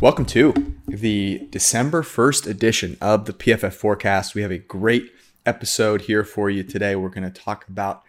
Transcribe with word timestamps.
Welcome 0.00 0.24
to 0.26 0.54
the 0.88 1.46
December 1.50 2.00
1st 2.00 2.46
edition 2.46 2.96
of 3.02 3.26
the 3.26 3.34
PFF 3.34 3.74
Forecast. 3.74 4.34
We 4.34 4.40
have 4.40 4.50
a 4.50 4.56
great 4.56 5.12
episode 5.44 6.00
here 6.00 6.24
for 6.24 6.48
you 6.48 6.62
today. 6.62 6.96
We're 6.96 7.10
going 7.10 7.30
to 7.30 7.42
talk 7.42 7.68
about 7.68 8.02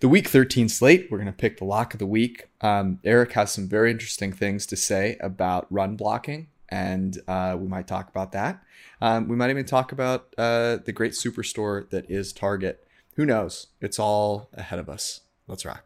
the 0.00 0.08
week 0.08 0.28
13 0.28 0.70
slate. 0.70 1.08
We're 1.10 1.18
going 1.18 1.26
to 1.26 1.34
pick 1.34 1.58
the 1.58 1.66
lock 1.66 1.92
of 1.92 1.98
the 1.98 2.06
week. 2.06 2.48
Um, 2.62 2.98
Eric 3.04 3.32
has 3.32 3.52
some 3.52 3.68
very 3.68 3.90
interesting 3.90 4.32
things 4.32 4.64
to 4.64 4.74
say 4.74 5.18
about 5.20 5.66
run 5.70 5.96
blocking, 5.96 6.48
and 6.70 7.20
uh, 7.28 7.58
we 7.60 7.68
might 7.68 7.86
talk 7.86 8.08
about 8.08 8.32
that. 8.32 8.62
Um, 9.02 9.28
we 9.28 9.36
might 9.36 9.50
even 9.50 9.66
talk 9.66 9.92
about 9.92 10.32
uh, 10.38 10.78
the 10.78 10.92
great 10.92 11.12
superstore 11.12 11.90
that 11.90 12.10
is 12.10 12.32
Target. 12.32 12.88
Who 13.16 13.26
knows? 13.26 13.66
It's 13.82 13.98
all 13.98 14.48
ahead 14.54 14.78
of 14.78 14.88
us. 14.88 15.20
Let's 15.46 15.66
rock. 15.66 15.84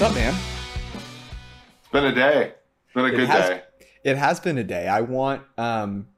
What's 0.00 0.12
up, 0.12 0.18
man? 0.18 0.34
It's 0.94 1.88
been 1.92 2.06
a 2.06 2.14
day. 2.14 2.54
It's 2.86 2.94
been 2.94 3.04
a 3.04 3.08
It 3.08 3.16
good 3.16 3.28
has- 3.28 3.48
day. 3.50 3.62
It 4.02 4.16
has 4.16 4.40
been 4.40 4.56
a 4.56 4.64
day. 4.64 4.88
I 4.88 5.02
want 5.02 5.42
um 5.58 6.08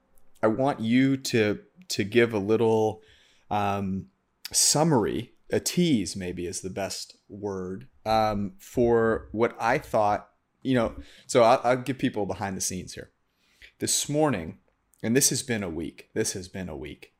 I 0.40 0.46
want 0.46 0.78
you 0.78 1.16
to 1.16 1.58
to 1.88 2.04
give 2.04 2.32
a 2.32 2.38
little 2.38 3.02
um 3.50 4.06
summary, 4.52 5.32
a 5.50 5.58
tease 5.58 6.14
maybe 6.14 6.46
is 6.46 6.60
the 6.60 6.70
best 6.70 7.16
word 7.28 7.88
um 8.06 8.52
for 8.60 9.26
what 9.32 9.56
I 9.58 9.78
thought, 9.78 10.28
you 10.62 10.76
know, 10.76 10.94
so 11.26 11.42
I'll, 11.42 11.60
I'll 11.64 11.76
give 11.76 11.98
people 11.98 12.24
behind 12.24 12.56
the 12.56 12.60
scenes 12.60 12.94
here. 12.94 13.10
This 13.80 14.08
morning, 14.08 14.58
and 15.02 15.16
this 15.16 15.30
has 15.30 15.42
been 15.42 15.64
a 15.64 15.68
week. 15.68 16.08
This 16.14 16.34
has 16.34 16.46
been 16.46 16.68
a 16.68 16.76
week. 16.76 17.14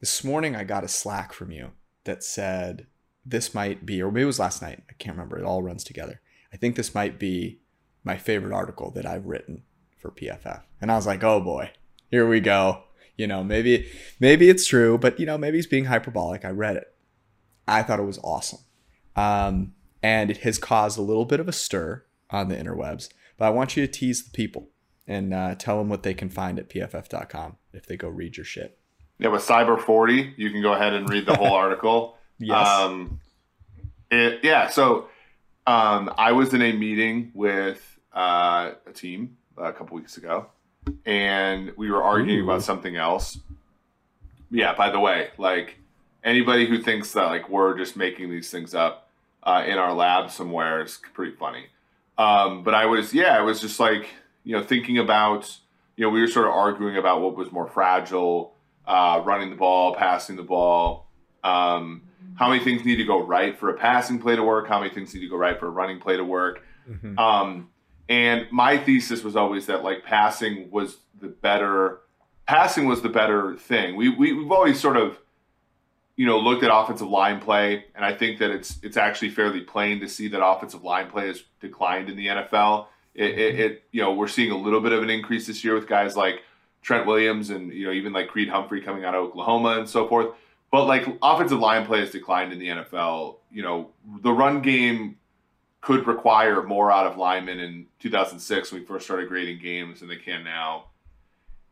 This 0.00 0.24
morning 0.24 0.56
I 0.56 0.64
got 0.64 0.82
a 0.82 0.88
Slack 0.88 1.32
from 1.32 1.52
you 1.52 1.70
that 2.02 2.24
said 2.24 2.88
this 3.26 3.54
might 3.54 3.84
be, 3.84 4.00
or 4.00 4.10
maybe 4.10 4.22
it 4.22 4.26
was 4.26 4.38
last 4.38 4.62
night. 4.62 4.82
I 4.88 4.92
can't 4.94 5.16
remember. 5.16 5.38
It 5.38 5.44
all 5.44 5.62
runs 5.62 5.82
together. 5.82 6.20
I 6.52 6.56
think 6.56 6.76
this 6.76 6.94
might 6.94 7.18
be 7.18 7.60
my 8.04 8.16
favorite 8.16 8.54
article 8.54 8.90
that 8.92 9.04
I've 9.04 9.26
written 9.26 9.64
for 9.98 10.10
PFF. 10.10 10.62
And 10.80 10.92
I 10.92 10.96
was 10.96 11.06
like, 11.06 11.24
oh 11.24 11.40
boy, 11.40 11.72
here 12.10 12.28
we 12.28 12.40
go. 12.40 12.84
You 13.16 13.26
know, 13.26 13.42
maybe 13.42 13.90
maybe 14.20 14.48
it's 14.48 14.66
true, 14.66 14.96
but 14.96 15.18
you 15.18 15.26
know, 15.26 15.36
maybe 15.36 15.58
he's 15.58 15.66
being 15.66 15.86
hyperbolic. 15.86 16.44
I 16.44 16.50
read 16.50 16.76
it. 16.76 16.94
I 17.66 17.82
thought 17.82 17.98
it 17.98 18.04
was 18.04 18.20
awesome. 18.22 18.60
Um, 19.16 19.72
and 20.02 20.30
it 20.30 20.38
has 20.38 20.58
caused 20.58 20.98
a 20.98 21.02
little 21.02 21.24
bit 21.24 21.40
of 21.40 21.48
a 21.48 21.52
stir 21.52 22.04
on 22.30 22.48
the 22.48 22.56
interwebs. 22.56 23.08
But 23.38 23.46
I 23.46 23.50
want 23.50 23.76
you 23.76 23.86
to 23.86 23.92
tease 23.92 24.22
the 24.22 24.30
people 24.30 24.68
and 25.06 25.34
uh, 25.34 25.54
tell 25.56 25.78
them 25.78 25.88
what 25.88 26.02
they 26.02 26.14
can 26.14 26.28
find 26.28 26.58
at 26.58 26.68
pff.com 26.68 27.56
if 27.72 27.86
they 27.86 27.96
go 27.96 28.08
read 28.08 28.36
your 28.36 28.44
shit. 28.44 28.78
Yeah, 29.18 29.28
with 29.28 29.42
Cyber 29.42 29.80
40, 29.80 30.34
you 30.36 30.50
can 30.50 30.62
go 30.62 30.74
ahead 30.74 30.92
and 30.92 31.08
read 31.08 31.26
the 31.26 31.36
whole 31.36 31.52
article. 31.52 32.15
Yes. 32.38 32.68
Um, 32.68 33.20
it, 34.10 34.40
yeah, 34.42 34.68
so 34.68 35.08
um, 35.66 36.12
I 36.16 36.32
was 36.32 36.54
in 36.54 36.62
a 36.62 36.72
meeting 36.72 37.30
with 37.34 37.98
uh, 38.14 38.72
a 38.86 38.92
team 38.92 39.36
a 39.56 39.72
couple 39.72 39.96
weeks 39.96 40.16
ago, 40.16 40.46
and 41.04 41.72
we 41.76 41.90
were 41.90 42.02
arguing 42.02 42.40
Ooh. 42.40 42.44
about 42.44 42.62
something 42.62 42.96
else. 42.96 43.38
Yeah, 44.50 44.74
by 44.74 44.90
the 44.90 45.00
way, 45.00 45.30
like 45.38 45.76
anybody 46.22 46.66
who 46.66 46.82
thinks 46.82 47.12
that 47.12 47.24
like 47.26 47.48
we're 47.48 47.76
just 47.76 47.96
making 47.96 48.30
these 48.30 48.50
things 48.50 48.74
up 48.74 49.08
uh, 49.42 49.64
in 49.66 49.78
our 49.78 49.92
lab 49.92 50.30
somewhere 50.30 50.82
is 50.82 50.98
pretty 51.14 51.34
funny. 51.34 51.66
Um, 52.18 52.62
but 52.62 52.74
I 52.74 52.86
was, 52.86 53.12
yeah, 53.12 53.36
I 53.36 53.42
was 53.42 53.60
just 53.60 53.78
like, 53.78 54.08
you 54.44 54.56
know, 54.56 54.62
thinking 54.62 54.98
about, 54.98 55.58
you 55.96 56.04
know, 56.04 56.10
we 56.10 56.20
were 56.20 56.26
sort 56.26 56.46
of 56.46 56.52
arguing 56.52 56.96
about 56.96 57.20
what 57.20 57.36
was 57.36 57.52
more 57.52 57.66
fragile, 57.66 58.54
uh, 58.86 59.20
running 59.24 59.50
the 59.50 59.56
ball, 59.56 59.94
passing 59.94 60.36
the 60.36 60.42
ball. 60.42 61.06
Um, 61.44 62.02
how 62.36 62.48
many 62.48 62.62
things 62.62 62.84
need 62.84 62.96
to 62.96 63.04
go 63.04 63.22
right 63.22 63.58
for 63.58 63.70
a 63.70 63.74
passing 63.74 64.18
play 64.18 64.36
to 64.36 64.42
work? 64.42 64.68
How 64.68 64.78
many 64.78 64.92
things 64.94 65.12
need 65.14 65.20
to 65.20 65.28
go 65.28 65.36
right 65.36 65.58
for 65.58 65.66
a 65.66 65.70
running 65.70 65.98
play 66.00 66.16
to 66.16 66.24
work? 66.24 66.62
Mhm. 66.88 67.18
Um, 67.18 67.70
and 68.08 68.46
my 68.52 68.78
thesis 68.78 69.24
was 69.24 69.34
always 69.36 69.66
that 69.66 69.82
like 69.82 70.04
passing 70.04 70.70
was 70.70 70.98
the 71.20 71.28
better, 71.28 72.00
passing 72.46 72.86
was 72.86 73.02
the 73.02 73.08
better 73.08 73.56
thing. 73.56 73.96
We, 73.96 74.08
we 74.10 74.32
we've 74.32 74.52
always 74.52 74.78
sort 74.78 74.96
of, 74.96 75.18
you 76.16 76.26
know, 76.26 76.38
looked 76.38 76.62
at 76.62 76.70
offensive 76.72 77.08
line 77.08 77.40
play, 77.40 77.84
and 77.94 78.04
I 78.04 78.14
think 78.14 78.38
that 78.38 78.50
it's 78.50 78.78
it's 78.82 78.96
actually 78.96 79.30
fairly 79.30 79.60
plain 79.60 80.00
to 80.00 80.08
see 80.08 80.28
that 80.28 80.44
offensive 80.44 80.82
line 80.84 81.10
play 81.10 81.26
has 81.26 81.42
declined 81.60 82.08
in 82.08 82.16
the 82.16 82.26
NFL. 82.28 82.86
It, 83.14 83.38
it, 83.38 83.60
it 83.60 83.82
you 83.92 84.02
know 84.02 84.12
we're 84.14 84.28
seeing 84.28 84.50
a 84.50 84.56
little 84.56 84.80
bit 84.80 84.92
of 84.92 85.02
an 85.02 85.10
increase 85.10 85.46
this 85.46 85.64
year 85.64 85.74
with 85.74 85.88
guys 85.88 86.16
like 86.16 86.42
Trent 86.82 87.06
Williams 87.06 87.50
and 87.50 87.72
you 87.72 87.86
know 87.86 87.92
even 87.92 88.12
like 88.12 88.28
Creed 88.28 88.48
Humphrey 88.48 88.80
coming 88.82 89.04
out 89.04 89.14
of 89.14 89.24
Oklahoma 89.24 89.78
and 89.78 89.88
so 89.88 90.06
forth. 90.06 90.28
But 90.70 90.86
like 90.86 91.06
offensive 91.22 91.58
line 91.58 91.86
play 91.86 92.00
has 92.00 92.10
declined 92.10 92.52
in 92.52 92.58
the 92.58 92.68
NFL. 92.68 93.36
You 93.50 93.62
know 93.62 93.90
the 94.22 94.32
run 94.32 94.62
game 94.62 95.16
could 95.80 96.06
require 96.06 96.62
more 96.62 96.90
out 96.90 97.06
of 97.06 97.16
linemen 97.16 97.60
in 97.60 97.86
2006 98.00 98.72
when 98.72 98.80
we 98.80 98.86
first 98.86 99.04
started 99.04 99.28
grading 99.28 99.60
games 99.60 100.00
than 100.00 100.08
they 100.08 100.16
can 100.16 100.42
now. 100.42 100.86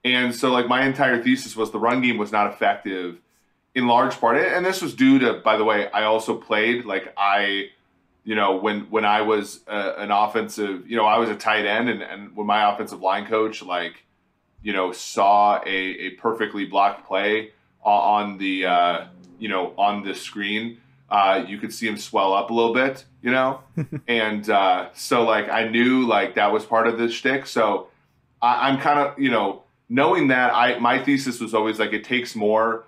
And 0.04 0.34
so 0.34 0.53
like 0.53 0.69
my 0.69 0.84
entire 0.84 1.21
thesis 1.21 1.56
was 1.56 1.72
the 1.72 1.81
run 1.81 2.00
game 2.00 2.16
was 2.16 2.31
not 2.31 2.53
effective 2.53 3.19
in 3.75 3.88
large 3.88 4.19
part 4.21 4.37
and 4.37 4.65
this 4.65 4.81
was 4.81 4.94
due 4.94 5.19
to 5.19 5.34
by 5.34 5.56
the 5.56 5.65
way 5.65 5.91
I 5.91 6.04
also 6.04 6.37
played 6.37 6.84
like 6.84 7.12
I 7.16 7.71
you 8.22 8.34
know 8.34 8.56
when 8.56 8.83
when 8.83 9.04
I 9.04 9.22
was 9.22 9.60
uh, 9.66 9.94
an 9.97 10.10
offensive 10.10 10.88
you 10.88 10.97
know 10.97 11.04
I 11.04 11.19
was 11.19 11.28
a 11.28 11.34
tight 11.34 11.66
end 11.66 11.88
and, 11.88 12.03
and 12.03 12.37
when 12.37 12.47
my 12.47 12.72
offensive 12.72 13.00
line 13.00 13.27
coach 13.27 13.62
like 13.62 14.04
you 14.62 14.72
know 14.72 14.93
saw 14.93 15.60
a, 15.66 15.69
a 15.69 16.10
perfectly 16.10 16.65
blocked 16.66 17.06
play 17.06 17.50
on 17.89 18.39
the 18.39 18.67
uh, 18.67 19.06
you 19.39 19.49
know 19.49 19.72
on 19.77 20.05
the 20.05 20.15
screen 20.15 20.78
uh, 21.11 21.45
you 21.47 21.59
could 21.59 21.72
see 21.72 21.87
him 21.87 21.97
swell 21.97 22.33
up 22.33 22.50
a 22.50 22.55
little 22.55 22.75
bit 22.75 23.05
you 23.22 23.31
know 23.31 23.61
and 24.09 24.49
uh, 24.50 24.89
so 24.95 25.25
like 25.25 25.49
I 25.49 25.69
knew 25.69 26.06
like 26.06 26.34
that 26.34 26.53
was 26.53 26.65
part 26.65 26.87
of 26.87 26.99
the 26.99 27.11
shtick 27.11 27.47
so 27.47 27.89
I, 28.41 28.69
I'm 28.69 28.81
kind 28.81 28.99
of 28.99 29.19
you 29.19 29.31
know 29.31 29.65
knowing 29.89 30.28
that 30.28 30.55
I 30.55 30.78
my 30.78 31.03
thesis 31.03 31.41
was 31.41 31.55
always 31.55 31.78
like 31.78 31.93
it 31.93 32.05
takes 32.05 32.34
more 32.34 32.84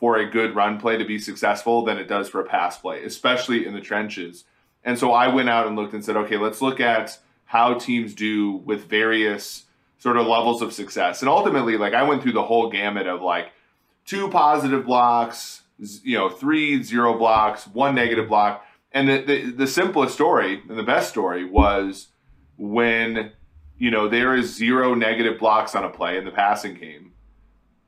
for 0.00 0.16
a 0.16 0.28
good 0.28 0.56
run 0.56 0.80
play 0.80 0.96
to 0.96 1.04
be 1.04 1.18
successful 1.18 1.84
than 1.84 1.98
it 1.98 2.08
does 2.08 2.28
for 2.28 2.40
a 2.40 2.44
pass 2.44 2.78
play, 2.78 3.04
especially 3.04 3.66
in 3.66 3.74
the 3.74 3.82
trenches. 3.82 4.44
And 4.82 4.98
so 4.98 5.12
I 5.12 5.28
went 5.28 5.50
out 5.50 5.66
and 5.66 5.76
looked 5.76 5.92
and 5.92 6.02
said, 6.02 6.16
okay, 6.16 6.38
let's 6.38 6.62
look 6.62 6.80
at 6.80 7.18
how 7.44 7.74
teams 7.74 8.14
do 8.14 8.52
with 8.52 8.86
various 8.86 9.64
sort 9.98 10.16
of 10.16 10.26
levels 10.26 10.62
of 10.62 10.72
success. 10.72 11.20
And 11.20 11.28
ultimately, 11.28 11.76
like 11.76 11.92
I 11.92 12.02
went 12.04 12.22
through 12.22 12.32
the 12.32 12.42
whole 12.42 12.70
gamut 12.70 13.06
of 13.06 13.20
like 13.20 13.52
two 14.04 14.28
positive 14.28 14.84
blocks, 14.84 15.62
you 16.02 16.16
know, 16.16 16.28
three 16.28 16.82
zero 16.82 17.16
blocks, 17.16 17.66
one 17.66 17.94
negative 17.94 18.28
block. 18.28 18.64
And 18.92 19.08
the, 19.08 19.22
the, 19.22 19.50
the 19.52 19.66
simplest 19.66 20.14
story 20.14 20.62
and 20.68 20.78
the 20.78 20.82
best 20.82 21.10
story 21.10 21.44
was 21.44 22.08
when, 22.56 23.32
you 23.78 23.90
know, 23.90 24.08
there 24.08 24.34
is 24.34 24.54
zero 24.54 24.94
negative 24.94 25.38
blocks 25.38 25.74
on 25.74 25.84
a 25.84 25.90
play 25.90 26.18
in 26.18 26.24
the 26.24 26.30
passing 26.32 26.74
game. 26.74 27.12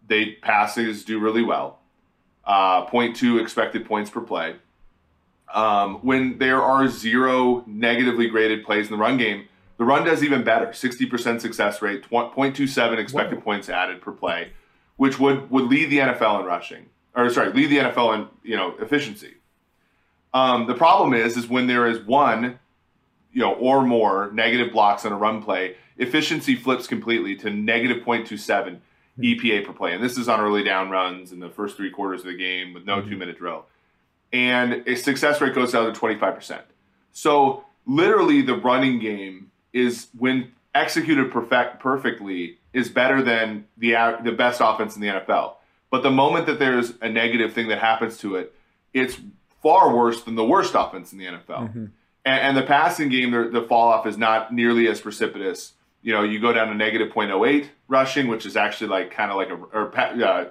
They 0.07 0.33
passes 0.43 1.05
do 1.05 1.19
really 1.19 1.43
well 1.43 1.81
uh, 2.45 2.87
0.2 2.87 3.41
expected 3.41 3.87
points 3.87 4.11
per 4.11 4.21
play. 4.21 4.57
Um, 5.53 5.97
when 5.97 6.39
there 6.39 6.63
are 6.63 6.89
zero 6.89 7.63
negatively 7.67 8.29
graded 8.29 8.65
plays 8.65 8.87
in 8.87 8.93
the 8.93 8.99
run 8.99 9.19
game, 9.19 9.49
the 9.77 9.85
run 9.85 10.05
does 10.05 10.23
even 10.23 10.45
better 10.45 10.67
60% 10.67 11.41
success 11.41 11.83
rate, 11.83 12.05
tw- 12.05 12.11
0.27 12.11 12.99
expected 12.99 13.39
Whoa. 13.39 13.43
points 13.43 13.69
added 13.69 14.01
per 14.01 14.13
play, 14.13 14.53
which 14.97 15.19
would, 15.19 15.51
would 15.51 15.65
lead 15.65 15.87
the 15.91 15.99
NFL 15.99 16.41
in 16.41 16.47
rushing, 16.47 16.87
or 17.15 17.29
sorry, 17.31 17.53
lead 17.53 17.67
the 17.69 17.79
NFL 17.79 18.15
in 18.17 18.27
you 18.43 18.57
know 18.57 18.75
efficiency. 18.81 19.35
Um, 20.35 20.67
the 20.67 20.75
problem 20.75 21.13
is, 21.15 21.37
is 21.37 21.47
when 21.49 21.67
there 21.67 21.87
is 21.87 22.01
one, 22.01 22.59
you 23.33 23.41
know, 23.43 23.53
or 23.55 23.83
more 23.83 24.31
negative 24.33 24.73
blocks 24.73 25.05
on 25.05 25.13
a 25.13 25.17
run 25.17 25.43
play, 25.43 25.77
efficiency 25.99 26.57
flips 26.57 26.87
completely 26.87 27.37
to 27.37 27.51
negative 27.51 28.03
0.27 28.05 28.79
EPA 29.19 29.67
per 29.67 29.73
play. 29.75 29.93
And 29.93 30.03
this 30.03 30.17
is 30.17 30.29
on 30.31 30.41
early 30.41 30.63
down 30.65 30.89
runs 30.89 31.33
in 31.33 31.41
the 31.41 31.51
first 31.51 31.77
three 31.77 31.91
quarters 31.91 32.21
of 32.21 32.27
the 32.29 32.37
game 32.37 32.73
with 32.73 32.87
no 32.87 33.03
Mhm. 33.03 33.11
two 33.11 33.17
minute 33.19 33.37
drill. 33.39 33.67
And 34.33 34.83
a 34.89 34.95
success 34.97 35.39
rate 35.43 35.55
goes 35.55 35.73
down 35.73 35.85
to 35.85 35.93
25%. 35.93 36.63
So 37.13 37.65
literally 37.87 38.41
the 38.41 38.55
running 38.57 38.99
game 39.01 39.51
is 39.75 40.07
when 40.17 40.53
executed 40.75 41.31
perfect 41.31 41.81
perfectly 41.81 42.59
is 42.73 42.89
better 42.89 43.23
than 43.23 43.67
the 43.77 43.93
the 44.23 44.33
best 44.33 44.61
offense 44.63 44.97
in 44.97 45.03
the 45.03 45.09
NFL. 45.09 45.55
But 45.91 46.03
the 46.03 46.11
moment 46.11 46.47
that 46.47 46.59
there's 46.59 46.95
a 47.03 47.09
negative 47.09 47.53
thing 47.53 47.69
that 47.69 47.79
happens 47.79 48.17
to 48.19 48.37
it, 48.37 48.55
it's 48.95 49.19
far 49.63 49.95
worse 49.95 50.23
than 50.23 50.35
the 50.35 50.45
worst 50.45 50.75
offense 50.75 51.13
in 51.13 51.19
the 51.19 51.27
NFL. 51.27 51.73
Mhm. 51.73 51.91
And, 52.25 52.41
and 52.41 52.57
the 52.57 52.63
passing 52.63 53.09
game, 53.09 53.31
the, 53.31 53.49
the 53.49 53.63
fall 53.63 53.89
off 53.89 54.07
is 54.07 54.17
not 54.17 54.53
nearly 54.55 54.89
as 54.89 55.01
precipitous. 55.01 55.73
You 56.03 56.15
know, 56.15 56.23
you 56.23 56.41
go 56.41 56.53
down 56.53 56.69
to 56.69 56.75
negative 56.75 57.13
0.08 57.13 57.69
rushing, 57.89 58.29
which 58.29 58.47
is 58.47 58.57
actually 58.57 58.89
like 58.89 59.11
kind 59.11 59.31
of 59.31 59.37
like 59.37 59.51
a 59.51 59.55
or 59.55 59.89
uh, 59.97 60.47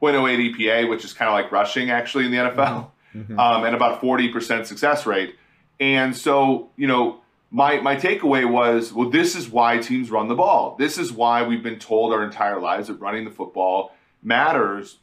0.08 0.00 0.54
EPA, 0.54 0.88
which 0.88 1.04
is 1.04 1.12
kind 1.12 1.28
of 1.28 1.34
like 1.34 1.50
rushing 1.50 1.90
actually 1.90 2.26
in 2.26 2.30
the 2.30 2.38
NFL. 2.38 2.90
mm-hmm. 3.14 3.38
um, 3.38 3.64
and 3.64 3.74
about 3.74 4.00
40% 4.00 4.66
success 4.66 5.06
rate. 5.06 5.36
And 5.80 6.16
so, 6.16 6.70
you 6.76 6.86
know, 6.86 7.20
my 7.50 7.80
my 7.80 7.96
takeaway 7.96 8.48
was, 8.50 8.92
well, 8.92 9.10
this 9.10 9.36
is 9.36 9.48
why 9.48 9.78
teams 9.78 10.10
run 10.10 10.28
the 10.28 10.34
ball. 10.34 10.76
This 10.78 10.98
is 10.98 11.12
why 11.12 11.46
we've 11.46 11.62
been 11.62 11.78
told 11.78 12.12
our 12.12 12.24
entire 12.24 12.60
lives 12.60 12.88
that 12.88 12.94
running 12.94 13.24
the 13.24 13.30
football 13.30 13.94
matters. 14.22 14.98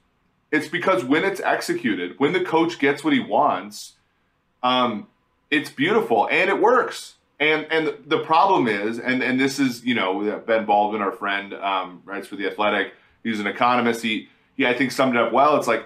It's 0.52 0.68
because 0.68 1.04
when 1.06 1.24
it's 1.24 1.40
executed, 1.40 2.20
when 2.20 2.34
the 2.34 2.44
coach 2.44 2.78
gets 2.78 3.04
what 3.04 3.14
he 3.14 3.22
wants, 3.22 3.94
um, 4.64 5.08
it's 5.50 5.70
beautiful 5.70 6.28
and 6.30 6.50
it 6.50 6.60
works. 6.60 7.16
And 7.40 7.66
and 7.72 7.96
the 8.06 8.20
problem 8.20 8.68
is, 8.68 9.00
and 9.00 9.24
and 9.24 9.40
this 9.40 9.60
is 9.60 9.84
you 9.84 9.96
know 9.96 10.44
Ben 10.46 10.66
Baldwin, 10.66 11.02
our 11.02 11.12
friend, 11.12 11.54
um, 11.54 12.02
writes 12.06 12.28
for 12.28 12.36
the 12.36 12.48
Athletic. 12.48 12.94
He's 13.24 13.40
an 13.40 13.48
economist. 13.48 14.04
He 14.04 14.30
he 14.56 14.68
I 14.68 14.74
think 14.74 14.92
summed 14.92 15.16
it 15.16 15.22
up 15.22 15.34
well. 15.34 15.58
It's 15.58 15.68
like 15.68 15.86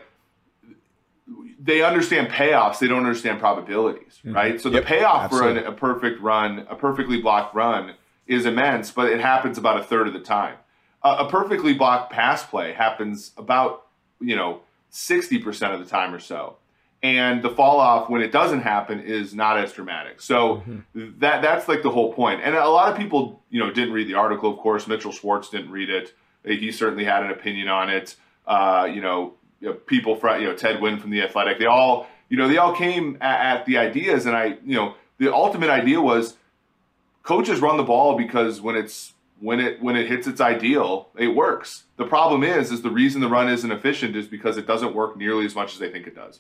they 1.66 1.82
understand 1.82 2.30
payoffs, 2.30 2.78
they 2.78 2.88
don't 2.88 3.00
understand 3.00 3.40
probabilities, 3.40 4.20
mm-hmm. 4.20 4.36
right? 4.36 4.62
So 4.62 4.70
the 4.70 4.84
payoff 4.84 5.24
absolutely. 5.24 5.62
for 5.62 5.68
an, 5.68 5.74
a 5.74 5.76
perfect 5.76 6.22
run, 6.22 6.68
a 6.70 6.76
perfectly 6.76 7.20
blocked 7.20 7.56
run, 7.56 7.96
is 8.28 8.46
immense, 8.46 8.92
but 8.92 9.12
it 9.12 9.20
happens 9.20 9.58
about 9.58 9.80
a 9.80 9.84
third 9.84 10.08
of 10.08 10.14
the 10.14 10.20
time. 10.20 10.58
Uh, 11.04 11.26
a 11.28 11.30
perfectly 11.30 11.74
blocked 11.74 12.12
pass 12.12 12.46
play 12.46 12.74
happens 12.74 13.32
about 13.38 13.88
you 14.20 14.36
know 14.36 14.62
sixty 14.90 15.40
percent 15.40 15.74
of 15.74 15.80
the 15.80 15.86
time 15.86 16.14
or 16.14 16.20
so, 16.20 16.58
and 17.02 17.44
the 17.44 17.50
fall 17.50 17.80
off 17.80 18.10
when 18.10 18.22
it 18.22 18.32
doesn't 18.32 18.62
happen 18.62 19.00
is 19.00 19.34
not 19.34 19.58
as 19.58 19.74
dramatic. 19.74 20.22
So 20.22 20.58
mm-hmm. 20.58 21.20
that 21.20 21.42
that's 21.42 21.68
like 21.68 21.82
the 21.82 21.92
whole 21.92 22.14
point. 22.14 22.42
And 22.44 22.56
a 22.56 22.68
lot 22.68 22.92
of 22.92 22.98
people 22.98 23.42
you 23.50 23.60
know 23.60 23.72
didn't 23.72 23.94
read 23.94 24.08
the 24.08 24.16
article. 24.16 24.52
Of 24.52 24.60
course, 24.60 24.88
Mitchell 24.88 25.12
Schwartz 25.12 25.50
didn't 25.50 25.72
read 25.72 25.90
it. 25.90 26.14
He 26.44 26.72
certainly 26.72 27.06
had 27.06 27.24
an 27.24 27.32
opinion 27.32 27.70
on 27.70 27.90
it. 27.90 28.16
Uh, 28.46 28.88
you 28.92 29.02
know, 29.02 29.34
you 29.60 29.70
know, 29.70 29.74
people 29.74 30.16
from 30.16 30.42
you 30.42 30.48
know 30.48 30.56
Ted 30.56 30.80
Nguyen 30.80 31.00
from 31.00 31.12
the 31.12 31.22
Athletic. 31.22 31.60
They 31.60 31.66
all 31.66 32.08
you 32.30 32.38
know 32.38 32.48
they 32.48 32.58
all 32.58 32.74
came 32.74 33.18
at, 33.22 33.58
at 33.58 33.66
the 33.66 33.78
ideas, 33.78 34.26
and 34.26 34.36
I 34.36 34.58
you 34.66 34.76
know 34.76 34.96
the 35.18 35.34
ultimate 35.34 35.70
idea 35.70 36.02
was 36.02 36.36
coaches 37.24 37.60
run 37.60 37.78
the 37.78 37.84
ball 37.84 38.18
because 38.18 38.62
when 38.62 38.76
it's 38.76 39.14
when 39.40 39.60
it 39.60 39.82
when 39.82 39.96
it 39.96 40.08
hits 40.08 40.28
its 40.28 40.40
ideal, 40.40 41.10
it 41.18 41.30
works. 41.30 41.84
The 41.98 42.06
problem 42.06 42.44
is 42.44 42.72
is 42.72 42.82
the 42.82 42.90
reason 42.90 43.22
the 43.22 43.30
run 43.30 43.50
isn't 43.50 43.72
efficient 43.72 44.16
is 44.16 44.28
because 44.28 44.58
it 44.58 44.68
doesn't 44.68 44.96
work 44.96 45.18
nearly 45.18 45.46
as 45.46 45.56
much 45.56 45.74
as 45.74 45.80
they 45.80 45.92
think 45.92 46.08
it 46.08 46.16
does. 46.16 46.40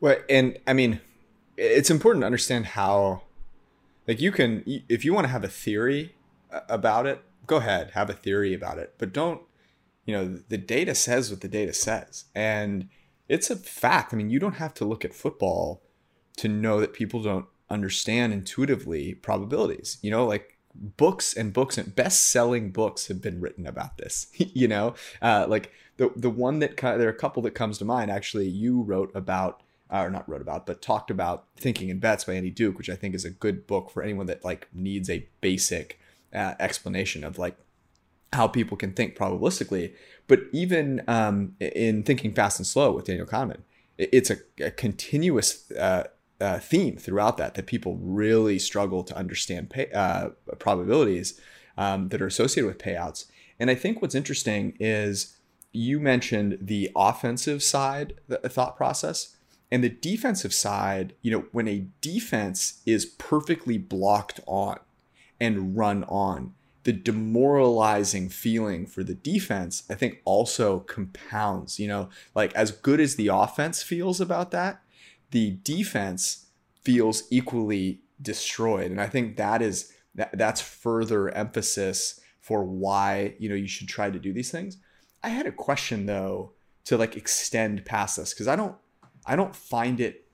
Well, 0.00 0.16
and 0.28 0.58
I 0.66 0.74
mean, 0.74 1.00
it's 1.56 1.90
important 1.90 2.22
to 2.22 2.26
understand 2.26 2.66
how, 2.66 3.22
like, 4.06 4.20
you 4.20 4.30
can 4.30 4.62
if 4.88 5.04
you 5.04 5.12
want 5.12 5.24
to 5.24 5.30
have 5.30 5.44
a 5.44 5.48
theory 5.48 6.14
about 6.68 7.06
it, 7.06 7.20
go 7.46 7.56
ahead, 7.56 7.90
have 7.94 8.08
a 8.08 8.14
theory 8.14 8.54
about 8.54 8.78
it, 8.78 8.94
but 8.98 9.12
don't 9.12 9.42
you 10.08 10.14
know, 10.14 10.40
the 10.48 10.56
data 10.56 10.94
says 10.94 11.30
what 11.30 11.42
the 11.42 11.48
data 11.48 11.74
says. 11.74 12.24
And 12.34 12.88
it's 13.28 13.50
a 13.50 13.56
fact. 13.56 14.14
I 14.14 14.16
mean, 14.16 14.30
you 14.30 14.38
don't 14.38 14.54
have 14.54 14.72
to 14.74 14.86
look 14.86 15.04
at 15.04 15.12
football 15.12 15.82
to 16.38 16.48
know 16.48 16.80
that 16.80 16.94
people 16.94 17.22
don't 17.22 17.44
understand 17.68 18.32
intuitively 18.32 19.12
probabilities. 19.16 19.98
You 20.00 20.10
know, 20.10 20.24
like 20.24 20.56
books 20.74 21.34
and 21.34 21.52
books 21.52 21.76
and 21.76 21.94
best-selling 21.94 22.70
books 22.70 23.08
have 23.08 23.20
been 23.20 23.38
written 23.38 23.66
about 23.66 23.98
this. 23.98 24.28
you 24.38 24.66
know, 24.66 24.94
uh, 25.20 25.44
like 25.46 25.72
the 25.98 26.10
the 26.16 26.30
one 26.30 26.60
that 26.60 26.78
there 26.78 27.06
are 27.06 27.10
a 27.10 27.14
couple 27.14 27.42
that 27.42 27.50
comes 27.50 27.76
to 27.76 27.84
mind. 27.84 28.10
Actually, 28.10 28.48
you 28.48 28.80
wrote 28.80 29.14
about 29.14 29.62
uh, 29.92 30.04
or 30.04 30.10
not 30.10 30.26
wrote 30.26 30.40
about, 30.40 30.64
but 30.64 30.80
talked 30.80 31.10
about 31.10 31.48
Thinking 31.58 31.90
in 31.90 31.98
Bets 31.98 32.24
by 32.24 32.32
Annie 32.32 32.48
Duke, 32.48 32.78
which 32.78 32.88
I 32.88 32.96
think 32.96 33.14
is 33.14 33.26
a 33.26 33.30
good 33.30 33.66
book 33.66 33.90
for 33.90 34.02
anyone 34.02 34.24
that 34.24 34.42
like 34.42 34.68
needs 34.72 35.10
a 35.10 35.28
basic 35.42 36.00
uh, 36.32 36.54
explanation 36.58 37.24
of 37.24 37.38
like 37.38 37.58
how 38.32 38.46
people 38.46 38.76
can 38.76 38.92
think 38.92 39.16
probabilistically. 39.16 39.94
But 40.26 40.40
even 40.52 41.02
um, 41.08 41.54
in 41.60 42.02
thinking 42.02 42.32
fast 42.34 42.58
and 42.58 42.66
slow 42.66 42.92
with 42.92 43.06
Daniel 43.06 43.26
Kahneman, 43.26 43.62
it's 43.96 44.30
a, 44.30 44.36
a 44.62 44.70
continuous 44.70 45.70
uh, 45.72 46.04
uh, 46.40 46.58
theme 46.58 46.96
throughout 46.96 47.36
that 47.38 47.54
that 47.54 47.66
people 47.66 47.96
really 47.96 48.58
struggle 48.58 49.02
to 49.02 49.16
understand 49.16 49.70
pay, 49.70 49.90
uh, 49.92 50.28
probabilities 50.58 51.40
um, 51.76 52.08
that 52.10 52.22
are 52.22 52.26
associated 52.26 52.68
with 52.68 52.78
payouts. 52.78 53.24
And 53.58 53.70
I 53.70 53.74
think 53.74 54.00
what's 54.00 54.14
interesting 54.14 54.76
is 54.78 55.36
you 55.72 55.98
mentioned 56.00 56.58
the 56.60 56.90
offensive 56.96 57.62
side 57.62 58.14
the 58.28 58.48
thought 58.48 58.76
process 58.76 59.36
and 59.70 59.82
the 59.82 59.88
defensive 59.88 60.54
side. 60.54 61.14
You 61.22 61.32
know, 61.32 61.44
when 61.52 61.68
a 61.68 61.86
defense 62.00 62.82
is 62.86 63.04
perfectly 63.04 63.78
blocked 63.78 64.40
on 64.46 64.78
and 65.40 65.76
run 65.76 66.04
on, 66.04 66.54
the 66.84 66.92
demoralizing 66.92 68.28
feeling 68.28 68.86
for 68.86 69.04
the 69.04 69.14
defense, 69.14 69.82
I 69.90 69.94
think 69.94 70.20
also 70.24 70.80
compounds. 70.80 71.78
You 71.78 71.88
know, 71.88 72.08
like 72.34 72.54
as 72.54 72.70
good 72.70 73.00
as 73.00 73.16
the 73.16 73.28
offense 73.28 73.82
feels 73.82 74.20
about 74.20 74.50
that, 74.52 74.82
the 75.30 75.58
defense 75.62 76.46
feels 76.82 77.24
equally 77.30 78.00
destroyed. 78.20 78.90
And 78.90 79.00
I 79.00 79.06
think 79.06 79.36
that 79.36 79.62
is 79.62 79.92
that 80.14 80.36
that's 80.36 80.60
further 80.60 81.28
emphasis 81.30 82.20
for 82.40 82.64
why, 82.64 83.34
you 83.38 83.48
know, 83.48 83.54
you 83.54 83.68
should 83.68 83.88
try 83.88 84.10
to 84.10 84.18
do 84.18 84.32
these 84.32 84.50
things. 84.50 84.78
I 85.22 85.28
had 85.28 85.46
a 85.46 85.52
question 85.52 86.06
though 86.06 86.52
to 86.84 86.96
like 86.96 87.16
extend 87.16 87.84
past 87.84 88.16
this 88.16 88.32
because 88.32 88.48
I 88.48 88.56
don't 88.56 88.74
I 89.26 89.36
don't 89.36 89.54
find 89.54 90.00
it 90.00 90.24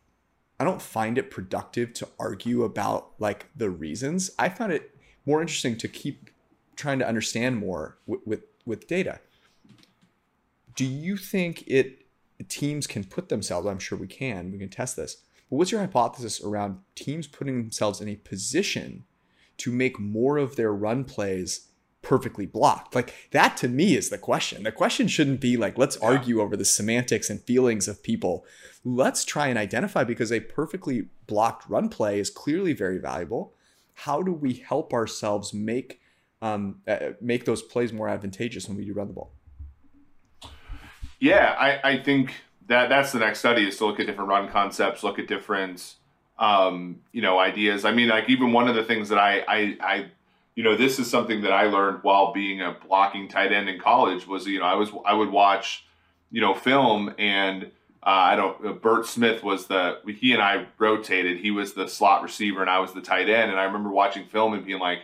I 0.61 0.65
don't 0.65 0.81
find 0.81 1.19
it 1.19 1.31
productive 1.31 1.93
to 1.95 2.09
argue 2.19 2.63
about 2.63 3.13
like 3.19 3.47
the 3.57 3.71
reasons. 3.71 4.31
I 4.39 4.49
found 4.49 4.73
it 4.73 4.97
more 5.27 5.41
interesting 5.41 5.77
to 5.79 5.89
keep 5.89 6.31
trying 6.77 6.99
to 6.99 7.09
understand 7.09 7.57
more 7.59 7.99
with, 8.07 8.21
with, 8.25 8.43
with 8.65 8.87
data. 8.87 9.21
Do 10.75 10.85
you 10.85 11.17
think 11.17 11.65
it 11.67 12.07
teams 12.49 12.87
can 12.87 13.05
put 13.05 13.29
themselves? 13.29 13.67
I'm 13.67 13.79
sure 13.79 13.99
we 13.99 14.07
can. 14.07 14.53
We 14.53 14.59
can 14.59 14.69
test 14.69 14.97
this. 14.97 15.19
But 15.51 15.57
what's 15.57 15.71
your 15.71 15.81
hypothesis 15.81 16.43
around 16.43 16.79
teams 16.95 17.27
putting 17.27 17.59
themselves 17.59 18.01
in 18.01 18.09
a 18.09 18.17
position 18.17 19.05
to 19.59 19.71
make 19.71 20.01
more 20.01 20.37
of 20.37 20.57
their 20.57 20.73
run 20.73 21.05
plays 21.05 21.69
perfectly 22.03 22.47
blocked? 22.47 22.95
Like 22.95 23.15
that 23.31 23.57
to 23.59 23.69
me 23.69 23.95
is 23.95 24.11
the 24.11 24.19
question. 24.19 24.65
The 24.65 24.73
question 24.73 25.07
shouldn't 25.07 25.41
be 25.41 25.57
like, 25.57 25.79
let's 25.79 25.97
yeah. 26.01 26.09
argue 26.09 26.41
over 26.41 26.57
the 26.57 26.65
semantics 26.65 27.31
and 27.31 27.41
feelings 27.41 27.87
of 27.89 28.03
people. 28.03 28.45
Let's 28.85 29.25
try 29.25 29.47
and 29.47 29.59
identify 29.59 30.05
because 30.05 30.33
a 30.33 30.41
perfectly 30.41 31.09
blocked 31.27 31.69
run 31.69 31.89
play 31.89 32.19
is 32.19 32.31
clearly 32.31 32.73
very 32.73 32.99
valuable. 32.99 33.55
How 33.95 34.23
do 34.23 34.33
we 34.33 34.55
help 34.55 34.93
ourselves 34.93 35.55
make 35.55 36.01
um, 36.45 36.83
uh, 36.87 37.13
make 37.23 37.47
those 37.47 37.63
plays 37.63 37.91
more 37.91 38.07
advantageous 38.07 38.69
when 38.69 38.77
we 38.77 38.85
do 38.85 38.93
run 38.93 39.09
the 39.09 39.15
ball. 39.15 39.33
Yeah, 41.19 41.57
I, 41.59 41.93
I 41.93 42.03
think 42.03 42.35
that 42.67 42.91
that's 42.91 43.13
the 43.13 43.19
next 43.19 43.39
study 43.39 43.67
is 43.67 43.79
to 43.79 43.87
look 43.87 43.99
at 43.99 44.07
different 44.07 44.29
run 44.29 44.51
concepts, 44.51 45.03
look 45.03 45.19
at 45.19 45.27
different 45.27 45.95
um, 46.39 47.01
you 47.13 47.23
know 47.23 47.39
ideas. 47.39 47.87
I 47.87 47.93
mean, 47.93 48.09
like 48.09 48.29
even 48.29 48.53
one 48.53 48.69
of 48.69 48.75
the 48.75 48.85
things 48.85 49.09
that 49.09 49.19
I, 49.19 49.39
I 49.49 49.77
I 49.81 50.07
you 50.55 50.63
know 50.63 50.77
this 50.77 50.99
is 50.99 51.11
something 51.11 51.41
that 51.43 51.53
I 51.53 51.65
learned 51.65 52.01
while 52.03 52.35
being 52.35 52.61
a 52.61 52.77
blocking 52.87 53.27
tight 53.27 53.51
end 53.51 53.71
in 53.71 53.81
college 53.81 54.27
was 54.27 54.47
you 54.47 54.59
know 54.59 54.67
I 54.67 54.75
was 54.75 54.91
I 55.07 55.15
would 55.15 55.31
watch 55.31 55.87
you 56.31 56.43
know 56.43 56.55
film 56.55 57.15
and 57.17 57.71
uh, 58.03 58.11
I 58.33 58.37
don't 58.37 58.83
Bert 58.83 59.07
Smith 59.07 59.43
was 59.43 59.67
the 59.67 60.01
he 60.21 60.35
and 60.35 60.43
I 60.43 60.67
rotated. 60.77 61.39
He 61.39 61.51
was 61.51 61.73
the 61.73 61.89
slot 61.89 62.23
receiver 62.23 62.61
and 62.61 62.69
I 62.69 62.81
was 62.81 62.93
the 62.93 63.01
tight 63.01 63.31
end. 63.31 63.51
And 63.51 63.59
I 63.59 63.65
remember 63.65 63.89
watching 63.89 64.27
film 64.27 64.53
and 64.53 64.63
being 64.63 64.79
like, 64.79 64.99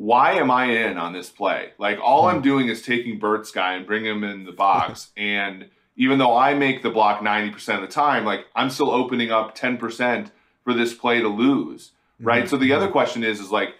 why 0.00 0.32
am 0.32 0.50
I 0.50 0.64
in 0.64 0.96
on 0.96 1.12
this 1.12 1.28
play? 1.28 1.72
Like 1.76 1.98
all 2.02 2.26
I'm 2.26 2.36
hmm. 2.36 2.42
doing 2.42 2.68
is 2.68 2.80
taking 2.80 3.18
Bert's 3.18 3.50
guy 3.50 3.74
and 3.74 3.86
bring 3.86 4.06
him 4.06 4.24
in 4.24 4.44
the 4.44 4.52
box. 4.66 5.10
and 5.14 5.68
even 5.94 6.16
though 6.16 6.34
I 6.34 6.54
make 6.54 6.82
the 6.82 6.88
block 6.88 7.20
90% 7.20 7.74
of 7.74 7.82
the 7.82 7.86
time, 7.86 8.24
like 8.24 8.46
I'm 8.56 8.70
still 8.70 8.90
opening 8.90 9.30
up 9.30 9.54
10% 9.54 10.30
for 10.64 10.72
this 10.72 10.94
play 10.94 11.20
to 11.20 11.28
lose. 11.28 11.92
Right. 12.18 12.44
Mm-hmm. 12.44 12.48
So 12.48 12.56
the 12.56 12.72
other 12.72 12.88
question 12.88 13.22
is, 13.22 13.40
is 13.40 13.50
like, 13.50 13.74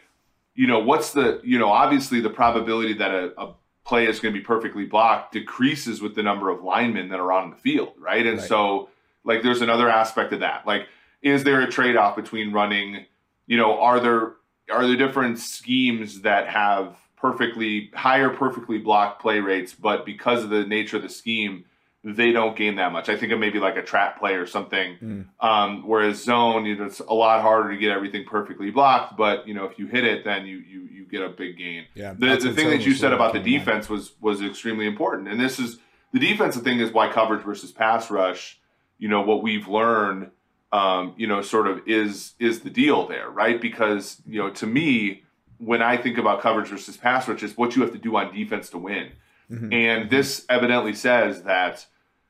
you 0.54 0.66
know, 0.66 0.80
what's 0.80 1.12
the, 1.14 1.40
you 1.42 1.58
know, 1.58 1.70
obviously 1.70 2.20
the 2.20 2.28
probability 2.28 2.92
that 2.94 3.12
a, 3.12 3.32
a 3.40 3.54
play 3.86 4.06
is 4.06 4.20
going 4.20 4.34
to 4.34 4.38
be 4.38 4.44
perfectly 4.44 4.84
blocked 4.84 5.32
decreases 5.32 6.02
with 6.02 6.14
the 6.14 6.22
number 6.22 6.50
of 6.50 6.62
linemen 6.62 7.08
that 7.08 7.18
are 7.18 7.32
on 7.32 7.48
the 7.48 7.56
field. 7.56 7.94
Right. 7.98 8.26
And 8.26 8.38
right. 8.38 8.46
so 8.46 8.90
like 9.24 9.42
there's 9.42 9.62
another 9.62 9.88
aspect 9.88 10.34
of 10.34 10.40
that. 10.40 10.66
Like, 10.66 10.82
is 11.22 11.44
there 11.44 11.62
a 11.62 11.70
trade 11.70 11.96
off 11.96 12.14
between 12.14 12.52
running, 12.52 13.06
you 13.46 13.56
know, 13.56 13.80
are 13.80 14.00
there 14.00 14.34
are 14.70 14.86
there 14.86 14.96
different 14.96 15.38
schemes 15.38 16.22
that 16.22 16.48
have 16.48 16.96
perfectly 17.16 17.90
higher 17.94 18.30
perfectly 18.30 18.78
blocked 18.78 19.20
play 19.20 19.40
rates 19.40 19.74
but 19.74 20.06
because 20.06 20.42
of 20.42 20.50
the 20.50 20.64
nature 20.64 20.96
of 20.96 21.02
the 21.02 21.08
scheme 21.08 21.64
they 22.02 22.32
don't 22.32 22.56
gain 22.56 22.76
that 22.76 22.92
much? 22.92 23.10
I 23.10 23.16
think 23.16 23.30
of 23.30 23.38
maybe 23.38 23.58
like 23.58 23.76
a 23.76 23.82
trap 23.82 24.18
play 24.18 24.32
or 24.32 24.46
something. 24.46 24.96
Mm. 25.02 25.26
um, 25.46 25.86
whereas 25.86 26.24
zone 26.24 26.64
you 26.64 26.76
know, 26.76 26.86
it's 26.86 27.00
a 27.00 27.12
lot 27.12 27.42
harder 27.42 27.70
to 27.72 27.76
get 27.76 27.90
everything 27.90 28.24
perfectly 28.24 28.70
blocked 28.70 29.16
but 29.16 29.46
you 29.46 29.54
know 29.54 29.66
if 29.66 29.78
you 29.78 29.86
hit 29.86 30.04
it 30.04 30.24
then 30.24 30.46
you 30.46 30.58
you, 30.58 30.88
you 30.90 31.04
get 31.04 31.22
a 31.22 31.28
big 31.28 31.58
gain. 31.58 31.86
Yeah 31.94 32.14
the, 32.14 32.36
the 32.36 32.52
thing 32.52 32.70
that 32.70 32.86
you 32.86 32.94
said 32.94 33.12
about 33.12 33.32
the 33.32 33.40
defense 33.40 33.88
was 33.88 34.12
was 34.20 34.42
extremely 34.42 34.86
important 34.86 35.28
and 35.28 35.40
this 35.40 35.58
is 35.58 35.78
the 36.12 36.18
defensive 36.18 36.62
thing 36.62 36.80
is 36.80 36.90
why 36.90 37.12
coverage 37.12 37.42
versus 37.42 37.70
pass 37.70 38.10
rush 38.10 38.58
you 38.98 39.08
know 39.08 39.22
what 39.22 39.42
we've 39.42 39.68
learned 39.68 40.30
um, 40.72 41.14
you 41.16 41.26
know, 41.26 41.42
sort 41.42 41.66
of 41.66 41.82
is 41.86 42.34
is 42.38 42.60
the 42.60 42.70
deal 42.70 43.06
there, 43.06 43.28
right? 43.28 43.60
Because 43.60 44.22
you 44.26 44.38
know, 44.38 44.50
to 44.50 44.66
me, 44.66 45.22
when 45.58 45.82
I 45.82 45.96
think 45.96 46.18
about 46.18 46.40
coverage 46.40 46.68
versus 46.68 46.96
pass 46.96 47.28
rush, 47.28 47.42
is 47.42 47.56
what 47.56 47.76
you 47.76 47.82
have 47.82 47.92
to 47.92 47.98
do 47.98 48.16
on 48.16 48.34
defense 48.34 48.70
to 48.70 48.78
win. 48.78 49.12
Mm-hmm. 49.50 49.72
And 49.72 50.10
this 50.10 50.44
evidently 50.48 50.94
says 50.94 51.42
that 51.42 51.86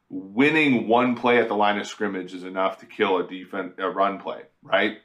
winning 0.09 0.89
one 0.89 1.15
play 1.15 1.39
at 1.39 1.49
the 1.49 1.55
line 1.55 1.79
of 1.79 1.87
scrimmage 1.87 2.35
is 2.35 2.45
enough 2.45 2.79
to 2.81 2.87
kill 2.87 3.19
a 3.19 3.27
defense 3.27 3.75
a 3.79 3.89
run 3.91 4.19
play, 4.19 4.43
right? 4.63 4.99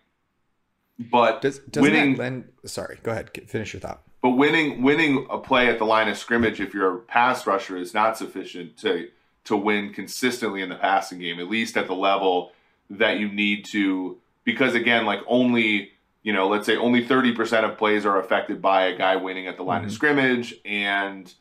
But 0.97 1.41
Does, 1.41 1.59
winning, 1.75 2.15
lend, 2.15 2.45
sorry, 2.65 2.99
go 3.03 3.11
ahead, 3.11 3.29
finish 3.47 3.73
your 3.73 3.81
thought. 3.81 4.01
But 4.21 4.31
winning 4.31 4.81
winning 4.81 5.27
a 5.29 5.37
play 5.37 5.67
at 5.67 5.77
the 5.77 5.85
line 5.85 6.07
of 6.07 6.17
scrimmage 6.17 6.61
if 6.61 6.73
you're 6.73 6.95
a 6.95 6.99
pass 6.99 7.45
rusher 7.45 7.77
is 7.77 7.93
not 7.93 8.17
sufficient 8.17 8.77
to 8.77 9.09
to 9.43 9.57
win 9.57 9.93
consistently 9.93 10.61
in 10.61 10.69
the 10.69 10.75
passing 10.75 11.19
game, 11.19 11.39
at 11.39 11.49
least 11.49 11.77
at 11.77 11.87
the 11.87 11.93
level 11.93 12.51
that 12.89 13.19
you 13.19 13.29
need 13.29 13.65
to 13.65 14.17
because 14.43 14.75
again, 14.75 15.05
like 15.05 15.19
only 15.27 15.91
you 16.25 16.33
know, 16.33 16.47
let's 16.47 16.65
say 16.65 16.75
only 16.75 17.05
30% 17.05 17.69
of 17.69 17.77
plays 17.77 18.03
are 18.03 18.17
affected 18.17 18.59
by 18.59 18.85
a 18.85 18.97
guy 18.97 19.15
winning 19.15 19.45
at 19.45 19.57
the 19.57 19.63
line 19.63 19.81
mm-hmm. 19.81 19.89
of 19.89 19.93
scrimmage. 19.93 20.55
And 20.65 21.31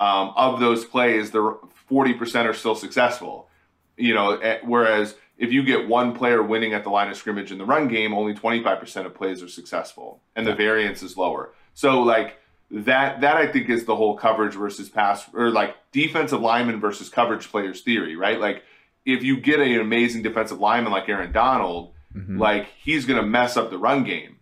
um, 0.00 0.32
of 0.34 0.58
those 0.58 0.84
plays, 0.84 1.30
the 1.30 1.56
40% 1.88 2.46
are 2.46 2.52
still 2.52 2.74
successful. 2.74 3.48
You 3.96 4.14
know, 4.14 4.32
eh, 4.32 4.58
whereas 4.64 5.14
if 5.38 5.52
you 5.52 5.62
get 5.62 5.86
one 5.86 6.12
player 6.12 6.42
winning 6.42 6.74
at 6.74 6.82
the 6.82 6.90
line 6.90 7.08
of 7.08 7.16
scrimmage 7.16 7.52
in 7.52 7.58
the 7.58 7.64
run 7.64 7.86
game, 7.86 8.12
only 8.12 8.34
25% 8.34 9.06
of 9.06 9.14
plays 9.14 9.44
are 9.44 9.48
successful 9.48 10.20
and 10.34 10.44
the 10.44 10.56
variance 10.56 11.04
is 11.04 11.16
lower. 11.16 11.54
So 11.74 12.02
like 12.02 12.40
that 12.72 13.20
that 13.20 13.36
I 13.36 13.46
think 13.46 13.68
is 13.68 13.84
the 13.84 13.94
whole 13.94 14.16
coverage 14.16 14.54
versus 14.54 14.88
pass 14.88 15.24
or 15.34 15.50
like 15.50 15.76
defensive 15.92 16.40
lineman 16.40 16.80
versus 16.80 17.08
coverage 17.08 17.48
players 17.48 17.80
theory, 17.80 18.16
right? 18.16 18.40
Like 18.40 18.64
if 19.04 19.22
you 19.22 19.40
get 19.40 19.60
an 19.60 19.80
amazing 19.80 20.22
defensive 20.22 20.60
lineman 20.60 20.92
like 20.92 21.08
Aaron 21.08 21.32
Donald, 21.32 21.92
Mm-hmm. 22.14 22.38
Like 22.38 22.68
he's 22.82 23.04
going 23.04 23.20
to 23.20 23.26
mess 23.26 23.56
up 23.56 23.70
the 23.70 23.78
run 23.78 24.04
game. 24.04 24.36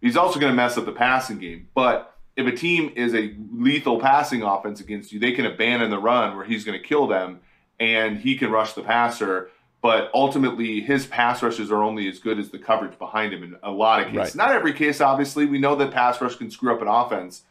He's 0.00 0.16
also 0.16 0.38
going 0.38 0.52
to 0.52 0.56
mess 0.56 0.76
up 0.76 0.84
the 0.84 0.92
passing 0.92 1.38
game. 1.38 1.68
But 1.74 2.14
if 2.36 2.46
a 2.46 2.52
team 2.52 2.92
is 2.94 3.14
a 3.14 3.34
lethal 3.52 4.00
passing 4.00 4.42
offense 4.42 4.80
against 4.80 5.12
you, 5.12 5.18
they 5.18 5.32
can 5.32 5.46
abandon 5.46 5.90
the 5.90 5.98
run 5.98 6.36
where 6.36 6.44
he's 6.44 6.64
going 6.64 6.80
to 6.80 6.86
kill 6.86 7.06
them 7.06 7.40
and 7.80 8.18
he 8.18 8.36
can 8.36 8.50
rush 8.50 8.74
the 8.74 8.82
passer. 8.82 9.50
But 9.82 10.10
ultimately, 10.14 10.80
his 10.80 11.06
pass 11.06 11.42
rushes 11.42 11.70
are 11.70 11.82
only 11.82 12.08
as 12.08 12.18
good 12.18 12.38
as 12.38 12.50
the 12.50 12.58
coverage 12.58 12.98
behind 12.98 13.32
him 13.32 13.42
in 13.42 13.56
a 13.62 13.70
lot 13.70 14.00
of 14.00 14.06
cases. 14.06 14.18
Right. 14.18 14.34
Not 14.34 14.52
every 14.52 14.72
case, 14.72 15.00
obviously. 15.00 15.46
We 15.46 15.58
know 15.58 15.76
that 15.76 15.92
pass 15.92 16.20
rush 16.20 16.36
can 16.36 16.50
screw 16.50 16.74
up 16.74 16.82
an 16.82 16.88
offense. 16.88 17.42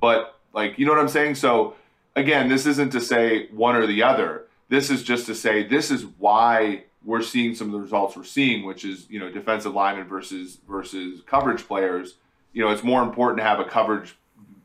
But, 0.00 0.34
like, 0.54 0.78
you 0.78 0.86
know 0.86 0.92
what 0.92 1.00
I'm 1.00 1.08
saying? 1.08 1.34
So, 1.34 1.74
again, 2.16 2.48
this 2.48 2.66
isn't 2.66 2.90
to 2.92 3.00
say 3.00 3.48
one 3.48 3.76
or 3.76 3.86
the 3.86 4.02
other. 4.02 4.46
This 4.72 4.88
is 4.88 5.02
just 5.02 5.26
to 5.26 5.34
say 5.34 5.64
this 5.64 5.90
is 5.90 6.06
why 6.16 6.84
we're 7.04 7.20
seeing 7.20 7.54
some 7.54 7.66
of 7.66 7.74
the 7.74 7.78
results 7.78 8.16
we're 8.16 8.24
seeing, 8.24 8.64
which 8.64 8.86
is 8.86 9.06
you 9.10 9.20
know 9.20 9.30
defensive 9.30 9.74
linemen 9.74 10.08
versus 10.08 10.60
versus 10.66 11.20
coverage 11.26 11.68
players. 11.68 12.14
You 12.54 12.64
know, 12.64 12.70
it's 12.70 12.82
more 12.82 13.02
important 13.02 13.36
to 13.40 13.44
have 13.44 13.60
a 13.60 13.66
coverage 13.66 14.16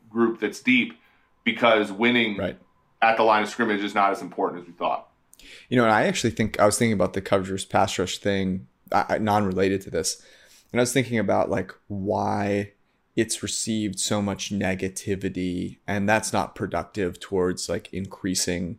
group 0.08 0.40
that's 0.40 0.60
deep 0.60 0.98
because 1.44 1.92
winning 1.92 2.38
right. 2.38 2.58
at 3.02 3.18
the 3.18 3.22
line 3.22 3.42
of 3.42 3.50
scrimmage 3.50 3.84
is 3.84 3.94
not 3.94 4.10
as 4.10 4.22
important 4.22 4.62
as 4.62 4.66
we 4.66 4.72
thought. 4.72 5.10
You 5.68 5.76
know, 5.76 5.84
and 5.84 5.92
I 5.92 6.04
actually 6.04 6.30
think 6.30 6.58
I 6.58 6.64
was 6.64 6.78
thinking 6.78 6.94
about 6.94 7.12
the 7.12 7.20
coverage 7.20 7.50
versus 7.50 7.66
pass 7.66 7.98
rush 7.98 8.16
thing, 8.16 8.66
non-related 8.90 9.82
to 9.82 9.90
this, 9.90 10.22
and 10.72 10.80
I 10.80 10.82
was 10.84 10.92
thinking 10.94 11.18
about 11.18 11.50
like 11.50 11.74
why 11.88 12.72
it's 13.14 13.42
received 13.42 14.00
so 14.00 14.22
much 14.22 14.54
negativity, 14.54 15.80
and 15.86 16.08
that's 16.08 16.32
not 16.32 16.54
productive 16.54 17.20
towards 17.20 17.68
like 17.68 17.92
increasing 17.92 18.78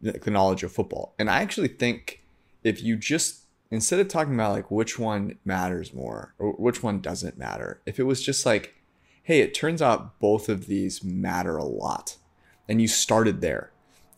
the 0.00 0.30
knowledge 0.30 0.62
of 0.62 0.72
football. 0.72 1.14
And 1.18 1.30
I 1.30 1.42
actually 1.42 1.68
think 1.68 2.22
if 2.62 2.82
you 2.82 2.96
just 2.96 3.44
instead 3.70 4.00
of 4.00 4.08
talking 4.08 4.34
about 4.34 4.52
like 4.52 4.70
which 4.70 4.98
one 4.98 5.38
matters 5.44 5.94
more 5.94 6.34
or 6.38 6.52
which 6.52 6.82
one 6.82 7.00
doesn't 7.00 7.38
matter, 7.38 7.80
if 7.86 7.98
it 7.98 8.04
was 8.04 8.22
just 8.22 8.44
like, 8.44 8.74
hey, 9.22 9.40
it 9.40 9.54
turns 9.54 9.80
out 9.80 10.18
both 10.18 10.48
of 10.48 10.66
these 10.66 11.04
matter 11.04 11.56
a 11.56 11.64
lot, 11.64 12.16
and 12.68 12.80
you 12.80 12.88
started 12.88 13.40
there, 13.40 13.70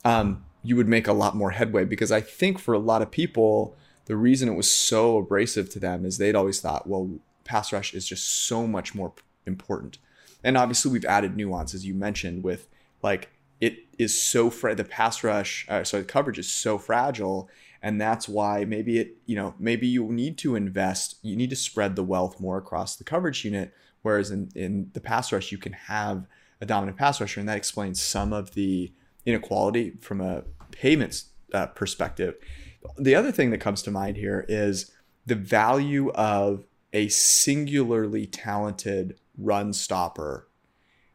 um, 0.04 0.44
you 0.62 0.76
would 0.76 0.88
make 0.88 1.06
a 1.06 1.12
lot 1.12 1.36
more 1.36 1.50
headway 1.50 1.84
because 1.84 2.12
I 2.12 2.20
think 2.20 2.58
for 2.58 2.74
a 2.74 2.78
lot 2.78 3.02
of 3.02 3.10
people, 3.10 3.76
the 4.06 4.16
reason 4.16 4.48
it 4.48 4.54
was 4.54 4.70
so 4.70 5.18
abrasive 5.18 5.68
to 5.70 5.78
them 5.78 6.04
is 6.04 6.18
they'd 6.18 6.34
always 6.34 6.60
thought, 6.60 6.86
well, 6.86 7.10
pass 7.44 7.72
rush 7.72 7.94
is 7.94 8.06
just 8.06 8.26
so 8.46 8.66
much 8.66 8.94
more 8.94 9.12
important. 9.46 9.98
And 10.44 10.56
obviously, 10.56 10.90
we've 10.90 11.04
added 11.04 11.36
nuance, 11.36 11.74
as 11.74 11.84
you 11.84 11.94
mentioned, 11.94 12.42
with 12.42 12.68
like 13.02 13.30
it 13.62 13.78
is 13.96 14.20
so 14.20 14.50
fra- 14.50 14.74
the 14.74 14.84
pass 14.84 15.22
rush, 15.22 15.64
uh, 15.68 15.84
sorry, 15.84 16.02
the 16.02 16.08
coverage 16.08 16.38
is 16.38 16.52
so 16.52 16.76
fragile, 16.76 17.48
and 17.80 18.00
that's 18.00 18.28
why 18.28 18.64
maybe 18.64 18.98
it 18.98 19.16
you 19.26 19.36
know 19.36 19.54
maybe 19.58 19.86
you 19.86 20.04
need 20.12 20.36
to 20.38 20.54
invest 20.56 21.16
you 21.22 21.36
need 21.36 21.50
to 21.50 21.56
spread 21.56 21.96
the 21.96 22.02
wealth 22.02 22.38
more 22.40 22.58
across 22.58 22.96
the 22.96 23.04
coverage 23.04 23.44
unit 23.44 23.72
whereas 24.02 24.30
in, 24.30 24.50
in 24.54 24.90
the 24.94 25.00
pass 25.00 25.32
rush 25.32 25.50
you 25.50 25.58
can 25.58 25.72
have 25.72 26.26
a 26.60 26.66
dominant 26.66 26.96
pass 26.96 27.20
rusher 27.20 27.40
and 27.40 27.48
that 27.48 27.56
explains 27.56 28.00
some 28.00 28.32
of 28.32 28.54
the 28.54 28.92
inequality 29.26 29.94
from 30.00 30.20
a 30.20 30.44
payments 30.70 31.26
uh, 31.52 31.66
perspective. 31.66 32.34
The 32.98 33.14
other 33.14 33.30
thing 33.30 33.50
that 33.50 33.58
comes 33.58 33.82
to 33.82 33.90
mind 33.90 34.16
here 34.16 34.44
is 34.48 34.90
the 35.26 35.34
value 35.34 36.10
of 36.10 36.64
a 36.92 37.08
singularly 37.08 38.26
talented 38.26 39.18
run 39.38 39.72
stopper 39.72 40.48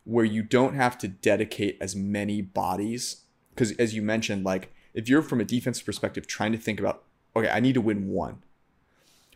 where 0.08 0.26
you 0.26 0.42
don't 0.42 0.74
have 0.74 0.98
to 0.98 1.08
dedicate 1.08 1.78
as 1.82 1.96
many 1.96 2.42
bodies 2.42 3.24
because 3.52 3.72
as 3.74 3.94
you 3.94 4.02
mentioned 4.02 4.44
like 4.44 4.72
if 4.98 5.08
you're 5.08 5.22
from 5.22 5.40
a 5.40 5.46
defensive 5.46 5.86
perspective 5.86 6.26
trying 6.26 6.52
to 6.52 6.58
think 6.58 6.80
about, 6.80 7.04
okay, 7.36 7.50
I 7.50 7.60
need 7.60 7.74
to 7.74 7.82
win 7.82 8.08
one, 8.08 8.42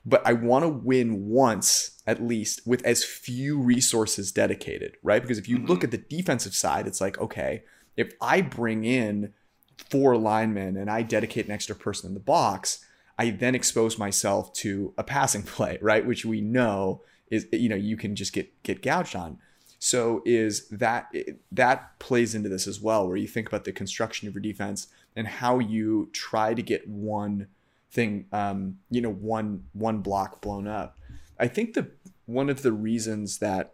but 0.03 0.25
I 0.25 0.33
want 0.33 0.63
to 0.63 0.69
win 0.69 1.29
once 1.29 2.01
at 2.07 2.19
least 2.19 2.65
with 2.65 2.83
as 2.83 3.03
few 3.03 3.61
resources 3.61 4.31
dedicated, 4.31 4.97
right? 5.03 5.21
Because 5.21 5.37
if 5.37 5.47
you 5.47 5.59
look 5.59 5.81
mm-hmm. 5.81 5.85
at 5.85 5.91
the 5.91 6.17
defensive 6.17 6.55
side, 6.55 6.87
it's 6.87 6.99
like, 6.99 7.19
okay, 7.19 7.63
if 7.95 8.11
I 8.19 8.41
bring 8.41 8.83
in 8.85 9.33
four 9.77 10.17
linemen 10.17 10.77
and 10.77 10.89
I 10.89 11.03
dedicate 11.03 11.45
an 11.45 11.51
extra 11.51 11.75
person 11.75 12.07
in 12.07 12.15
the 12.15 12.19
box, 12.19 12.83
I 13.19 13.29
then 13.29 13.53
expose 13.53 13.99
myself 13.99 14.51
to 14.53 14.95
a 14.97 15.03
passing 15.03 15.43
play, 15.43 15.77
right? 15.79 16.03
Which 16.03 16.25
we 16.25 16.41
know 16.41 17.03
is, 17.29 17.45
you 17.51 17.69
know, 17.69 17.75
you 17.75 17.97
can 17.97 18.15
just 18.15 18.33
get 18.33 18.63
get 18.63 18.81
gouged 18.81 19.15
on. 19.15 19.37
So 19.83 20.21
is 20.25 20.67
that 20.67 21.11
that 21.51 21.97
plays 21.97 22.35
into 22.35 22.49
this 22.49 22.67
as 22.67 22.79
well, 22.79 23.07
where 23.07 23.17
you 23.17 23.27
think 23.27 23.47
about 23.47 23.63
the 23.63 23.71
construction 23.71 24.27
of 24.27 24.35
your 24.35 24.41
defense 24.41 24.89
and 25.15 25.27
how 25.27 25.57
you 25.57 26.11
try 26.13 26.53
to 26.53 26.61
get 26.61 26.87
one 26.87 27.47
thing, 27.89 28.27
um, 28.31 28.77
you 28.91 29.01
know, 29.01 29.11
one 29.11 29.63
one 29.73 30.01
block 30.01 30.39
blown 30.39 30.67
up. 30.67 30.99
I 31.39 31.47
think 31.47 31.73
the 31.73 31.89
one 32.27 32.47
of 32.47 32.61
the 32.61 32.71
reasons 32.71 33.39
that, 33.39 33.73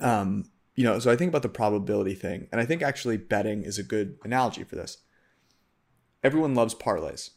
um, 0.00 0.46
you 0.74 0.82
know, 0.82 0.98
so 0.98 1.12
I 1.12 1.16
think 1.16 1.28
about 1.28 1.42
the 1.42 1.48
probability 1.48 2.14
thing, 2.14 2.48
and 2.50 2.60
I 2.60 2.64
think 2.64 2.82
actually 2.82 3.16
betting 3.16 3.62
is 3.62 3.78
a 3.78 3.84
good 3.84 4.18
analogy 4.24 4.64
for 4.64 4.74
this. 4.74 4.98
Everyone 6.24 6.56
loves 6.56 6.74
parlays, 6.74 7.30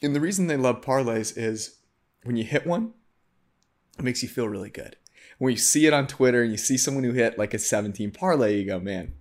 and 0.00 0.14
the 0.14 0.20
reason 0.20 0.46
they 0.46 0.56
love 0.56 0.82
parlays 0.82 1.36
is 1.36 1.80
when 2.22 2.36
you 2.36 2.44
hit 2.44 2.64
one, 2.64 2.92
it 3.98 4.04
makes 4.04 4.22
you 4.22 4.28
feel 4.28 4.48
really 4.48 4.70
good. 4.70 4.94
When 5.44 5.52
you 5.52 5.58
see 5.58 5.86
it 5.86 5.92
on 5.92 6.06
Twitter 6.06 6.42
and 6.42 6.50
you 6.50 6.56
see 6.56 6.78
someone 6.78 7.04
who 7.04 7.12
hit 7.12 7.38
like 7.38 7.52
a 7.52 7.58
17 7.58 8.12
parlay, 8.12 8.58
you 8.58 8.66
go, 8.66 8.80
man, 8.80 9.12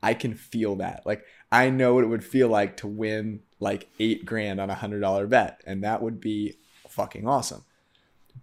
I 0.00 0.14
can 0.14 0.34
feel 0.34 0.76
that. 0.76 1.02
Like 1.04 1.24
I 1.50 1.70
know 1.70 1.94
what 1.94 2.04
it 2.04 2.06
would 2.06 2.24
feel 2.24 2.48
like 2.48 2.76
to 2.78 2.86
win 2.86 3.40
like 3.58 3.88
eight 3.98 4.24
grand 4.24 4.60
on 4.60 4.70
a 4.70 4.76
hundred 4.76 5.00
dollar 5.00 5.26
bet, 5.26 5.60
and 5.66 5.82
that 5.82 6.00
would 6.00 6.20
be 6.20 6.58
fucking 6.88 7.26
awesome. 7.26 7.64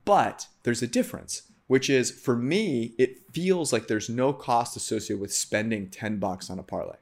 But 0.03 0.47
there's 0.63 0.81
a 0.81 0.87
difference, 0.87 1.43
which 1.67 1.89
is 1.89 2.11
for 2.11 2.35
me, 2.35 2.93
it 2.97 3.19
feels 3.31 3.71
like 3.71 3.87
there's 3.87 4.09
no 4.09 4.33
cost 4.33 4.75
associated 4.75 5.21
with 5.21 5.33
spending 5.33 5.89
10 5.89 6.19
bucks 6.19 6.49
on 6.49 6.59
a 6.59 6.63
parlay. 6.63 6.97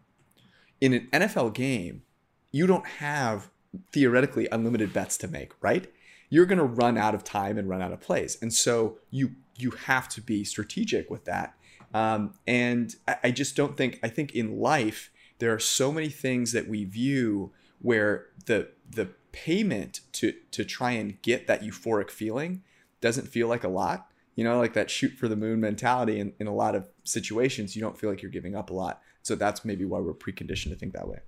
In 0.79 0.93
an 0.93 1.07
NFL 1.11 1.55
game, 1.55 2.03
you 2.51 2.67
don't 2.67 2.85
have 2.85 3.49
theoretically 3.91 4.47
unlimited 4.51 4.93
bets 4.93 5.17
to 5.17 5.27
make, 5.27 5.53
right? 5.61 5.91
You're 6.29 6.45
going 6.45 6.57
to 6.59 6.63
run 6.63 6.95
out 6.95 7.15
of 7.15 7.23
time 7.23 7.57
and 7.57 7.67
run 7.67 7.81
out 7.81 7.91
of 7.91 8.01
plays. 8.01 8.37
And 8.41 8.53
so 8.53 8.99
you 9.09 9.31
you 9.57 9.71
have 9.71 10.07
to 10.09 10.21
be 10.21 10.43
strategic 10.43 11.09
with 11.09 11.25
that. 11.25 11.55
Um, 11.93 12.33
and 12.45 12.95
I, 13.07 13.17
I 13.25 13.31
just 13.31 13.55
don't 13.55 13.75
think 13.75 13.99
I 14.03 14.09
think 14.09 14.33
in 14.33 14.59
life 14.59 15.11
there 15.39 15.53
are 15.53 15.59
so 15.59 15.91
many 15.91 16.09
things 16.09 16.51
that 16.51 16.67
we 16.67 16.85
view 16.85 17.51
where 17.79 18.27
the 18.45 18.69
the 18.89 19.09
payment 19.31 20.01
to 20.13 20.33
to 20.51 20.65
try 20.65 20.91
and 20.91 21.21
get 21.21 21.47
that 21.47 21.61
euphoric 21.61 22.09
feeling 22.09 22.63
doesn't 23.01 23.27
feel 23.27 23.47
like 23.47 23.63
a 23.63 23.69
lot. 23.69 24.07
You 24.35 24.43
know 24.43 24.59
like 24.59 24.73
that 24.73 24.91
shoot 24.91 25.13
for 25.13 25.27
the 25.27 25.35
moon 25.35 25.59
mentality 25.59 26.19
in, 26.19 26.33
in 26.39 26.47
a 26.47 26.53
lot 26.53 26.75
of 26.75 26.89
situations 27.03 27.75
you 27.75 27.81
don't 27.81 27.97
feel 27.97 28.09
like 28.09 28.21
you're 28.21 28.31
giving 28.31 28.55
up 28.55 28.69
a 28.69 28.73
lot. 28.73 29.01
So 29.23 29.35
that's 29.35 29.65
maybe 29.65 29.85
why 29.85 29.99
we're 29.99 30.13
preconditioned 30.13 30.69
to 30.69 30.75
think 30.75 30.93
that 30.93 31.07
way. 31.07 31.19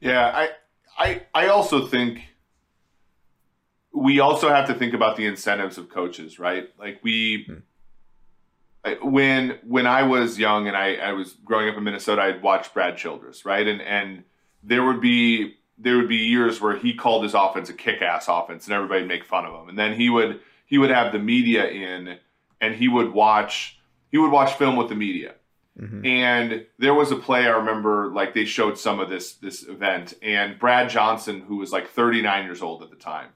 Yeah 0.00 0.30
i 0.34 0.48
i 0.98 1.22
i 1.34 1.48
also 1.48 1.86
think 1.86 2.20
we 3.94 4.20
also 4.20 4.48
have 4.48 4.66
to 4.66 4.74
think 4.74 4.92
about 4.92 5.16
the 5.16 5.24
incentives 5.24 5.78
of 5.78 5.88
coaches 5.88 6.38
right 6.38 6.70
like 6.78 7.00
we 7.02 7.44
hmm 7.46 7.54
when 9.02 9.58
when 9.66 9.86
I 9.86 10.02
was 10.02 10.38
young 10.38 10.68
and 10.68 10.76
I, 10.76 10.96
I 10.96 11.12
was 11.12 11.32
growing 11.44 11.70
up 11.70 11.76
in 11.78 11.84
Minnesota, 11.84 12.20
I'd 12.20 12.42
watch 12.42 12.74
Brad 12.74 12.98
Childress, 12.98 13.44
right? 13.44 13.66
And 13.66 13.80
and 13.80 14.24
there 14.62 14.84
would 14.84 15.00
be 15.00 15.56
there 15.78 15.96
would 15.96 16.08
be 16.08 16.16
years 16.16 16.60
where 16.60 16.76
he 16.76 16.94
called 16.94 17.24
his 17.24 17.32
offense 17.34 17.70
a 17.70 17.72
kick-ass 17.72 18.26
offense, 18.28 18.66
and 18.66 18.74
everybody 18.74 19.00
would 19.00 19.08
make 19.08 19.24
fun 19.24 19.46
of 19.46 19.54
him. 19.54 19.70
And 19.70 19.78
then 19.78 19.94
he 19.94 20.10
would 20.10 20.40
he 20.66 20.76
would 20.76 20.90
have 20.90 21.12
the 21.12 21.18
media 21.18 21.66
in, 21.66 22.18
and 22.60 22.74
he 22.74 22.88
would 22.88 23.12
watch 23.12 23.78
he 24.10 24.18
would 24.18 24.30
watch 24.30 24.52
film 24.54 24.76
with 24.76 24.90
the 24.90 24.94
media, 24.94 25.34
Mm-hmm. 25.78 26.06
And 26.06 26.66
there 26.78 26.94
was 26.94 27.10
a 27.10 27.16
play 27.16 27.46
I 27.46 27.50
remember, 27.50 28.08
like 28.12 28.32
they 28.32 28.44
showed 28.44 28.78
some 28.78 29.00
of 29.00 29.08
this 29.08 29.34
this 29.34 29.66
event, 29.66 30.14
and 30.22 30.58
Brad 30.58 30.88
Johnson, 30.88 31.40
who 31.40 31.56
was 31.56 31.72
like 31.72 31.90
39 31.90 32.44
years 32.44 32.62
old 32.62 32.82
at 32.82 32.90
the 32.90 32.96
time, 32.96 33.30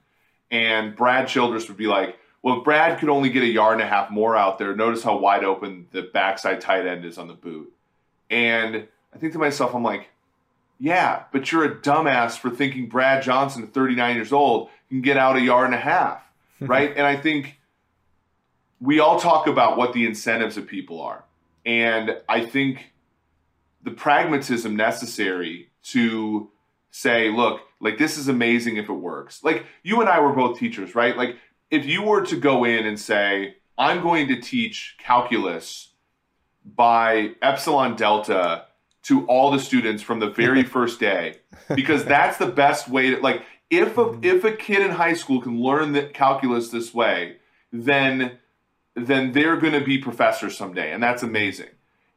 and 0.51 0.95
Brad 0.95 1.27
Childress 1.27 1.67
would 1.67 1.77
be 1.77 1.87
like, 1.87 2.17
"Well, 2.41 2.59
if 2.59 2.63
Brad 2.63 2.99
could 2.99 3.09
only 3.09 3.29
get 3.29 3.43
a 3.43 3.47
yard 3.47 3.73
and 3.73 3.81
a 3.81 3.87
half 3.87 4.09
more 4.09 4.35
out 4.35 4.57
there, 4.57 4.75
notice 4.75 5.03
how 5.03 5.17
wide 5.17 5.43
open 5.43 5.87
the 5.91 6.03
backside 6.03 6.61
tight 6.61 6.85
end 6.85 7.05
is 7.05 7.17
on 7.17 7.27
the 7.27 7.33
boot." 7.33 7.73
And 8.29 8.87
I 9.13 9.17
think 9.17 9.33
to 9.33 9.39
myself, 9.39 9.73
I'm 9.73 9.83
like, 9.83 10.09
"Yeah, 10.79 11.23
but 11.31 11.51
you're 11.51 11.65
a 11.65 11.75
dumbass 11.75 12.37
for 12.37 12.49
thinking 12.49 12.87
Brad 12.89 13.23
Johnson, 13.23 13.63
at 13.63 13.73
39 13.73 14.15
years 14.15 14.33
old, 14.33 14.69
can 14.89 15.01
get 15.01 15.17
out 15.17 15.35
a 15.35 15.41
yard 15.41 15.65
and 15.65 15.75
a 15.75 15.79
half, 15.79 16.21
right?" 16.61 16.91
and 16.95 17.05
I 17.05 17.15
think 17.15 17.59
we 18.81 18.99
all 18.99 19.19
talk 19.19 19.47
about 19.47 19.77
what 19.77 19.93
the 19.93 20.05
incentives 20.05 20.55
of 20.55 20.65
people 20.65 21.01
are 21.01 21.25
and 21.65 22.17
I 22.27 22.45
think 22.45 22.93
the 23.83 23.91
pragmatism 23.91 24.75
necessary 24.75 25.69
to 25.83 26.49
say, 26.91 27.29
look, 27.29 27.61
like 27.79 27.97
this 27.97 28.17
is 28.17 28.27
amazing 28.27 28.77
if 28.77 28.89
it 28.89 28.93
works. 28.93 29.43
Like 29.43 29.65
you 29.83 30.01
and 30.01 30.09
I 30.09 30.19
were 30.19 30.33
both 30.33 30.59
teachers, 30.59 30.95
right? 30.95 31.15
Like 31.15 31.37
if 31.71 31.85
you 31.85 32.03
were 32.03 32.25
to 32.25 32.35
go 32.35 32.63
in 32.63 32.85
and 32.85 32.99
say, 32.99 33.55
I'm 33.77 34.01
going 34.01 34.27
to 34.27 34.41
teach 34.41 34.95
calculus 34.99 35.93
by 36.65 37.31
epsilon 37.41 37.95
delta 37.95 38.65
to 39.03 39.25
all 39.27 39.51
the 39.51 39.59
students 39.59 40.03
from 40.03 40.19
the 40.19 40.29
very 40.29 40.63
first 40.75 40.99
day 40.99 41.37
because 41.73 42.03
that's 42.05 42.37
the 42.37 42.45
best 42.45 42.89
way 42.89 43.11
to 43.11 43.21
like 43.21 43.43
if 43.69 43.97
a, 43.97 44.05
mm-hmm. 44.05 44.23
if 44.23 44.43
a 44.43 44.51
kid 44.51 44.81
in 44.81 44.91
high 44.91 45.13
school 45.13 45.41
can 45.41 45.59
learn 45.61 45.93
the 45.93 46.03
calculus 46.03 46.69
this 46.69 46.93
way 46.93 47.37
then 47.71 48.37
then 48.95 49.31
they're 49.31 49.57
going 49.57 49.73
to 49.73 49.83
be 49.83 49.97
professors 49.97 50.57
someday, 50.57 50.91
and 50.91 51.01
that's 51.01 51.23
amazing. 51.23 51.69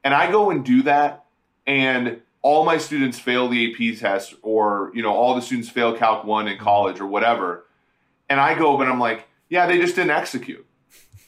And 0.04 0.14
I 0.14 0.30
go 0.30 0.50
and 0.50 0.64
do 0.64 0.82
that, 0.82 1.24
and 1.66 2.20
all 2.42 2.64
my 2.64 2.76
students 2.76 3.18
fail 3.18 3.48
the 3.48 3.72
AP 3.72 3.98
test, 3.98 4.34
or 4.42 4.90
you 4.94 5.02
know, 5.02 5.12
all 5.12 5.34
the 5.34 5.42
students 5.42 5.68
fail 5.68 5.96
Calc 5.96 6.24
One 6.24 6.48
in 6.48 6.58
college 6.58 7.00
or 7.00 7.06
whatever. 7.06 7.64
And 8.28 8.40
I 8.40 8.58
go, 8.58 8.76
but 8.76 8.88
I'm 8.88 8.98
like, 8.98 9.28
yeah, 9.48 9.66
they 9.66 9.78
just 9.78 9.96
didn't 9.96 10.10
execute. 10.10 10.66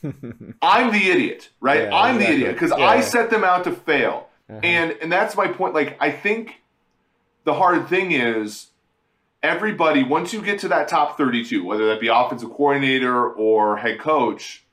I'm 0.63 0.93
the 0.93 1.11
idiot, 1.11 1.51
right? 1.61 1.83
Yeah, 1.83 1.95
I'm 1.95 2.17
exactly. 2.17 2.37
the 2.37 2.43
idiot 2.43 2.55
because 2.55 2.79
yeah, 2.79 2.85
I 2.85 3.01
set 3.01 3.31
them 3.31 3.45
out 3.45 3.65
to 3.65 3.73
fail, 3.73 4.29
uh-huh. 4.51 4.61
and 4.63 4.93
and 5.01 5.11
that's 5.11 5.37
my 5.37 5.49
point. 5.49 5.75
Like, 5.75 5.97
I 6.01 6.11
think 6.11 6.61
the 7.45 7.55
hard 7.55 7.89
thing 7.89 8.13
is 8.13 8.69
everybody 9.43 10.03
once 10.03 10.33
you 10.33 10.41
get 10.41 10.59
to 10.59 10.69
that 10.69 10.89
top 10.89 11.19
32 11.19 11.63
whether 11.63 11.87
that 11.89 12.01
be 12.01 12.09
offensive 12.09 12.49
coordinator 12.49 13.29
or 13.29 13.77
head 13.77 13.99
coach 13.99 14.65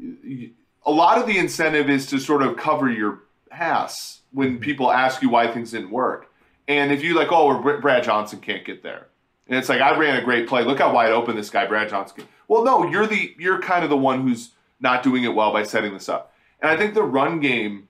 a 0.00 0.92
lot 0.92 1.18
of 1.18 1.26
the 1.26 1.36
incentive 1.36 1.90
is 1.90 2.06
to 2.06 2.18
sort 2.20 2.40
of 2.40 2.56
cover 2.56 2.88
your 2.88 3.24
ass 3.50 4.20
when 4.32 4.52
mm-hmm. 4.52 4.60
people 4.60 4.90
ask 4.90 5.22
you 5.22 5.28
why 5.28 5.48
things 5.48 5.70
didn't 5.70 5.90
work. 5.90 6.30
And 6.66 6.92
if 6.92 7.02
you 7.02 7.14
like, 7.14 7.28
oh, 7.30 7.60
Brad 7.80 8.04
Johnson 8.04 8.40
can't 8.40 8.64
get 8.64 8.82
there, 8.82 9.08
and 9.46 9.56
it's 9.56 9.68
like 9.68 9.80
I 9.80 9.96
ran 9.98 10.20
a 10.20 10.24
great 10.24 10.46
play. 10.46 10.64
Look 10.64 10.78
how 10.78 10.92
wide 10.92 11.10
open 11.10 11.34
this 11.34 11.50
guy 11.50 11.66
Brad 11.66 11.88
Johnson. 11.88 12.18
Can. 12.18 12.28
Well, 12.46 12.64
no, 12.64 12.86
you're 12.88 13.06
the 13.06 13.34
you're 13.38 13.60
kind 13.60 13.84
of 13.84 13.90
the 13.90 13.96
one 13.96 14.26
who's 14.26 14.50
not 14.80 15.02
doing 15.02 15.24
it 15.24 15.34
well 15.34 15.52
by 15.52 15.62
setting 15.62 15.92
this 15.92 16.08
up. 16.08 16.34
And 16.60 16.70
I 16.70 16.76
think 16.76 16.94
the 16.94 17.02
run 17.02 17.40
game, 17.40 17.88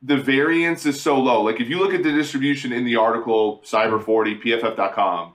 the 0.00 0.16
variance 0.16 0.86
is 0.86 1.00
so 1.00 1.18
low. 1.20 1.42
Like 1.42 1.60
if 1.60 1.68
you 1.68 1.78
look 1.78 1.92
at 1.92 2.02
the 2.02 2.12
distribution 2.12 2.72
in 2.72 2.84
the 2.84 2.96
article, 2.96 3.60
Cyber 3.64 4.02
40, 4.02 4.40
PFF.com, 4.40 5.34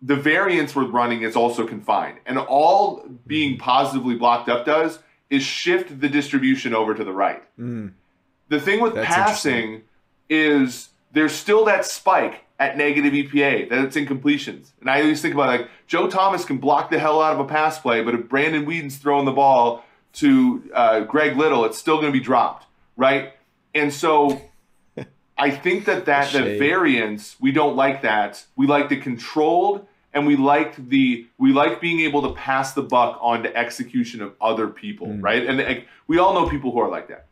the 0.00 0.16
variance 0.16 0.76
with 0.76 0.90
running 0.90 1.22
is 1.22 1.36
also 1.36 1.66
confined. 1.66 2.18
And 2.24 2.38
all 2.38 3.04
being 3.26 3.58
positively 3.58 4.14
blocked 4.14 4.48
up 4.48 4.64
does 4.64 5.00
is 5.30 5.42
shift 5.42 6.00
the 6.00 6.08
distribution 6.08 6.74
over 6.74 6.94
to 6.94 7.04
the 7.04 7.12
right. 7.12 7.42
Mm. 7.58 7.92
The 8.48 8.60
thing 8.60 8.80
with 8.80 8.94
That's 8.94 9.06
passing 9.06 9.82
is 10.28 10.88
there's 11.12 11.32
still 11.32 11.64
that 11.66 11.84
spike 11.84 12.44
at 12.58 12.76
negative 12.76 13.12
EPA 13.12 13.68
that 13.70 13.84
it's 13.84 13.96
incompletions. 13.96 14.72
And 14.80 14.90
I 14.90 15.00
always 15.00 15.22
think 15.22 15.34
about 15.34 15.48
like 15.48 15.68
Joe 15.86 16.08
Thomas 16.08 16.44
can 16.44 16.58
block 16.58 16.90
the 16.90 16.98
hell 16.98 17.22
out 17.22 17.32
of 17.34 17.40
a 17.40 17.44
pass 17.44 17.78
play, 17.78 18.02
but 18.02 18.14
if 18.14 18.28
Brandon 18.28 18.64
Weeden's 18.64 18.98
throwing 18.98 19.24
the 19.24 19.32
ball 19.32 19.84
to 20.14 20.68
uh, 20.74 21.00
Greg 21.00 21.36
Little, 21.36 21.64
it's 21.64 21.78
still 21.78 21.96
going 21.96 22.12
to 22.12 22.18
be 22.18 22.24
dropped, 22.24 22.66
right? 22.96 23.32
And 23.74 23.92
so 23.92 24.40
I 25.38 25.50
think 25.50 25.84
that 25.84 26.06
that 26.06 26.32
the 26.32 26.58
variance 26.58 27.36
we 27.40 27.52
don't 27.52 27.76
like 27.76 28.02
that. 28.02 28.44
We 28.56 28.66
like 28.66 28.88
the 28.88 28.96
controlled 28.96 29.86
and 30.12 30.26
we 30.26 30.34
liked 30.34 30.88
the 30.88 31.26
we 31.38 31.52
like 31.52 31.80
being 31.80 32.00
able 32.00 32.22
to 32.22 32.34
pass 32.34 32.72
the 32.72 32.82
buck 32.82 33.18
on 33.20 33.44
to 33.44 33.56
execution 33.56 34.20
of 34.20 34.34
other 34.40 34.66
people, 34.66 35.06
mm. 35.06 35.22
right? 35.22 35.46
And 35.46 35.58
like, 35.58 35.86
we 36.08 36.18
all 36.18 36.34
know 36.34 36.48
people 36.48 36.72
who 36.72 36.80
are 36.80 36.90
like 36.90 37.08
that. 37.08 37.27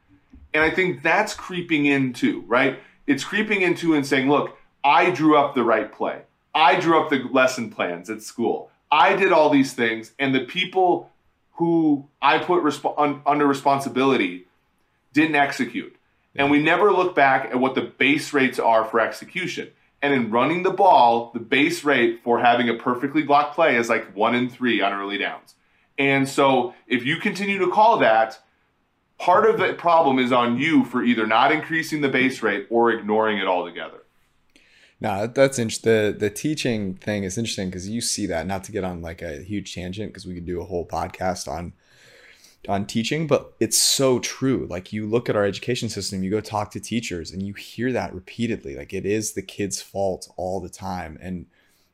And 0.56 0.64
I 0.64 0.70
think 0.70 1.02
that's 1.02 1.34
creeping 1.34 1.84
in 1.84 2.14
too, 2.14 2.42
right? 2.46 2.78
It's 3.06 3.24
creeping 3.24 3.60
into 3.60 3.92
and 3.92 4.06
saying, 4.06 4.30
look, 4.30 4.56
I 4.82 5.10
drew 5.10 5.36
up 5.36 5.54
the 5.54 5.62
right 5.62 5.92
play. 5.92 6.22
I 6.54 6.80
drew 6.80 6.98
up 6.98 7.10
the 7.10 7.18
lesson 7.30 7.70
plans 7.70 8.08
at 8.08 8.22
school. 8.22 8.70
I 8.90 9.16
did 9.16 9.32
all 9.32 9.50
these 9.50 9.74
things, 9.74 10.12
and 10.18 10.34
the 10.34 10.46
people 10.46 11.10
who 11.56 12.08
I 12.22 12.38
put 12.38 12.62
resp- 12.62 12.94
un- 12.96 13.20
under 13.26 13.46
responsibility 13.46 14.46
didn't 15.12 15.34
execute. 15.34 15.94
And 16.34 16.50
we 16.50 16.62
never 16.62 16.90
look 16.90 17.14
back 17.14 17.50
at 17.50 17.60
what 17.60 17.74
the 17.74 17.82
base 17.82 18.32
rates 18.32 18.58
are 18.58 18.86
for 18.86 18.98
execution. 18.98 19.68
And 20.00 20.14
in 20.14 20.30
running 20.30 20.62
the 20.62 20.70
ball, 20.70 21.32
the 21.34 21.40
base 21.40 21.84
rate 21.84 22.20
for 22.24 22.40
having 22.40 22.70
a 22.70 22.74
perfectly 22.74 23.22
blocked 23.22 23.54
play 23.54 23.76
is 23.76 23.90
like 23.90 24.16
one 24.16 24.34
in 24.34 24.48
three 24.48 24.80
on 24.80 24.94
early 24.94 25.18
downs. 25.18 25.54
And 25.98 26.26
so 26.26 26.74
if 26.86 27.04
you 27.04 27.18
continue 27.18 27.58
to 27.58 27.70
call 27.70 27.98
that, 27.98 28.38
part 29.18 29.48
of 29.48 29.58
the 29.58 29.74
problem 29.74 30.18
is 30.18 30.32
on 30.32 30.58
you 30.58 30.84
for 30.84 31.02
either 31.02 31.26
not 31.26 31.52
increasing 31.52 32.00
the 32.00 32.08
base 32.08 32.42
rate 32.42 32.66
or 32.70 32.90
ignoring 32.90 33.38
it 33.38 33.46
altogether. 33.46 34.02
No, 35.00 35.26
that's 35.26 35.58
interesting. 35.58 35.92
The 35.92 36.16
the 36.18 36.30
teaching 36.30 36.94
thing 36.94 37.24
is 37.24 37.36
interesting 37.36 37.68
because 37.68 37.88
you 37.88 38.00
see 38.00 38.26
that. 38.26 38.46
Not 38.46 38.64
to 38.64 38.72
get 38.72 38.84
on 38.84 39.02
like 39.02 39.20
a 39.20 39.42
huge 39.42 39.74
tangent 39.74 40.10
because 40.10 40.26
we 40.26 40.34
could 40.34 40.46
do 40.46 40.60
a 40.60 40.64
whole 40.64 40.86
podcast 40.86 41.48
on 41.48 41.74
on 42.68 42.86
teaching, 42.86 43.26
but 43.26 43.52
it's 43.60 43.78
so 43.78 44.18
true. 44.18 44.66
Like 44.68 44.92
you 44.92 45.06
look 45.06 45.28
at 45.28 45.36
our 45.36 45.44
education 45.44 45.88
system, 45.88 46.22
you 46.22 46.30
go 46.30 46.40
talk 46.40 46.70
to 46.72 46.80
teachers 46.80 47.30
and 47.30 47.42
you 47.42 47.54
hear 47.54 47.92
that 47.92 48.14
repeatedly. 48.14 48.74
Like 48.74 48.92
it 48.92 49.06
is 49.06 49.32
the 49.32 49.42
kid's 49.42 49.80
fault 49.82 50.32
all 50.36 50.60
the 50.60 50.68
time. 50.68 51.18
And 51.20 51.46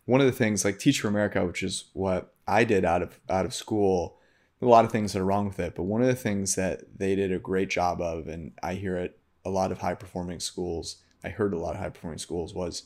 one 0.06 0.20
of 0.20 0.26
the 0.26 0.32
things 0.32 0.64
like 0.64 0.78
Teach 0.78 1.00
for 1.00 1.08
America, 1.08 1.44
which 1.44 1.62
is 1.62 1.84
what 1.92 2.32
I 2.46 2.64
did 2.64 2.84
out 2.84 3.02
of 3.02 3.18
out 3.28 3.44
of 3.44 3.54
school, 3.54 4.16
a 4.62 4.66
lot 4.68 4.84
of 4.84 4.92
things 4.92 5.12
that 5.12 5.20
are 5.20 5.24
wrong 5.24 5.46
with 5.46 5.58
it, 5.58 5.74
but 5.74 5.82
one 5.82 6.00
of 6.00 6.06
the 6.06 6.14
things 6.14 6.54
that 6.54 6.98
they 6.98 7.14
did 7.14 7.32
a 7.32 7.38
great 7.38 7.68
job 7.68 8.00
of, 8.00 8.28
and 8.28 8.52
I 8.62 8.74
hear 8.74 8.96
it 8.96 9.18
a 9.44 9.50
lot 9.50 9.72
of 9.72 9.78
high 9.78 9.94
performing 9.94 10.40
schools, 10.40 10.96
I 11.24 11.28
heard 11.28 11.52
a 11.52 11.58
lot 11.58 11.74
of 11.74 11.80
high 11.80 11.90
performing 11.90 12.18
schools 12.18 12.54
was 12.54 12.84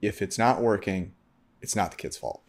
if 0.00 0.20
it's 0.20 0.38
not 0.38 0.60
working, 0.60 1.12
it's 1.60 1.76
not 1.76 1.90
the 1.90 1.96
kid's 1.96 2.16
fault. 2.16 2.42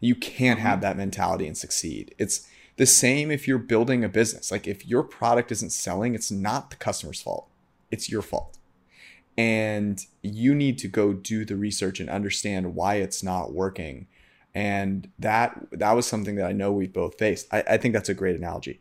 You 0.00 0.14
can't 0.14 0.60
have 0.60 0.74
mm-hmm. 0.74 0.82
that 0.82 0.96
mentality 0.96 1.46
and 1.46 1.56
succeed. 1.56 2.14
It's 2.18 2.46
the 2.76 2.86
same 2.86 3.30
if 3.30 3.46
you're 3.46 3.58
building 3.58 4.04
a 4.04 4.08
business. 4.08 4.50
Like 4.50 4.66
if 4.66 4.86
your 4.86 5.02
product 5.02 5.50
isn't 5.52 5.70
selling, 5.70 6.14
it's 6.14 6.30
not 6.30 6.70
the 6.70 6.76
customer's 6.76 7.22
fault. 7.22 7.48
It's 7.90 8.10
your 8.10 8.22
fault. 8.22 8.58
And 9.38 10.04
you 10.22 10.54
need 10.54 10.78
to 10.78 10.88
go 10.88 11.12
do 11.12 11.44
the 11.44 11.56
research 11.56 12.00
and 12.00 12.08
understand 12.08 12.74
why 12.74 12.96
it's 12.96 13.22
not 13.22 13.52
working. 13.52 14.06
And 14.56 15.10
that 15.18 15.66
that 15.72 15.92
was 15.92 16.06
something 16.06 16.36
that 16.36 16.46
I 16.46 16.52
know 16.52 16.72
we've 16.72 16.92
both 16.92 17.18
faced. 17.18 17.46
I, 17.52 17.62
I 17.68 17.76
think 17.76 17.92
that's 17.92 18.08
a 18.08 18.14
great 18.14 18.36
analogy. 18.36 18.80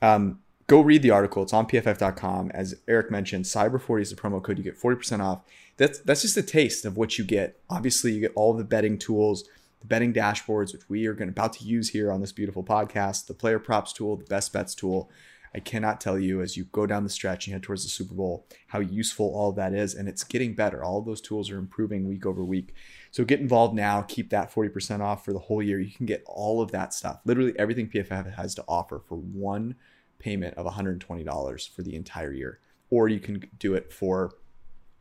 Um, 0.00 0.38
go 0.68 0.80
read 0.80 1.02
the 1.02 1.10
article. 1.10 1.42
It's 1.42 1.52
on 1.52 1.66
pff.com. 1.66 2.52
As 2.52 2.76
Eric 2.86 3.10
mentioned, 3.10 3.44
Cyber40 3.44 4.02
is 4.02 4.10
the 4.10 4.16
promo 4.16 4.40
code. 4.40 4.56
You 4.56 4.62
get 4.62 4.80
40% 4.80 5.18
off. 5.18 5.40
That's 5.78 5.98
that's 5.98 6.22
just 6.22 6.36
a 6.36 6.44
taste 6.44 6.84
of 6.84 6.96
what 6.96 7.18
you 7.18 7.24
get. 7.24 7.58
Obviously, 7.68 8.12
you 8.12 8.20
get 8.20 8.32
all 8.36 8.54
the 8.54 8.62
betting 8.62 8.98
tools 8.98 9.48
the 9.80 9.86
betting 9.86 10.12
dashboards, 10.12 10.72
which 10.72 10.88
we 10.88 11.06
are 11.06 11.14
going 11.14 11.28
about 11.28 11.52
to 11.54 11.64
use 11.64 11.90
here 11.90 12.10
on 12.10 12.20
this 12.20 12.32
beautiful 12.32 12.64
podcast, 12.64 13.26
the 13.26 13.34
player 13.34 13.58
props 13.58 13.92
tool, 13.92 14.16
the 14.16 14.24
best 14.24 14.52
bets 14.52 14.74
tool. 14.74 15.10
I 15.54 15.60
cannot 15.60 16.02
tell 16.02 16.18
you 16.18 16.42
as 16.42 16.56
you 16.56 16.64
go 16.64 16.86
down 16.86 17.02
the 17.02 17.08
stretch 17.08 17.46
and 17.46 17.54
head 17.54 17.62
towards 17.62 17.82
the 17.82 17.88
Super 17.88 18.14
Bowl 18.14 18.46
how 18.68 18.80
useful 18.80 19.32
all 19.34 19.52
that 19.52 19.72
is. 19.72 19.94
And 19.94 20.06
it's 20.06 20.22
getting 20.22 20.54
better. 20.54 20.84
All 20.84 21.00
those 21.00 21.22
tools 21.22 21.50
are 21.50 21.56
improving 21.56 22.06
week 22.06 22.26
over 22.26 22.44
week. 22.44 22.74
So 23.16 23.24
get 23.24 23.40
involved 23.40 23.74
now. 23.74 24.02
Keep 24.02 24.28
that 24.28 24.52
40% 24.52 25.00
off 25.00 25.24
for 25.24 25.32
the 25.32 25.38
whole 25.38 25.62
year. 25.62 25.80
You 25.80 25.90
can 25.90 26.04
get 26.04 26.22
all 26.26 26.60
of 26.60 26.70
that 26.72 26.92
stuff, 26.92 27.20
literally 27.24 27.58
everything 27.58 27.88
PFF 27.88 28.34
has 28.34 28.54
to 28.56 28.64
offer 28.68 29.00
for 29.08 29.14
one 29.16 29.74
payment 30.18 30.54
of 30.58 30.66
$120 30.66 31.70
for 31.70 31.80
the 31.80 31.96
entire 31.96 32.30
year. 32.30 32.58
Or 32.90 33.08
you 33.08 33.18
can 33.18 33.48
do 33.58 33.72
it 33.72 33.90
for 33.90 34.34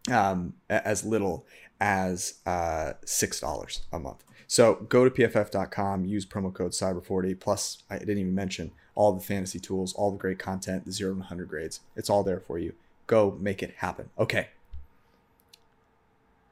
um, 0.10 0.54
as 0.70 1.04
little 1.04 1.46
as 1.82 2.36
uh, 2.46 2.94
$6 3.06 3.80
a 3.92 4.00
month. 4.00 4.24
So 4.48 4.76
go 4.88 5.04
to 5.04 5.12
pff.com, 5.12 6.06
use 6.06 6.26
promo 6.26 6.54
code 6.54 6.72
Cyber40. 6.72 7.38
Plus, 7.38 7.84
I 7.90 7.98
didn't 7.98 8.20
even 8.20 8.34
mention 8.34 8.72
all 8.96 9.12
the 9.12 9.20
fantasy 9.20 9.60
tools, 9.60 9.94
all 9.94 10.12
the 10.12 10.18
great 10.18 10.40
content, 10.40 10.86
the 10.86 10.94
zero 10.94 11.12
to 11.12 11.20
100 11.20 11.50
grades. 11.50 11.82
It's 11.98 12.10
all 12.10 12.24
there 12.24 12.40
for 12.40 12.58
you. 12.60 12.76
Go 13.08 13.38
make 13.42 13.62
it 13.62 13.74
happen. 13.80 14.10
Okay. 14.18 14.48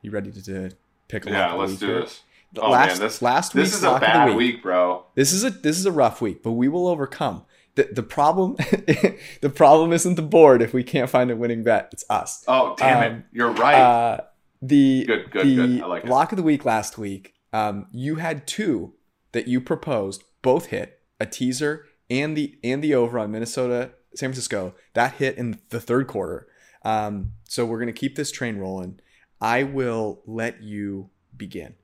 You 0.01 0.11
ready 0.11 0.29
to, 0.29 0.41
to 0.43 0.71
pick 1.07 1.25
a 1.25 1.31
Yeah, 1.31 1.53
let's 1.53 1.75
do 1.77 1.87
here? 1.87 2.01
this. 2.01 2.21
Oh, 2.57 2.69
last, 2.69 2.89
man, 2.89 2.99
this, 2.99 3.21
last 3.21 3.53
this 3.53 3.73
is 3.73 3.83
a 3.83 3.99
bad 3.99 4.29
week, 4.29 4.37
week, 4.37 4.63
bro. 4.63 5.05
This 5.15 5.33
is 5.33 5.43
a 5.43 5.49
this 5.49 5.77
is 5.79 5.85
a 5.87 5.91
rough 5.91 6.21
week, 6.21 6.43
but 6.43 6.51
we 6.51 6.67
will 6.67 6.87
overcome. 6.87 7.45
the, 7.75 7.89
the 7.91 8.03
problem 8.03 8.55
the 9.41 9.51
problem 9.53 9.91
isn't 9.91 10.15
the 10.15 10.21
board 10.21 10.61
if 10.61 10.71
we 10.73 10.83
can't 10.83 11.09
find 11.09 11.31
a 11.31 11.35
winning 11.35 11.63
bet. 11.63 11.89
It's 11.91 12.03
us. 12.11 12.43
Oh 12.47 12.75
damn 12.77 12.97
Um, 13.11 13.17
it! 13.19 13.25
You're 13.31 13.51
right. 13.53 13.75
Uh, 13.75 14.17
the 14.61 15.03
Good, 15.05 15.31
good, 15.31 15.47
the 15.47 15.55
good. 15.55 15.81
I 15.81 15.85
like 15.87 16.03
it. 16.03 16.09
lock 16.09 16.31
of 16.31 16.37
the 16.37 16.43
week 16.43 16.63
last 16.63 16.97
week. 16.97 17.33
Um, 17.51 17.87
you 17.91 18.15
had 18.15 18.45
two 18.47 18.93
that 19.31 19.47
you 19.47 19.59
proposed, 19.59 20.23
both 20.43 20.67
hit 20.67 20.99
a 21.19 21.25
teaser 21.25 21.85
and 22.09 22.37
the 22.37 22.55
and 22.63 22.83
the 22.83 22.93
over 22.93 23.17
on 23.17 23.31
Minnesota 23.31 23.91
San 24.15 24.29
Francisco. 24.29 24.75
That 24.93 25.13
hit 25.15 25.37
in 25.39 25.59
the 25.69 25.81
third 25.81 26.05
quarter. 26.07 26.47
Um, 26.85 27.31
so 27.45 27.65
we're 27.65 27.79
gonna 27.79 27.93
keep 27.93 28.15
this 28.15 28.31
train 28.31 28.57
rolling. 28.57 28.99
I 29.43 29.63
will 29.63 30.21
let 30.25 30.61
you 30.63 31.09
begin. 31.35 31.75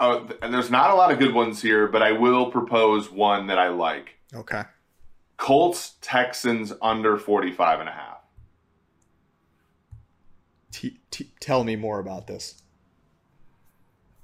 oh, 0.00 0.28
and 0.42 0.54
there's 0.54 0.70
not 0.70 0.90
a 0.90 0.94
lot 0.94 1.10
of 1.12 1.18
good 1.18 1.34
ones 1.34 1.60
here, 1.60 1.86
but 1.88 2.02
I 2.02 2.12
will 2.12 2.50
propose 2.50 3.10
one 3.10 3.48
that 3.48 3.58
I 3.58 3.68
like. 3.68 4.14
Okay. 4.34 4.62
Colts 5.36 5.96
Texans 6.00 6.72
under 6.80 7.16
45 7.18 7.80
and 7.80 7.88
a 7.88 7.92
half. 7.92 8.18
T- 10.72 10.98
t- 11.10 11.32
tell 11.40 11.64
me 11.64 11.76
more 11.76 11.98
about 11.98 12.26
this. 12.26 12.62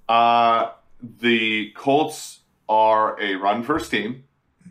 Uh, 0.08 0.70
the 1.02 1.70
Colts 1.76 2.40
are 2.68 3.20
a 3.20 3.34
run 3.36 3.62
first 3.62 3.90
team 3.90 4.24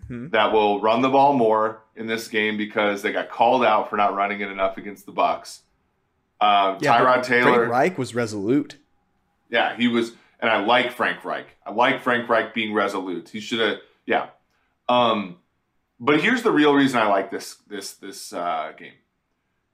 Mhm. 0.09 0.31
that 0.31 0.51
will 0.53 0.81
run 0.81 1.01
the 1.01 1.09
ball 1.09 1.33
more 1.33 1.83
in 1.95 2.07
this 2.07 2.27
game 2.27 2.55
because 2.57 3.01
they 3.01 3.11
got 3.11 3.29
called 3.29 3.63
out 3.63 3.89
for 3.89 3.97
not 3.97 4.15
running 4.15 4.41
it 4.41 4.49
enough 4.49 4.77
against 4.77 5.05
the 5.05 5.11
Bucks. 5.11 5.63
Um, 6.43 6.77
Yeah, 6.81 6.99
Tyrod 6.99 7.23
Taylor, 7.23 7.53
Frank 7.53 7.71
Reich 7.71 7.97
was 7.97 8.13
resolute. 8.15 8.77
yeah, 9.49 9.75
he 9.75 9.87
was, 9.87 10.11
and 10.39 10.49
I 10.49 10.63
like 10.63 10.91
Frank 10.91 11.23
Reich. 11.23 11.47
I 11.65 11.71
like 11.71 12.01
Frank 12.01 12.27
Reich 12.27 12.53
being 12.53 12.73
resolute. 12.73 13.29
He 13.29 13.39
should 13.39 13.59
have, 13.59 13.77
yeah. 14.05 14.27
Um, 14.89 15.37
but 15.99 16.19
here's 16.21 16.43
the 16.43 16.51
real 16.51 16.73
reason 16.73 16.99
I 16.99 17.07
like 17.07 17.31
this 17.31 17.55
this 17.67 17.93
this 17.93 18.33
uh, 18.33 18.73
game. 18.77 18.93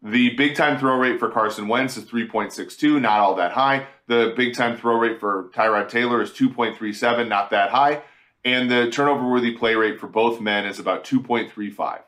The 0.02 0.30
big 0.36 0.56
time 0.56 0.80
throw 0.80 0.96
rate 0.98 1.20
for 1.20 1.30
Carson 1.30 1.68
Wentz 1.68 1.98
is 1.98 2.06
3.62, 2.06 3.02
not 3.02 3.20
all 3.20 3.36
that 3.36 3.52
high. 3.52 3.88
The 4.08 4.34
big 4.36 4.54
time 4.56 4.78
throw 4.78 4.98
rate 4.98 5.20
for 5.20 5.50
Tyrod 5.54 5.90
Taylor 5.90 6.22
is 6.22 6.32
2.37, 6.32 7.28
not 7.28 7.50
that 7.50 7.72
high. 7.72 8.04
And 8.46 8.72
the 8.72 8.90
turnover 8.90 9.30
worthy 9.30 9.52
play 9.52 9.76
rate 9.76 10.00
for 10.00 10.08
both 10.08 10.40
men 10.40 10.66
is 10.66 10.80
about 10.80 11.04
2.35. 11.04 12.00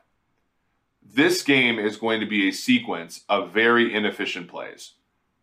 This 1.14 1.44
game 1.44 1.80
is 1.80 1.98
going 1.98 2.20
to 2.22 2.26
be 2.26 2.48
a 2.48 2.52
sequence 2.52 3.22
of 3.28 3.52
very 3.52 3.94
inefficient 3.94 4.48
plays. 4.48 4.94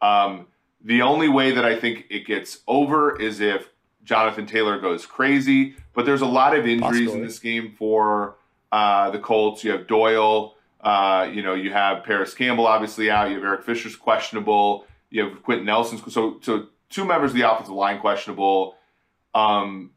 Um, 0.01 0.47
the 0.83 1.03
only 1.03 1.29
way 1.29 1.51
that 1.51 1.65
I 1.65 1.79
think 1.79 2.07
it 2.11 2.27
gets 2.27 2.61
over 2.67 3.21
is 3.21 3.41
if 3.41 3.69
Jonathan 4.09 4.47
Taylor 4.47 4.81
goes 4.81 5.05
crazy. 5.07 5.77
But 5.95 6.07
there's 6.07 6.23
a 6.23 6.27
lot 6.27 6.57
of 6.57 6.67
injuries 6.67 7.13
in 7.13 7.23
this 7.23 7.39
game 7.39 7.75
for 7.79 8.37
uh, 8.73 9.11
the 9.11 9.19
Colts. 9.19 9.63
You 9.63 9.73
have 9.73 9.87
Doyle. 9.87 10.55
Uh, 10.81 11.29
you 11.33 11.43
know, 11.43 11.55
you 11.55 11.73
have 11.73 12.05
Parris 12.05 12.35
Campbell 12.35 12.67
obviously 12.67 13.11
out. 13.11 13.29
You 13.29 13.35
have 13.37 13.45
Eric 13.45 13.65
Fisher's 13.65 13.97
questionable. 13.97 14.87
You 15.11 15.25
have 15.25 15.43
Quenton 15.43 15.67
Nelson's 15.67 16.13
so 16.13 16.39
so 16.41 16.69
two 16.89 17.05
members 17.05 17.33
of 17.33 17.37
the 17.37 17.51
offensive 17.51 17.75
line 17.75 18.01
questionable. 18.01 18.77
Um, 19.35 19.91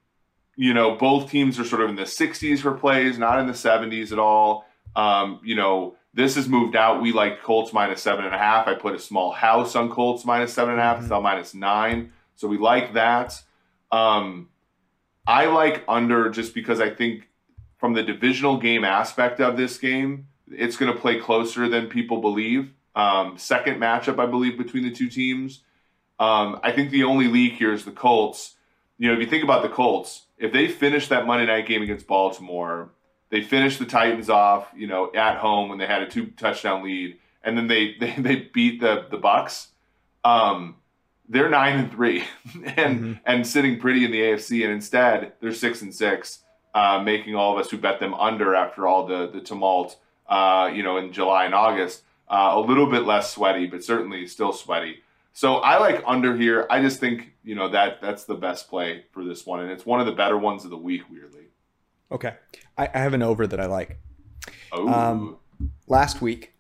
you 0.56 0.74
know, 0.74 0.96
both 0.96 1.30
teams 1.30 1.60
are 1.60 1.66
sort 1.66 1.82
of 1.82 1.90
in 1.90 1.96
the 1.96 2.04
60s 2.04 2.60
for 2.60 2.74
plays, 2.74 3.18
not 3.18 3.40
in 3.40 3.48
the 3.48 3.54
70s 3.54 4.12
at 4.12 4.20
all. 4.20 4.66
Um, 4.96 5.40
you 5.44 5.56
know, 5.56 5.96
this 6.14 6.36
has 6.36 6.48
moved 6.48 6.76
out. 6.76 7.02
We 7.02 7.14
like 7.14 7.42
Colts 7.42 7.72
minus 7.74 8.02
seven 8.02 8.26
and 8.26 8.36
a 8.36 8.38
half. 8.38 8.68
I 8.68 8.76
put 8.76 8.96
a 8.96 9.00
small 9.00 9.32
house 9.32 9.76
on 9.76 9.90
Colts 9.90 10.26
minus 10.26 10.54
seven 10.54 10.74
and 10.74 10.82
a 10.82 10.84
half. 10.84 11.00
It's 11.00 11.10
now 11.10 11.22
minus 11.22 11.54
nine. 11.54 12.12
So 12.36 12.48
we 12.48 12.58
like 12.58 12.94
that. 12.94 13.42
Um, 13.92 14.50
I 15.26 15.46
like 15.46 15.84
under 15.88 16.30
just 16.30 16.54
because 16.54 16.82
I 16.82 16.90
think 16.90 17.30
from 17.78 17.94
the 17.94 18.04
divisional 18.04 18.58
game 18.58 18.84
aspect 18.84 19.40
of 19.40 19.58
this 19.58 19.78
game, 19.78 20.28
it's 20.50 20.76
going 20.76 20.94
to 20.94 21.00
play 21.00 21.20
closer 21.20 21.70
than 21.70 21.88
people 21.88 22.20
believe. 22.22 22.74
Um, 22.96 23.38
second 23.38 23.80
matchup, 23.80 24.20
I 24.20 24.26
believe, 24.26 24.58
between 24.58 24.84
the 24.84 24.92
two 24.92 25.10
teams. 25.10 25.64
Um, 26.20 26.60
I 26.62 26.72
think 26.72 26.92
the 26.92 27.04
only 27.04 27.28
leak 27.28 27.54
here 27.54 27.74
is 27.74 27.86
the 27.86 27.92
Colts. 27.92 28.56
You 28.98 29.08
know, 29.08 29.14
if 29.14 29.20
you 29.20 29.28
think 29.28 29.44
about 29.44 29.64
the 29.64 29.70
Colts, 29.70 30.26
if 30.38 30.52
they 30.52 30.68
finish 30.68 31.08
that 31.08 31.26
Monday 31.26 31.46
night 31.46 31.68
game 31.68 31.82
against 31.82 32.06
Baltimore, 32.06 32.92
they 33.32 33.41
finished 33.41 33.80
the 33.80 33.86
Titans 33.86 34.30
off, 34.30 34.67
you 34.76 34.86
know, 34.88 35.12
at 35.15 35.38
home 35.38 35.70
when 35.70 35.80
they 35.80 35.88
had 35.88 36.04
a 36.04 36.08
two 36.10 36.28
touchdown 36.28 36.84
lead, 36.84 37.17
and 37.44 37.58
then 37.58 37.67
they 37.67 37.96
they, 38.00 38.12
they 38.17 38.36
beat 38.54 38.80
the 38.82 39.08
the 39.10 39.17
Bucks. 39.17 39.70
Um, 40.24 40.76
they're 41.28 41.50
nine 41.50 41.80
and 41.80 41.91
three, 41.91 42.24
and 42.76 43.00
Mhm. 43.00 43.20
and 43.26 43.48
sitting 43.48 43.80
pretty 43.80 44.06
in 44.06 44.12
the 44.12 44.22
AFC, 44.22 44.63
and 44.63 44.72
instead 44.74 45.34
they're 45.39 45.54
six 45.54 45.82
and 45.82 45.94
six, 45.94 46.44
uh, 46.76 47.02
making 47.02 47.36
all 47.36 47.54
of 47.54 47.60
us 47.65 47.72
who 47.72 47.78
bet 47.78 48.00
them 48.00 48.13
under 48.13 48.54
after 48.54 48.86
all 48.88 49.08
the 49.08 49.28
the 49.28 49.39
tumult, 49.41 49.98
uh, 50.28 50.70
you 50.74 50.84
know, 50.84 50.98
in 50.98 51.12
July 51.13 51.46
and 51.46 51.56
August, 51.56 52.04
uh, 52.30 52.52
a 52.54 52.60
little 52.60 52.86
bit 52.88 53.04
less 53.06 53.32
sweaty, 53.34 53.65
but 53.65 53.84
certainly 53.84 54.28
still 54.28 54.52
sweaty. 54.54 55.02
So 55.34 55.56
I 55.56 55.78
like 55.78 56.04
under 56.06 56.36
here. 56.36 56.67
I 56.70 56.82
just 56.82 57.00
think 57.00 57.32
you 57.46 57.56
know 57.56 57.70
that 57.70 58.02
that's 58.02 58.26
the 58.26 58.36
best 58.36 58.70
play 58.70 59.06
for 59.13 59.24
this 59.24 59.46
one, 59.46 59.62
and 59.62 59.72
it's 59.72 59.86
one 59.86 60.02
of 60.02 60.06
the 60.06 60.12
better 60.12 60.38
ones 60.38 60.65
of 60.65 60.70
the 60.70 60.78
week. 60.78 61.04
Weirdly, 61.10 61.46
Okay. 62.12 62.34
I, 62.78 62.89
I 62.93 63.00
have 63.00 63.13
an 63.13 63.21
over 63.21 63.47
that 63.47 63.60
I 63.60 63.65
like. 63.65 63.97
oh, 64.71 64.88
Um, 64.88 65.38
Last 65.88 66.21
week, 66.21 66.54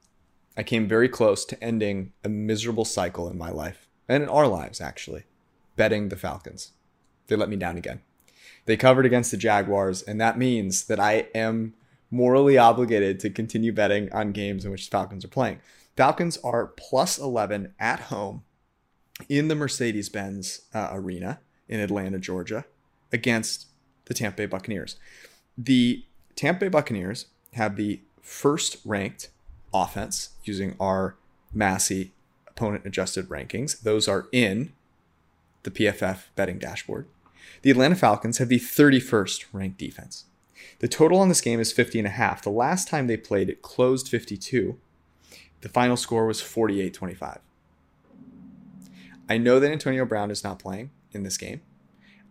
I 0.55 0.63
came 0.63 0.87
very 0.87 1.09
close 1.09 1.43
to 1.45 1.63
ending 1.63 2.13
a 2.23 2.29
miserable 2.29 2.85
cycle 2.85 3.27
in 3.29 3.37
my 3.37 3.49
life 3.49 3.87
and 4.07 4.21
in 4.21 4.29
our 4.29 4.47
lives, 4.47 4.79
actually, 4.79 5.23
betting 5.75 6.09
the 6.09 6.15
Falcons. 6.15 6.71
They 7.27 7.35
let 7.35 7.49
me 7.49 7.55
down 7.55 7.77
again. 7.77 8.01
They 8.65 8.77
covered 8.77 9.05
against 9.07 9.31
the 9.31 9.37
Jaguars, 9.37 10.03
and 10.03 10.21
that 10.21 10.37
means 10.37 10.83
that 10.85 10.99
I 10.99 11.27
am 11.33 11.73
morally 12.11 12.57
obligated 12.57 13.19
to 13.21 13.29
continue 13.29 13.71
betting 13.73 14.11
on 14.13 14.33
games 14.33 14.65
in 14.65 14.71
which 14.71 14.87
the 14.89 14.91
Falcons 14.95 15.25
are 15.25 15.29
playing. 15.29 15.59
Falcons 15.97 16.37
are 16.43 16.67
plus 16.67 17.17
11 17.17 17.73
at 17.79 18.01
home 18.01 18.43
in 19.29 19.47
the 19.47 19.55
Mercedes 19.55 20.09
Benz 20.09 20.61
uh, 20.73 20.89
Arena 20.91 21.39
in 21.67 21.79
Atlanta, 21.79 22.19
Georgia, 22.19 22.65
against 23.11 23.67
the 24.05 24.13
Tampa 24.13 24.37
Bay 24.37 24.45
Buccaneers. 24.45 24.97
The 25.57 26.03
Tampa 26.35 26.61
Bay 26.61 26.69
Buccaneers 26.69 27.27
have 27.53 27.75
the 27.75 28.01
first 28.21 28.77
ranked 28.85 29.29
offense 29.73 30.29
using 30.43 30.75
our 30.79 31.15
Massey 31.53 32.13
opponent 32.47 32.85
adjusted 32.85 33.27
rankings. 33.29 33.81
Those 33.81 34.07
are 34.07 34.27
in 34.31 34.73
the 35.63 35.71
PFF 35.71 36.23
betting 36.35 36.59
dashboard. 36.59 37.07
The 37.61 37.71
Atlanta 37.71 37.95
Falcons 37.95 38.37
have 38.37 38.49
the 38.49 38.59
31st 38.59 39.45
ranked 39.51 39.77
defense. 39.77 40.25
The 40.79 40.87
total 40.87 41.19
on 41.19 41.29
this 41.29 41.41
game 41.41 41.59
is 41.59 41.71
50 41.71 41.99
and 41.99 42.07
a 42.07 42.11
half. 42.11 42.41
The 42.41 42.49
last 42.49 42.87
time 42.87 43.07
they 43.07 43.17
played, 43.17 43.49
it 43.49 43.61
closed 43.61 44.07
52. 44.07 44.77
The 45.61 45.69
final 45.69 45.97
score 45.97 46.25
was 46.25 46.41
48 46.41 46.93
25. 46.93 47.39
I 49.29 49.37
know 49.37 49.59
that 49.59 49.71
Antonio 49.71 50.05
Brown 50.05 50.31
is 50.31 50.43
not 50.43 50.59
playing 50.59 50.91
in 51.11 51.23
this 51.23 51.37
game. 51.37 51.61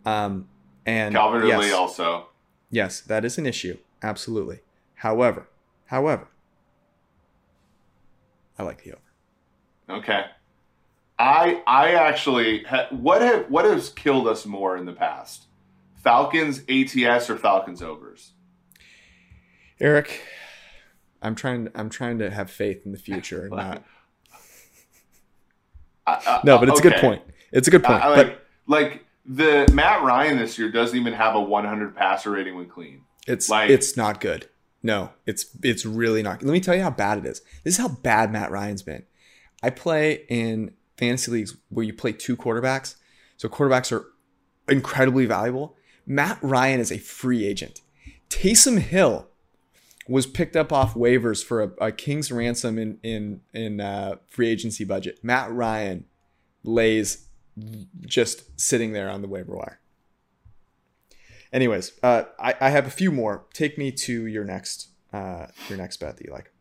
Um, 0.05 0.49
and 0.85 1.15
Calvin 1.15 1.47
yes, 1.47 1.59
Ridley 1.59 1.73
also. 1.73 2.29
Yes, 2.71 3.01
that 3.01 3.25
is 3.25 3.39
an 3.39 3.47
issue. 3.47 3.79
Absolutely. 4.03 4.61
However, 4.95 5.49
however, 5.87 6.29
I 8.59 8.63
like 8.63 8.85
the 8.85 8.93
over. 8.93 9.99
Okay. 10.01 10.25
I 11.19 11.63
I 11.67 11.93
actually 11.93 12.65
ha, 12.65 12.87
what 12.91 13.21
have 13.23 13.51
what 13.51 13.65
has 13.65 13.91
killed 13.91 14.27
us 14.29 14.47
more 14.47 14.77
in 14.77 14.87
the 14.87 14.93
past? 14.93 15.47
Falcons 15.97 16.63
ATS 16.69 17.29
or 17.29 17.37
Falcons 17.37 17.83
overs? 17.83 18.33
Eric, 19.79 20.23
I'm 21.21 21.35
trying. 21.35 21.69
I'm 21.75 21.91
trying 21.91 22.19
to 22.19 22.31
have 22.31 22.51
faith 22.51 22.87
in 22.87 22.93
the 22.93 22.99
future. 22.99 23.43
and 23.47 23.51
Not, 23.57 23.85
no, 26.45 26.59
but 26.59 26.69
it's 26.69 26.81
a 26.81 26.83
good 26.83 26.97
point. 26.97 27.23
It's 27.53 27.69
a 27.69 27.71
good 27.71 27.85
point. 27.85 28.03
I, 28.03 28.13
I 28.13 28.17
but 28.17 28.27
like 28.27 28.39
like 28.67 29.05
the 29.27 29.69
Matt 29.73 30.03
Ryan 30.03 30.39
this 30.39 30.59
year 30.59 30.71
doesn't 30.71 30.97
even 30.99 31.13
have 31.13 31.35
a 31.35 31.41
100 31.41 31.95
passer 31.95 32.31
rating 32.31 32.57
when 32.57 32.67
clean. 32.69 33.03
it's 33.27 33.49
like- 33.49 33.71
it's 33.71 33.97
not 33.97 34.21
good. 34.21 34.49
No, 34.83 35.11
it's 35.27 35.45
it's 35.63 35.85
really 35.85 36.23
not. 36.23 36.43
Let 36.43 36.53
me 36.53 36.61
tell 36.61 36.75
you 36.75 36.81
how 36.83 36.91
bad 36.91 37.19
it 37.19 37.27
is. 37.27 37.43
This 37.65 37.75
is 37.75 37.79
how 37.79 37.89
bad 37.89 38.33
Matt 38.33 38.51
Ryan's 38.51 38.83
been. 38.83 39.05
I 39.63 39.69
play 39.69 40.25
in 40.31 40.73
fantasy 40.97 41.31
leagues 41.31 41.55
where 41.69 41.85
you 41.85 41.93
play 41.93 42.13
two 42.13 42.35
quarterbacks, 42.35 42.95
so 43.37 43.47
quarterbacks 43.49 43.93
are 43.93 44.07
incredibly 44.69 45.27
valuable. 45.27 45.77
Matt 46.07 46.39
Ryan 46.41 46.81
is 46.81 46.91
a 46.91 46.97
free 46.97 47.45
agent. 47.45 47.83
Taysom 48.31 48.79
Hill 48.79 49.29
was 50.09 50.27
picked 50.27 50.57
up 50.57 50.73
off 50.73 50.95
waivers 50.95 51.45
for 51.45 51.63
a, 51.63 51.89
a 51.89 51.93
king's 51.93 52.33
ransom 52.33 52.79
in 52.79 52.99
in 53.03 53.43
in 53.53 53.83
uh, 53.83 54.17
free 54.29 54.49
agency 54.49 54.85
budget. 54.85 55.19
Matt 55.23 55.53
Ryan 55.53 56.07
lays 56.65 57.27
just 58.07 58.59
sitting 58.61 58.93
there 58.93 59.09
on 59.11 59.23
the 59.23 59.29
waiver 59.29 59.55
wire. 59.57 59.81
Anyways, 61.53 61.93
uh, 62.03 62.25
I, 62.39 62.55
I 62.61 62.71
have 62.71 62.87
a 62.87 62.91
few 62.91 63.11
more. 63.11 63.45
Take 63.53 63.77
me 63.77 63.91
to 63.93 64.27
your 64.27 64.45
next 64.45 64.89
uh, 65.13 65.47
your 65.69 65.79
next 65.79 65.97
bet 65.99 66.17
that 66.17 66.25
you 66.27 66.33
like. 66.33 66.53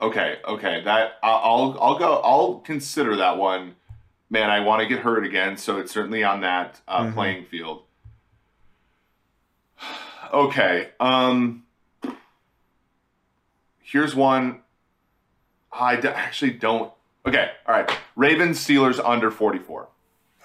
Okay, 0.00 0.36
okay. 0.46 0.82
That 0.84 1.14
I'll 1.22 1.76
I'll 1.80 1.98
go. 1.98 2.20
I'll 2.24 2.54
consider 2.60 3.16
that 3.16 3.36
one. 3.38 3.74
Man, 4.30 4.48
I 4.48 4.60
want 4.60 4.80
to 4.82 4.86
get 4.86 5.00
hurt 5.00 5.24
again, 5.26 5.56
so 5.56 5.78
it's 5.78 5.90
certainly 5.92 6.22
on 6.22 6.42
that 6.42 6.80
uh, 6.86 7.04
Mhm. 7.06 7.14
playing 7.14 7.44
field. 7.46 7.82
Okay. 10.32 10.90
Um. 11.00 11.64
here's 13.82 14.14
one. 14.14 14.60
I 15.72 15.96
d- 15.96 16.06
actually 16.06 16.52
don't. 16.52 16.92
Okay, 17.26 17.50
all 17.66 17.74
right. 17.74 17.90
Ravens 18.14 18.58
Steelers 18.64 19.00
under 19.04 19.32
44. 19.32 19.88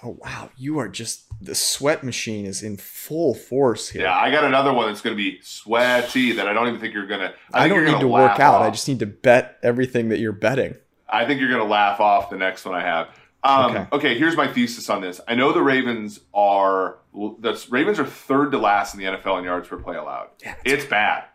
Oh 0.03 0.17
wow, 0.21 0.49
you 0.57 0.77
are 0.79 0.89
just 0.89 1.25
the 1.41 1.55
sweat 1.55 2.03
machine 2.03 2.45
is 2.45 2.61
in 2.61 2.77
full 2.77 3.33
force 3.33 3.89
here. 3.89 4.03
Yeah, 4.03 4.15
I 4.15 4.29
got 4.29 4.43
another 4.43 4.73
one 4.73 4.87
that's 4.87 5.01
going 5.01 5.15
to 5.15 5.21
be 5.21 5.39
sweaty 5.41 6.33
that 6.33 6.47
I 6.47 6.53
don't 6.53 6.67
even 6.67 6.79
think 6.79 6.93
you're 6.93 7.07
going 7.07 7.21
to. 7.21 7.33
I, 7.53 7.67
don't 7.67 7.85
need 7.85 7.99
to 7.99 8.07
work 8.07 8.39
out. 8.39 8.55
Off. 8.55 8.67
I 8.67 8.69
just 8.71 8.87
need 8.87 8.99
to 8.99 9.05
bet 9.05 9.57
everything 9.63 10.09
that 10.09 10.19
you're 10.19 10.31
betting. 10.31 10.75
I 11.07 11.25
think 11.25 11.39
you're 11.39 11.49
going 11.49 11.61
to 11.61 11.67
laugh 11.67 11.99
off 11.99 12.29
the 12.29 12.37
next 12.37 12.65
one 12.65 12.75
I 12.75 12.81
have. 12.81 13.09
Um, 13.43 13.71
okay. 13.71 13.87
okay, 13.91 14.17
here's 14.17 14.35
my 14.35 14.51
thesis 14.51 14.89
on 14.89 15.01
this. 15.01 15.21
I 15.27 15.35
know 15.35 15.51
the 15.51 15.61
Ravens 15.61 16.19
are 16.33 16.97
the 17.13 17.63
Ravens 17.69 17.99
are 17.99 18.05
third 18.05 18.51
to 18.51 18.57
last 18.57 18.95
in 18.95 18.99
the 18.99 19.05
NFL 19.05 19.37
in 19.37 19.45
yards 19.45 19.67
per 19.67 19.77
play 19.77 19.95
allowed. 19.95 20.29
Yeah, 20.43 20.55
it's 20.65 20.85
bad. 20.85 21.25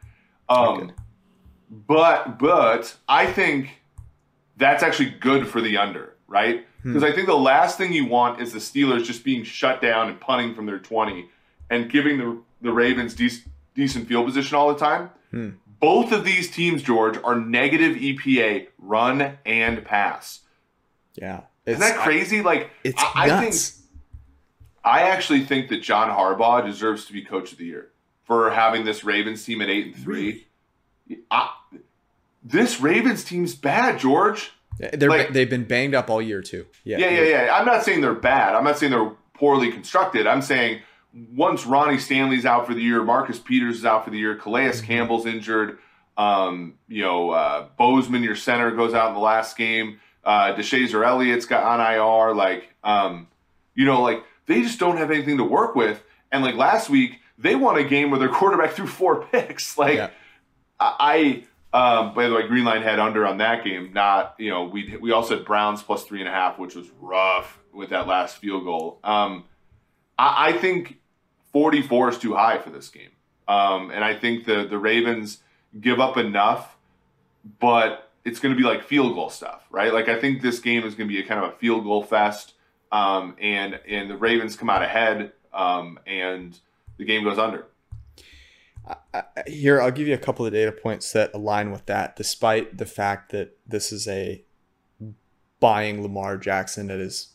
Um, 0.49 0.92
but 1.70 2.38
but 2.38 2.96
I 3.09 3.27
think 3.27 3.81
that's 4.57 4.83
actually 4.83 5.11
good 5.11 5.46
for 5.46 5.61
the 5.61 5.77
under, 5.77 6.16
right? 6.31 6.64
Because 6.83 7.03
hmm. 7.03 7.09
I 7.09 7.12
think 7.12 7.27
the 7.27 7.37
last 7.37 7.77
thing 7.77 7.93
you 7.93 8.07
want 8.07 8.40
is 8.40 8.53
the 8.53 8.61
Steelers 8.61 9.05
just 9.05 9.23
being 9.25 9.43
shut 9.45 9.83
down 9.83 10.09
and 10.09 10.19
punting 10.19 10.55
from 10.55 10.64
their 10.64 10.79
20 10.79 11.29
and 11.69 11.90
giving 11.90 12.16
the, 12.16 12.38
the 12.62 12.73
Ravens 12.73 13.14
de- 13.14 13.43
decent 13.75 14.09
field 14.09 14.27
position 14.27 14.57
all 14.57 14.73
the 14.73 14.79
time. 14.79 15.11
Hmm. 15.31 15.51
Both 15.81 16.12
of 16.12 16.25
these 16.25 16.51
teams, 16.51 16.83
George, 16.83 17.19
are 17.23 17.35
negative 17.35 17.97
EPA 17.97 18.69
run 18.79 19.38
and 19.45 19.85
pass. 19.85 20.40
Yeah. 21.16 21.43
Isn't 21.66 21.81
that 21.81 21.97
crazy? 21.99 22.40
I, 22.40 22.43
like, 22.43 22.71
it's 22.85 23.03
I. 23.03 23.25
I 23.25 23.40
think 23.40 23.55
I 24.85 25.03
actually 25.03 25.45
think 25.45 25.69
that 25.69 25.83
John 25.83 26.11
Harbaugh 26.11 26.64
deserves 26.64 27.07
to 27.07 27.12
be 27.12 27.23
coach 27.23 27.53
of 27.53 27.59
the 27.59 27.64
year 27.64 27.90
for 28.25 28.51
having 28.51 28.85
this 28.85 29.05
Ravens 29.05 29.45
team 29.45 29.61
at 29.61 29.69
eight 29.69 29.87
and 29.87 29.97
three. 29.97 30.47
I, 31.31 31.51
this 32.43 32.81
Ravens 32.81 33.25
team's 33.25 33.55
bad, 33.55 33.99
George. 33.99 34.53
They're 34.93 35.11
like, 35.11 35.33
they've 35.33 35.51
been 35.51 35.64
banged 35.64 35.95
up 35.95 36.11
all 36.11 36.23
year 36.23 36.43
too. 36.43 36.66
Yeah, 36.85 36.99
yeah, 36.99 37.11
yeah, 37.11 37.45
yeah. 37.45 37.57
I'm 37.57 37.66
not 37.66 37.85
saying 37.85 38.01
they're 38.01 38.14
bad. 38.14 38.55
I'm 38.55 38.64
not 38.64 38.79
saying 38.79 38.93
they're 38.93 39.12
poorly 39.35 39.71
constructed. 39.71 40.27
I'm 40.27 40.43
saying 40.43 40.81
once 41.35 41.66
Ronnie 41.66 41.99
Stanley's 41.99 42.47
out 42.47 42.66
for 42.66 42.75
the 42.75 42.83
year, 42.83 43.03
Marcus 43.03 43.38
Peters 43.38 43.77
is 43.77 43.85
out 43.85 44.05
for 44.05 44.11
the 44.11 44.19
year, 44.19 44.37
Calais 44.37 44.71
mm-hmm. 44.71 44.87
Campbell's 44.87 45.27
injured. 45.27 45.79
Um, 46.16 46.75
you 46.88 47.03
know, 47.03 47.31
uh, 47.31 47.69
Bozeman, 47.79 48.23
your 48.23 48.37
center, 48.37 48.71
goes 48.73 48.95
out 48.95 49.09
in 49.09 49.14
the 49.14 49.21
last 49.21 49.57
game. 49.57 50.01
Uh, 50.23 50.55
Deshazor 50.55 51.07
Elliott's 51.07 51.47
got 51.47 51.64
on 51.64 51.81
IR. 51.81 52.35
Like, 52.35 52.75
um, 52.85 53.29
you 53.75 53.87
know, 53.87 54.03
like 54.03 54.23
they 54.47 54.62
just 54.62 54.79
don't 54.79 54.99
have 54.99 55.11
anything 55.11 55.38
to 55.38 55.45
work 55.45 55.75
with. 55.75 56.03
And 56.31 56.45
like 56.45 56.57
last 56.57 56.90
week, 56.90 57.21
they 57.38 57.55
won 57.55 57.79
a 57.79 57.85
game 57.85 58.11
where 58.11 58.21
their 58.21 58.29
quarterback 58.33 58.73
threw 58.73 58.87
four 58.87 59.25
picks. 59.27 59.79
Like, 59.79 59.97
yeah. 59.97 60.11
I 60.79 61.45
um, 61.72 62.14
by 62.14 62.28
the 62.28 62.35
way, 62.35 62.46
Green 62.48 62.64
Line 62.64 62.83
had 62.83 62.98
under 62.98 63.26
on 63.26 63.38
that 63.38 63.62
game. 63.64 63.92
Not 63.92 64.35
you 64.38 64.50
know 64.50 64.64
we 64.64 64.96
we 65.00 65.12
also 65.12 65.37
had 65.37 65.44
Browns 65.44 65.83
plus 65.83 66.04
three 66.04 66.20
and 66.20 66.28
a 66.28 66.33
half, 66.33 66.59
which 66.59 66.74
was 66.74 66.90
rough 67.00 67.61
with 67.72 67.90
that 67.90 68.09
last 68.09 68.38
field 68.38 68.64
goal. 68.64 68.98
Um, 69.04 69.44
I, 70.18 70.48
I, 70.48 70.52
think 70.52 70.98
44 71.52 72.09
is 72.09 72.18
too 72.18 72.35
high 72.35 72.59
for 72.59 72.70
this 72.70 72.88
game, 72.88 73.11
um, 73.46 73.90
and 73.90 74.02
I 74.02 74.14
think 74.14 74.46
the 74.46 74.64
the 74.64 74.78
Ravens 74.78 75.38
give 75.80 76.00
up 76.00 76.16
enough, 76.16 76.76
but 77.61 78.11
it's 78.24 78.40
going 78.40 78.52
to 78.52 78.61
be 78.61 78.66
like 78.66 78.83
field 78.83 79.14
goal 79.14 79.30
stuff, 79.30 79.64
right? 79.70 79.94
Like 79.94 80.09
I 80.09 80.20
think 80.20 80.42
this 80.42 80.59
game 80.59 80.85
is 80.85 80.96
going 80.96 81.09
to 81.09 81.14
be 81.14 81.20
a 81.20 81.24
kind 81.24 81.44
of 81.44 81.52
a 81.52 81.56
field 81.56 81.85
goal 81.85 82.02
fest, 82.02 82.54
um, 82.90 83.37
and 83.40 83.78
and 83.88 84.11
the 84.11 84.16
Ravens 84.16 84.56
come 84.56 84.70
out 84.70 84.83
ahead, 84.83 85.33
um, 85.52 86.00
and 86.04 86.59
the 86.96 87.04
game 87.04 87.22
goes 87.22 87.38
under 87.38 87.66
here, 89.46 89.81
I'll 89.81 89.90
give 89.90 90.09
you 90.09 90.14
a 90.14 90.18
couple 90.18 90.46
of 90.46 90.53
data 90.53 90.72
points 90.72 91.12
that 91.12 91.33
align 91.35 91.70
with 91.70 91.87
that, 91.87 92.16
despite 92.16 92.79
the 92.79 92.87
fact 92.87 93.33
that 93.33 93.57
this 93.66 93.92
is 93.92 94.07
a 94.09 94.42
buying 95.59 96.03
Lamar 96.03 96.37
Jackson 96.37 96.87
that 96.88 97.00
is 97.00 97.35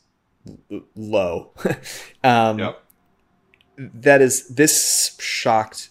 low. 0.95 1.51
um, 2.23 2.59
yep. 2.59 2.81
That 3.77 4.21
is, 4.21 4.47
this 4.47 5.17
shocked 5.19 5.89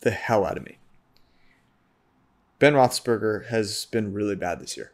the 0.00 0.10
hell 0.10 0.44
out 0.44 0.56
of 0.56 0.64
me. 0.64 0.78
Ben 2.58 2.74
Roethlisberger 2.74 3.46
has 3.48 3.86
been 3.86 4.12
really 4.14 4.36
bad 4.36 4.60
this 4.60 4.76
year. 4.76 4.92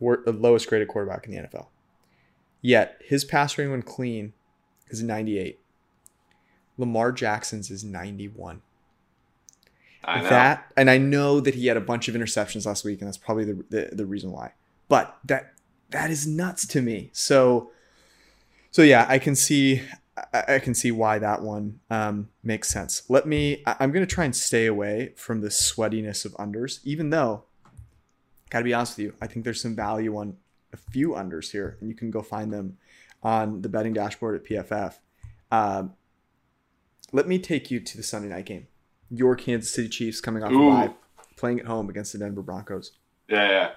We're 0.00 0.24
the 0.24 0.32
lowest 0.32 0.68
graded 0.68 0.88
quarterback 0.88 1.26
in 1.26 1.32
the 1.32 1.38
NFL. 1.38 1.66
Yet 2.62 2.98
his 3.04 3.24
pass 3.24 3.58
rating 3.58 3.72
when 3.72 3.82
clean 3.82 4.32
is 4.88 5.02
98. 5.02 5.60
Lamar 6.78 7.12
Jackson's 7.12 7.70
is 7.70 7.84
91 7.84 8.62
that 10.30 10.72
and 10.76 10.90
I 10.90 10.98
know 10.98 11.40
that 11.40 11.54
he 11.54 11.66
had 11.66 11.76
a 11.76 11.80
bunch 11.80 12.08
of 12.08 12.14
interceptions 12.14 12.66
last 12.66 12.84
week, 12.84 13.00
and 13.00 13.08
that's 13.08 13.18
probably 13.18 13.44
the, 13.44 13.64
the, 13.70 13.90
the 13.92 14.06
reason 14.06 14.32
why. 14.32 14.52
But 14.88 15.16
that 15.24 15.52
that 15.90 16.10
is 16.10 16.26
nuts 16.26 16.66
to 16.68 16.82
me. 16.82 17.10
So 17.12 17.70
so 18.70 18.82
yeah, 18.82 19.06
I 19.08 19.18
can 19.18 19.34
see 19.34 19.82
I, 20.32 20.54
I 20.54 20.58
can 20.58 20.74
see 20.74 20.90
why 20.90 21.18
that 21.18 21.42
one 21.42 21.80
um, 21.90 22.28
makes 22.42 22.68
sense. 22.68 23.02
Let 23.08 23.26
me. 23.26 23.62
I, 23.66 23.76
I'm 23.80 23.92
gonna 23.92 24.06
try 24.06 24.24
and 24.24 24.34
stay 24.34 24.66
away 24.66 25.12
from 25.16 25.40
the 25.40 25.48
sweatiness 25.48 26.24
of 26.24 26.32
unders, 26.34 26.80
even 26.84 27.10
though. 27.10 27.44
Gotta 28.50 28.64
be 28.64 28.74
honest 28.74 28.98
with 28.98 29.06
you, 29.06 29.14
I 29.22 29.26
think 29.28 29.44
there's 29.44 29.62
some 29.62 29.74
value 29.74 30.14
on 30.14 30.36
a 30.74 30.76
few 30.76 31.10
unders 31.10 31.52
here, 31.52 31.78
and 31.80 31.88
you 31.88 31.94
can 31.94 32.10
go 32.10 32.20
find 32.20 32.52
them 32.52 32.76
on 33.22 33.62
the 33.62 33.68
betting 33.68 33.94
dashboard 33.94 34.34
at 34.34 34.44
PFF. 34.44 34.98
Um, 35.50 35.94
let 37.12 37.26
me 37.26 37.38
take 37.38 37.70
you 37.70 37.80
to 37.80 37.96
the 37.96 38.02
Sunday 38.02 38.28
night 38.28 38.44
game 38.44 38.66
your 39.12 39.36
Kansas 39.36 39.72
City 39.72 39.88
Chiefs 39.88 40.20
coming 40.20 40.42
off 40.42 40.50
bye, 40.50 40.94
playing 41.36 41.60
at 41.60 41.66
home 41.66 41.88
against 41.90 42.12
the 42.12 42.18
Denver 42.18 42.42
Broncos. 42.42 42.92
Yeah, 43.28 43.48
yeah. 43.48 43.70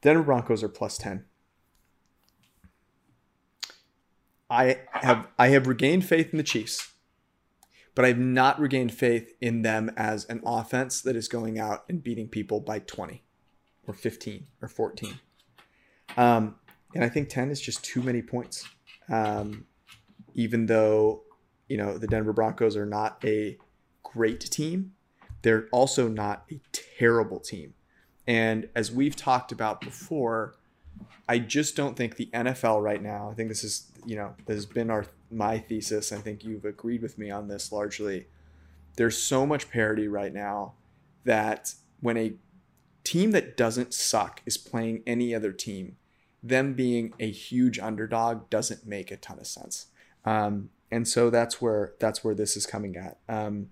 Denver 0.00 0.22
Broncos 0.22 0.62
are 0.62 0.68
plus 0.68 0.96
ten. 0.96 1.24
I 4.48 4.80
have 4.92 5.26
I 5.38 5.48
have 5.48 5.66
regained 5.66 6.04
faith 6.04 6.30
in 6.30 6.36
the 6.36 6.44
Chiefs, 6.44 6.92
but 7.94 8.04
I 8.04 8.08
have 8.08 8.18
not 8.18 8.60
regained 8.60 8.92
faith 8.92 9.34
in 9.40 9.62
them 9.62 9.90
as 9.96 10.24
an 10.26 10.42
offense 10.44 11.00
that 11.02 11.16
is 11.16 11.26
going 11.26 11.58
out 11.58 11.84
and 11.88 12.02
beating 12.02 12.28
people 12.28 12.60
by 12.60 12.78
twenty, 12.78 13.24
or 13.86 13.94
fifteen, 13.94 14.46
or 14.60 14.68
fourteen. 14.68 15.18
Um, 16.16 16.56
and 16.94 17.02
I 17.02 17.08
think 17.08 17.28
ten 17.28 17.50
is 17.50 17.60
just 17.60 17.82
too 17.82 18.02
many 18.02 18.22
points. 18.22 18.68
Um, 19.08 19.66
even 20.34 20.66
though 20.66 21.22
you 21.68 21.76
know 21.76 21.98
the 21.98 22.06
Denver 22.06 22.32
Broncos 22.32 22.76
are 22.76 22.86
not 22.86 23.24
a 23.24 23.56
great 24.02 24.40
team. 24.40 24.92
They're 25.42 25.68
also 25.72 26.08
not 26.08 26.44
a 26.50 26.60
terrible 26.72 27.40
team. 27.40 27.74
And 28.26 28.68
as 28.74 28.92
we've 28.92 29.16
talked 29.16 29.50
about 29.52 29.80
before, 29.80 30.54
I 31.28 31.38
just 31.38 31.76
don't 31.76 31.96
think 31.96 32.16
the 32.16 32.30
NFL 32.32 32.82
right 32.82 33.02
now, 33.02 33.30
I 33.30 33.34
think 33.34 33.48
this 33.48 33.64
is, 33.64 33.90
you 34.06 34.16
know, 34.16 34.34
this 34.46 34.56
has 34.56 34.66
been 34.66 34.90
our 34.90 35.06
my 35.30 35.58
thesis. 35.58 36.12
I 36.12 36.18
think 36.18 36.44
you've 36.44 36.64
agreed 36.64 37.02
with 37.02 37.18
me 37.18 37.30
on 37.30 37.48
this 37.48 37.72
largely. 37.72 38.26
There's 38.96 39.16
so 39.16 39.46
much 39.46 39.70
parity 39.70 40.06
right 40.06 40.32
now 40.32 40.74
that 41.24 41.74
when 42.00 42.16
a 42.16 42.34
team 43.04 43.30
that 43.32 43.56
doesn't 43.56 43.94
suck 43.94 44.42
is 44.44 44.58
playing 44.58 45.02
any 45.06 45.34
other 45.34 45.52
team, 45.52 45.96
them 46.42 46.74
being 46.74 47.14
a 47.18 47.30
huge 47.30 47.78
underdog 47.78 48.50
doesn't 48.50 48.86
make 48.86 49.10
a 49.10 49.16
ton 49.16 49.38
of 49.38 49.46
sense. 49.46 49.86
Um, 50.24 50.70
and 50.90 51.08
so 51.08 51.30
that's 51.30 51.60
where 51.62 51.94
that's 51.98 52.22
where 52.22 52.34
this 52.34 52.56
is 52.56 52.66
coming 52.66 52.96
at. 52.96 53.18
Um, 53.28 53.70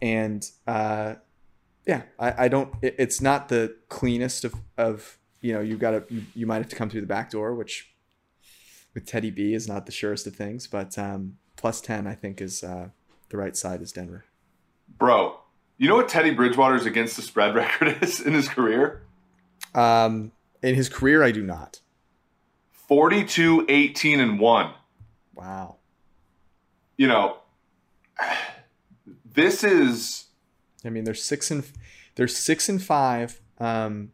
and 0.00 0.48
uh, 0.66 1.14
yeah, 1.86 2.02
I, 2.18 2.44
I 2.44 2.48
don't. 2.48 2.74
It, 2.82 2.96
it's 2.98 3.20
not 3.20 3.48
the 3.48 3.76
cleanest 3.88 4.44
of 4.44 4.54
of 4.76 5.18
you 5.40 5.52
know 5.52 5.60
You've 5.60 5.80
got 5.80 5.90
to 5.90 6.04
you, 6.14 6.22
you 6.34 6.46
might 6.46 6.58
have 6.58 6.68
to 6.68 6.76
come 6.76 6.90
through 6.90 7.00
the 7.00 7.06
back 7.06 7.30
door, 7.30 7.54
which 7.54 7.92
with 8.94 9.06
Teddy 9.06 9.30
B 9.30 9.54
is 9.54 9.68
not 9.68 9.86
the 9.86 9.92
surest 9.92 10.26
of 10.26 10.36
things, 10.36 10.66
but 10.66 10.98
um, 10.98 11.38
plus 11.56 11.80
ten 11.80 12.06
I 12.06 12.14
think 12.14 12.40
is 12.40 12.62
uh, 12.62 12.88
the 13.30 13.36
right 13.36 13.56
side 13.56 13.82
is 13.82 13.92
Denver. 13.92 14.24
Bro, 14.98 15.38
you 15.76 15.88
know 15.88 15.96
what 15.96 16.08
Teddy 16.08 16.30
Bridgewater's 16.30 16.86
against 16.86 17.16
the 17.16 17.22
spread 17.22 17.54
record 17.54 18.02
is 18.02 18.20
in 18.20 18.34
his 18.34 18.48
career? 18.48 19.02
Um, 19.74 20.32
in 20.62 20.74
his 20.74 20.88
career, 20.88 21.22
I 21.22 21.30
do 21.30 21.42
not. 21.42 21.80
42, 22.72 23.66
18, 23.68 24.18
and 24.18 24.40
1. 24.40 24.72
Wow. 25.34 25.76
You 26.96 27.06
know, 27.06 27.36
this 29.38 29.64
is. 29.64 30.26
I 30.84 30.90
mean, 30.90 31.04
they're 31.04 31.14
six 31.14 31.50
and 31.50 31.64
they're 32.14 32.28
six 32.28 32.68
and 32.68 32.82
five 32.82 33.40
um, 33.58 34.12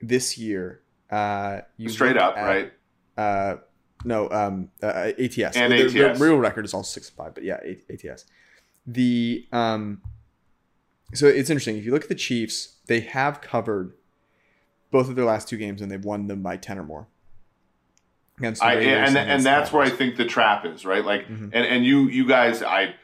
this 0.00 0.38
year. 0.38 0.82
Uh, 1.10 1.60
you 1.76 1.88
Straight 1.88 2.16
up, 2.16 2.36
at, 2.36 2.44
right? 2.44 2.72
Uh, 3.16 3.56
no, 4.04 4.28
um, 4.30 4.70
uh, 4.82 5.12
ATS. 5.18 5.56
And 5.56 5.72
their, 5.72 5.86
ATS. 5.86 5.92
Their 5.94 6.14
real 6.16 6.36
record 6.36 6.64
is 6.64 6.74
also 6.74 6.88
six 6.88 7.08
and 7.08 7.16
five, 7.16 7.34
but 7.34 7.44
yeah, 7.44 7.60
ATS. 7.90 8.24
The 8.86 9.46
um, 9.52 10.02
so 11.14 11.26
it's 11.26 11.50
interesting. 11.50 11.76
If 11.76 11.84
you 11.84 11.92
look 11.92 12.02
at 12.02 12.08
the 12.08 12.14
Chiefs, 12.14 12.76
they 12.86 13.00
have 13.00 13.40
covered 13.40 13.94
both 14.90 15.08
of 15.08 15.16
their 15.16 15.24
last 15.24 15.48
two 15.48 15.56
games, 15.56 15.80
and 15.80 15.90
they've 15.90 16.04
won 16.04 16.26
them 16.26 16.42
by 16.42 16.56
ten 16.56 16.78
or 16.78 16.84
more. 16.84 17.08
Against 18.38 18.62
I, 18.62 18.74
and 18.74 19.16
and, 19.16 19.30
and 19.30 19.42
that's 19.42 19.72
where 19.72 19.82
I 19.82 19.88
think 19.88 20.16
the 20.16 20.26
trap 20.26 20.66
is, 20.66 20.84
right? 20.84 21.04
Like, 21.04 21.22
mm-hmm. 21.22 21.48
and 21.52 21.66
and 21.66 21.84
you 21.84 22.08
you 22.08 22.28
guys, 22.28 22.62
I 22.62 22.94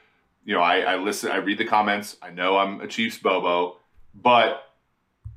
you 0.45 0.55
know, 0.55 0.61
I, 0.61 0.81
I 0.81 0.97
listen, 0.97 1.31
I 1.31 1.37
read 1.37 1.59
the 1.59 1.65
comments. 1.65 2.17
I 2.23 2.31
know 2.31 2.59
I'm 2.59 2.81
a 2.81 2.87
Chiefs 2.87 3.19
Bobo, 3.19 3.79
but 4.15 4.63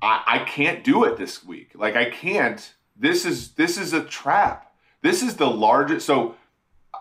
I, 0.02 0.24
I 0.26 0.39
can't 0.39 0.84
do 0.84 1.04
it 1.04 1.18
this 1.18 1.44
week. 1.44 1.72
Like 1.76 1.96
I 1.96 2.10
can't. 2.10 2.74
This 2.96 3.26
is 3.26 3.54
this 3.54 3.78
is 3.78 3.94
a 3.94 4.04
trap. 4.04 4.74
This 5.02 5.22
is 5.22 5.36
the 5.36 5.50
largest. 5.50 6.06
So 6.06 6.36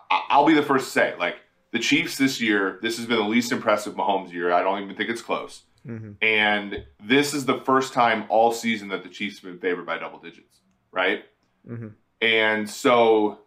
I'll 0.09 0.45
be 0.45 0.53
the 0.53 0.63
first 0.63 0.85
to 0.85 0.91
say, 0.91 1.15
like 1.17 1.37
the 1.71 1.79
Chiefs 1.79 2.17
this 2.17 2.39
year, 2.39 2.79
this 2.81 2.97
has 2.97 3.05
been 3.05 3.17
the 3.17 3.23
least 3.23 3.51
impressive 3.51 3.95
Mahomes 3.95 4.31
year. 4.31 4.51
I 4.51 4.61
don't 4.61 4.81
even 4.83 4.95
think 4.95 5.09
it's 5.09 5.21
close. 5.21 5.63
Mm-hmm. 5.87 6.11
And 6.21 6.85
this 7.03 7.33
is 7.33 7.45
the 7.45 7.59
first 7.59 7.93
time 7.93 8.25
all 8.29 8.51
season 8.51 8.87
that 8.89 9.03
the 9.03 9.09
Chiefs 9.09 9.39
have 9.39 9.51
been 9.51 9.59
favored 9.59 9.85
by 9.85 9.97
double 9.97 10.19
digits, 10.19 10.61
right? 10.91 11.25
Mm-hmm. 11.67 11.89
And 12.21 12.69
so, 12.69 13.39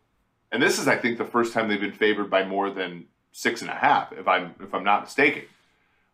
and 0.53 0.63
this 0.63 0.79
is, 0.79 0.87
I 0.87 0.97
think, 0.97 1.19
the 1.19 1.25
first 1.25 1.53
time 1.53 1.69
they've 1.69 1.81
been 1.81 1.93
favored 1.93 2.31
by 2.31 2.45
more 2.45 2.71
than 2.71 3.07
six 3.39 3.63
and 3.63 3.71
a 3.71 3.75
half, 3.75 4.13
if 4.13 4.27
I'm 4.27 4.55
if 4.61 4.75
I'm 4.75 4.83
not 4.83 5.03
mistaken. 5.03 5.45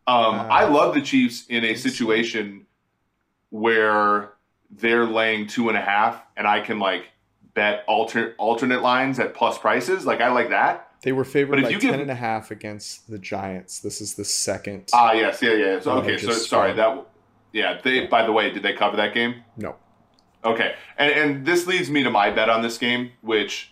Um, 0.05 0.35
uh, 0.35 0.43
I 0.43 0.65
love 0.65 0.93
the 0.93 1.01
Chiefs 1.01 1.47
in 1.49 1.65
a 1.65 1.73
situation 1.73 2.67
where 3.49 4.33
they're 4.69 5.05
laying 5.05 5.47
two 5.47 5.69
and 5.69 5.77
a 5.77 5.81
half, 5.81 6.21
and 6.37 6.47
I 6.47 6.59
can 6.59 6.77
like 6.77 7.09
bet 7.55 7.83
alter, 7.87 8.35
alternate 8.37 8.83
lines 8.83 9.17
at 9.19 9.33
plus 9.33 9.57
prices. 9.57 10.05
Like 10.05 10.21
I 10.21 10.29
like 10.29 10.49
that. 10.49 10.91
They 11.01 11.13
were 11.13 11.23
favored 11.23 11.63
by 11.63 11.71
ten 11.71 11.79
give, 11.79 11.93
and 11.95 12.11
a 12.11 12.15
half 12.15 12.51
against 12.51 13.09
the 13.09 13.17
Giants. 13.17 13.79
This 13.79 14.01
is 14.01 14.13
the 14.13 14.25
second. 14.25 14.89
Ah, 14.93 15.13
yes, 15.13 15.41
yeah, 15.41 15.53
yeah. 15.53 15.79
So, 15.79 15.93
okay, 15.93 16.17
so 16.17 16.31
sorry 16.31 16.73
that. 16.73 17.07
Yeah, 17.53 17.79
they. 17.83 18.05
By 18.05 18.23
the 18.23 18.31
way, 18.31 18.51
did 18.51 18.61
they 18.61 18.73
cover 18.73 18.97
that 18.97 19.15
game? 19.15 19.43
No. 19.57 19.75
Okay, 20.43 20.75
and 20.97 21.11
and 21.11 21.45
this 21.45 21.65
leads 21.65 21.89
me 21.89 22.03
to 22.03 22.11
my 22.11 22.29
bet 22.29 22.49
on 22.49 22.61
this 22.61 22.77
game, 22.77 23.13
which 23.21 23.71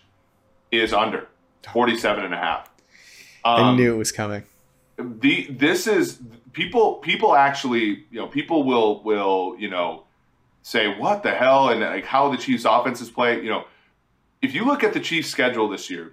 is 0.72 0.92
under 0.92 1.28
47 1.72 2.24
and 2.24 2.34
a 2.34 2.36
half. 2.36 2.73
Um, 3.44 3.64
I 3.64 3.76
knew 3.76 3.94
it 3.94 3.98
was 3.98 4.12
coming. 4.12 4.44
The 4.96 5.48
this 5.50 5.86
is 5.86 6.20
people 6.52 6.94
people 6.96 7.34
actually 7.34 8.04
you 8.10 8.20
know 8.20 8.26
people 8.26 8.64
will 8.64 9.02
will 9.02 9.56
you 9.58 9.68
know 9.68 10.04
say 10.62 10.96
what 10.98 11.22
the 11.22 11.32
hell 11.32 11.68
and 11.68 11.80
like 11.80 12.04
how 12.04 12.30
the 12.30 12.38
Chiefs 12.38 12.64
offenses 12.64 13.10
play 13.10 13.42
you 13.42 13.50
know 13.50 13.64
if 14.40 14.54
you 14.54 14.64
look 14.64 14.84
at 14.84 14.92
the 14.92 15.00
Chiefs 15.00 15.28
schedule 15.28 15.68
this 15.68 15.90
year 15.90 16.12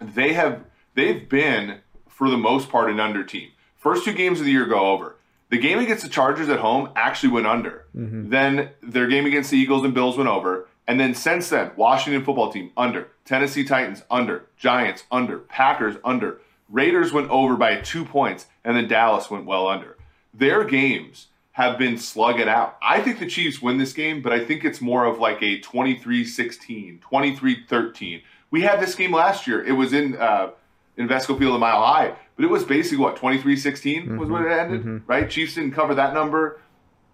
they 0.00 0.32
have 0.32 0.64
they've 0.94 1.28
been 1.28 1.80
for 2.08 2.28
the 2.28 2.36
most 2.36 2.68
part 2.68 2.90
an 2.90 3.00
under 3.00 3.24
team. 3.24 3.50
First 3.76 4.04
two 4.04 4.12
games 4.12 4.40
of 4.40 4.46
the 4.46 4.52
year 4.52 4.66
go 4.66 4.92
over. 4.92 5.16
The 5.50 5.58
game 5.58 5.78
against 5.78 6.04
the 6.04 6.10
Chargers 6.10 6.48
at 6.48 6.60
home 6.60 6.90
actually 6.94 7.30
went 7.30 7.46
under. 7.46 7.86
Mm-hmm. 7.96 8.30
Then 8.30 8.70
their 8.82 9.06
game 9.08 9.26
against 9.26 9.50
the 9.50 9.56
Eagles 9.56 9.84
and 9.84 9.94
Bills 9.94 10.16
went 10.16 10.28
over. 10.28 10.68
And 10.90 10.98
then 10.98 11.14
since 11.14 11.48
then, 11.48 11.70
Washington 11.76 12.24
football 12.24 12.52
team 12.52 12.72
under, 12.76 13.08
Tennessee 13.24 13.64
Titans 13.64 14.02
under, 14.10 14.46
Giants 14.56 15.04
under, 15.10 15.38
Packers 15.38 15.96
under, 16.04 16.40
Raiders 16.68 17.12
went 17.12 17.30
over 17.30 17.56
by 17.56 17.76
two 17.76 18.04
points, 18.04 18.46
and 18.64 18.76
then 18.76 18.88
Dallas 18.88 19.30
went 19.30 19.46
well 19.46 19.68
under. 19.68 19.96
Their 20.34 20.64
games 20.64 21.28
have 21.52 21.78
been 21.78 21.96
slugging 21.98 22.48
out. 22.48 22.76
I 22.82 23.00
think 23.00 23.18
the 23.18 23.26
Chiefs 23.26 23.62
win 23.62 23.78
this 23.78 23.92
game, 23.92 24.20
but 24.22 24.32
I 24.32 24.44
think 24.44 24.64
it's 24.64 24.80
more 24.80 25.04
of 25.04 25.18
like 25.18 25.42
a 25.42 25.60
23 25.60 26.24
16, 26.24 27.00
23 27.00 27.64
13 27.68 28.22
we 28.50 28.62
had 28.62 28.80
this 28.80 28.94
game 28.94 29.12
last 29.12 29.46
year. 29.46 29.64
It 29.64 29.72
was 29.72 29.92
in 29.92 30.16
uh, 30.16 30.50
Invesco 30.98 31.38
Field 31.38 31.54
a 31.54 31.58
mile 31.58 31.84
high, 31.84 32.14
but 32.36 32.44
it 32.44 32.50
was 32.50 32.64
basically 32.64 32.98
what 32.98 33.16
23-16 33.16 33.42
mm-hmm. 33.44 34.16
was 34.18 34.28
when 34.28 34.44
it 34.44 34.50
ended, 34.50 34.80
mm-hmm. 34.80 34.98
right? 35.06 35.30
Chiefs 35.30 35.54
didn't 35.54 35.72
cover 35.72 35.94
that 35.94 36.14
number. 36.14 36.60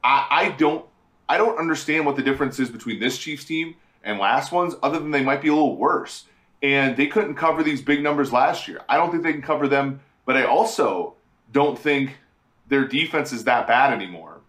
I, 0.02 0.26
I 0.30 0.48
don't 0.50 0.84
I 1.28 1.36
don't 1.38 1.58
understand 1.58 2.06
what 2.06 2.16
the 2.16 2.22
difference 2.22 2.58
is 2.58 2.70
between 2.70 3.00
this 3.00 3.18
Chiefs 3.18 3.44
team 3.44 3.76
and 4.04 4.18
last 4.18 4.52
ones, 4.52 4.74
other 4.82 4.98
than 4.98 5.10
they 5.10 5.22
might 5.22 5.42
be 5.42 5.48
a 5.48 5.54
little 5.54 5.76
worse. 5.76 6.24
And 6.62 6.96
they 6.96 7.06
couldn't 7.06 7.34
cover 7.34 7.62
these 7.62 7.82
big 7.82 8.02
numbers 8.02 8.32
last 8.32 8.68
year. 8.68 8.80
I 8.88 8.96
don't 8.96 9.10
think 9.10 9.22
they 9.22 9.32
can 9.32 9.42
cover 9.42 9.68
them, 9.68 10.00
but 10.24 10.36
I 10.36 10.44
also 10.44 11.14
don't 11.52 11.78
think 11.78 12.16
their 12.68 12.86
defense 12.86 13.32
is 13.32 13.44
that 13.44 13.66
bad 13.66 13.92
anymore. 13.92 14.40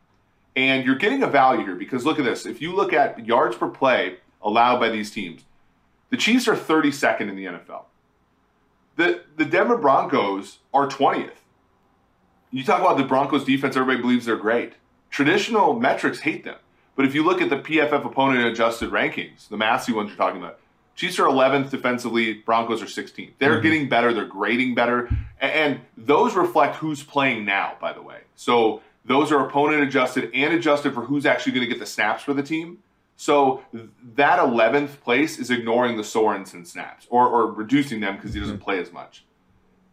And 0.55 0.85
you're 0.85 0.95
getting 0.95 1.23
a 1.23 1.27
value 1.27 1.65
here 1.65 1.75
because 1.75 2.05
look 2.05 2.19
at 2.19 2.25
this. 2.25 2.45
If 2.45 2.61
you 2.61 2.75
look 2.75 2.93
at 2.93 3.25
yards 3.25 3.55
per 3.55 3.67
play 3.67 4.17
allowed 4.41 4.79
by 4.79 4.89
these 4.89 5.11
teams, 5.11 5.43
the 6.09 6.17
Chiefs 6.17 6.47
are 6.47 6.55
32nd 6.55 7.21
in 7.21 7.35
the 7.35 7.45
NFL. 7.45 7.85
The, 8.95 9.21
the 9.35 9.45
Denver 9.45 9.77
Broncos 9.77 10.59
are 10.73 10.87
20th. 10.87 11.31
You 12.49 12.63
talk 12.63 12.79
about 12.79 12.97
the 12.97 13.03
Broncos 13.03 13.43
defense, 13.43 13.75
everybody 13.75 14.01
believes 14.01 14.25
they're 14.25 14.37
great. 14.37 14.73
Traditional 15.11 15.79
metrics 15.79 16.21
hate 16.21 16.43
them. 16.43 16.57
But 16.97 17.05
if 17.05 17.15
you 17.15 17.23
look 17.23 17.41
at 17.41 17.49
the 17.49 17.57
PFF 17.57 18.05
opponent 18.05 18.45
adjusted 18.47 18.89
rankings, 18.89 19.47
the 19.47 19.55
Massey 19.55 19.93
ones 19.93 20.09
you're 20.09 20.17
talking 20.17 20.41
about, 20.41 20.59
Chiefs 20.95 21.19
are 21.19 21.27
11th 21.27 21.69
defensively, 21.69 22.33
Broncos 22.33 22.81
are 22.81 22.87
16th. 22.87 23.33
They're 23.37 23.53
mm-hmm. 23.53 23.61
getting 23.61 23.87
better, 23.87 24.11
they're 24.13 24.25
grading 24.25 24.73
better. 24.73 25.07
And 25.39 25.79
those 25.95 26.33
reflect 26.33 26.77
who's 26.77 27.03
playing 27.03 27.45
now, 27.45 27.75
by 27.79 27.93
the 27.93 28.01
way. 28.01 28.21
So 28.35 28.81
those 29.05 29.31
are 29.31 29.47
opponent 29.47 29.83
adjusted 29.83 30.31
and 30.33 30.55
adjusted 30.55 30.95
for 30.95 31.01
who's 31.01 31.27
actually 31.27 31.51
going 31.51 31.67
to 31.67 31.69
get 31.71 31.79
the 31.79 31.85
snaps 31.85 32.23
for 32.23 32.33
the 32.33 32.41
team. 32.41 32.79
So 33.15 33.61
that 34.15 34.39
11th 34.39 34.99
place 35.01 35.37
is 35.37 35.51
ignoring 35.51 35.97
the 35.97 36.03
Sorensen 36.03 36.65
snaps 36.65 37.05
or, 37.11 37.27
or 37.27 37.51
reducing 37.51 37.99
them 37.99 38.15
because 38.15 38.33
he 38.33 38.39
doesn't 38.39 38.55
mm-hmm. 38.55 38.63
play 38.63 38.79
as 38.79 38.91
much. 38.91 39.23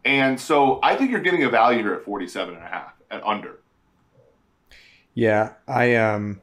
And 0.05 0.39
so 0.39 0.79
I 0.81 0.95
think 0.95 1.11
you're 1.11 1.21
getting 1.21 1.43
a 1.43 1.49
value 1.49 1.83
here 1.83 1.93
at 1.93 2.03
47 2.03 2.55
and 2.55 2.63
a 2.63 2.67
half 2.67 2.93
at 3.11 3.23
under. 3.23 3.59
Yeah, 5.13 5.53
I 5.67 5.95
um 5.95 6.41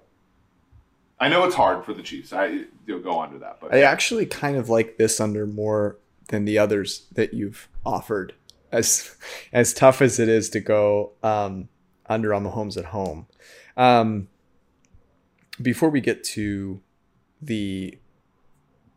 I 1.23 1.29
know 1.29 1.45
it's 1.45 1.55
hard 1.55 1.85
for 1.85 1.95
the 1.95 2.03
Chiefs. 2.03 2.33
I 2.33 2.65
you'll 2.85 2.99
go 2.99 3.25
to 3.25 3.39
that, 3.39 3.59
but 3.61 3.73
I 3.73 3.83
actually 3.83 4.27
kind 4.27 4.57
of 4.57 4.69
like 4.69 4.99
this 4.99 5.21
under 5.21 5.47
more 5.47 5.99
than 6.31 6.47
the 6.47 6.59
others 6.59 7.07
that 7.13 7.33
you've 7.33 7.69
offered. 7.87 8.35
As 8.73 9.15
as 9.53 9.73
tough 9.73 10.03
as 10.03 10.19
it 10.19 10.29
is 10.29 10.51
to 10.51 10.59
go 10.59 11.13
um 11.23 11.69
under 12.07 12.35
on 12.35 12.45
Mahomes 12.45 12.77
at 12.77 12.87
home. 12.87 13.29
Um 13.77 14.27
before 15.61 15.91
we 15.91 16.01
get 16.01 16.25
to 16.25 16.81
the 17.41 17.99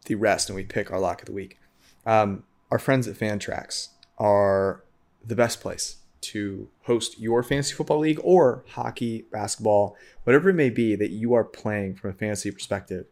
the 0.08 0.16
rest 0.16 0.50
and 0.50 0.56
we 0.56 0.64
pick 0.64 0.92
our 0.92 1.00
lock 1.00 1.22
of 1.22 1.28
the 1.28 1.32
week, 1.32 1.60
um, 2.08 2.44
our 2.72 2.80
friends 2.80 3.08
at 3.08 3.18
Fantrax 3.18 3.90
are 4.18 4.84
the 5.24 5.36
best 5.36 5.62
place 5.62 5.98
to 6.32 6.70
host 6.84 7.20
your 7.20 7.44
fantasy 7.44 7.74
football 7.74 8.00
league 8.00 8.20
or 8.24 8.64
hockey, 8.70 9.26
basketball, 9.32 9.96
whatever 10.24 10.50
it 10.50 10.56
may 10.56 10.70
be 10.70 10.96
that 10.96 11.12
you 11.12 11.34
are 11.34 11.44
playing 11.44 11.96
from 11.96 12.12
a 12.12 12.14
fantasy 12.14 12.52
perspective. 12.52 13.06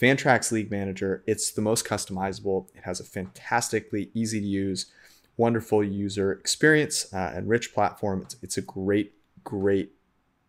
Fantrax 0.00 0.52
League 0.52 0.70
Manager, 0.70 1.24
it's 1.26 1.50
the 1.50 1.60
most 1.60 1.84
customizable. 1.84 2.68
It 2.74 2.84
has 2.84 3.00
a 3.00 3.04
fantastically 3.04 4.10
easy 4.14 4.40
to 4.40 4.46
use, 4.46 4.86
wonderful 5.36 5.82
user 5.82 6.32
experience, 6.32 7.12
uh, 7.12 7.32
and 7.34 7.48
rich 7.48 7.74
platform. 7.74 8.22
It's, 8.22 8.36
it's 8.42 8.56
a 8.56 8.62
great, 8.62 9.14
great 9.42 9.92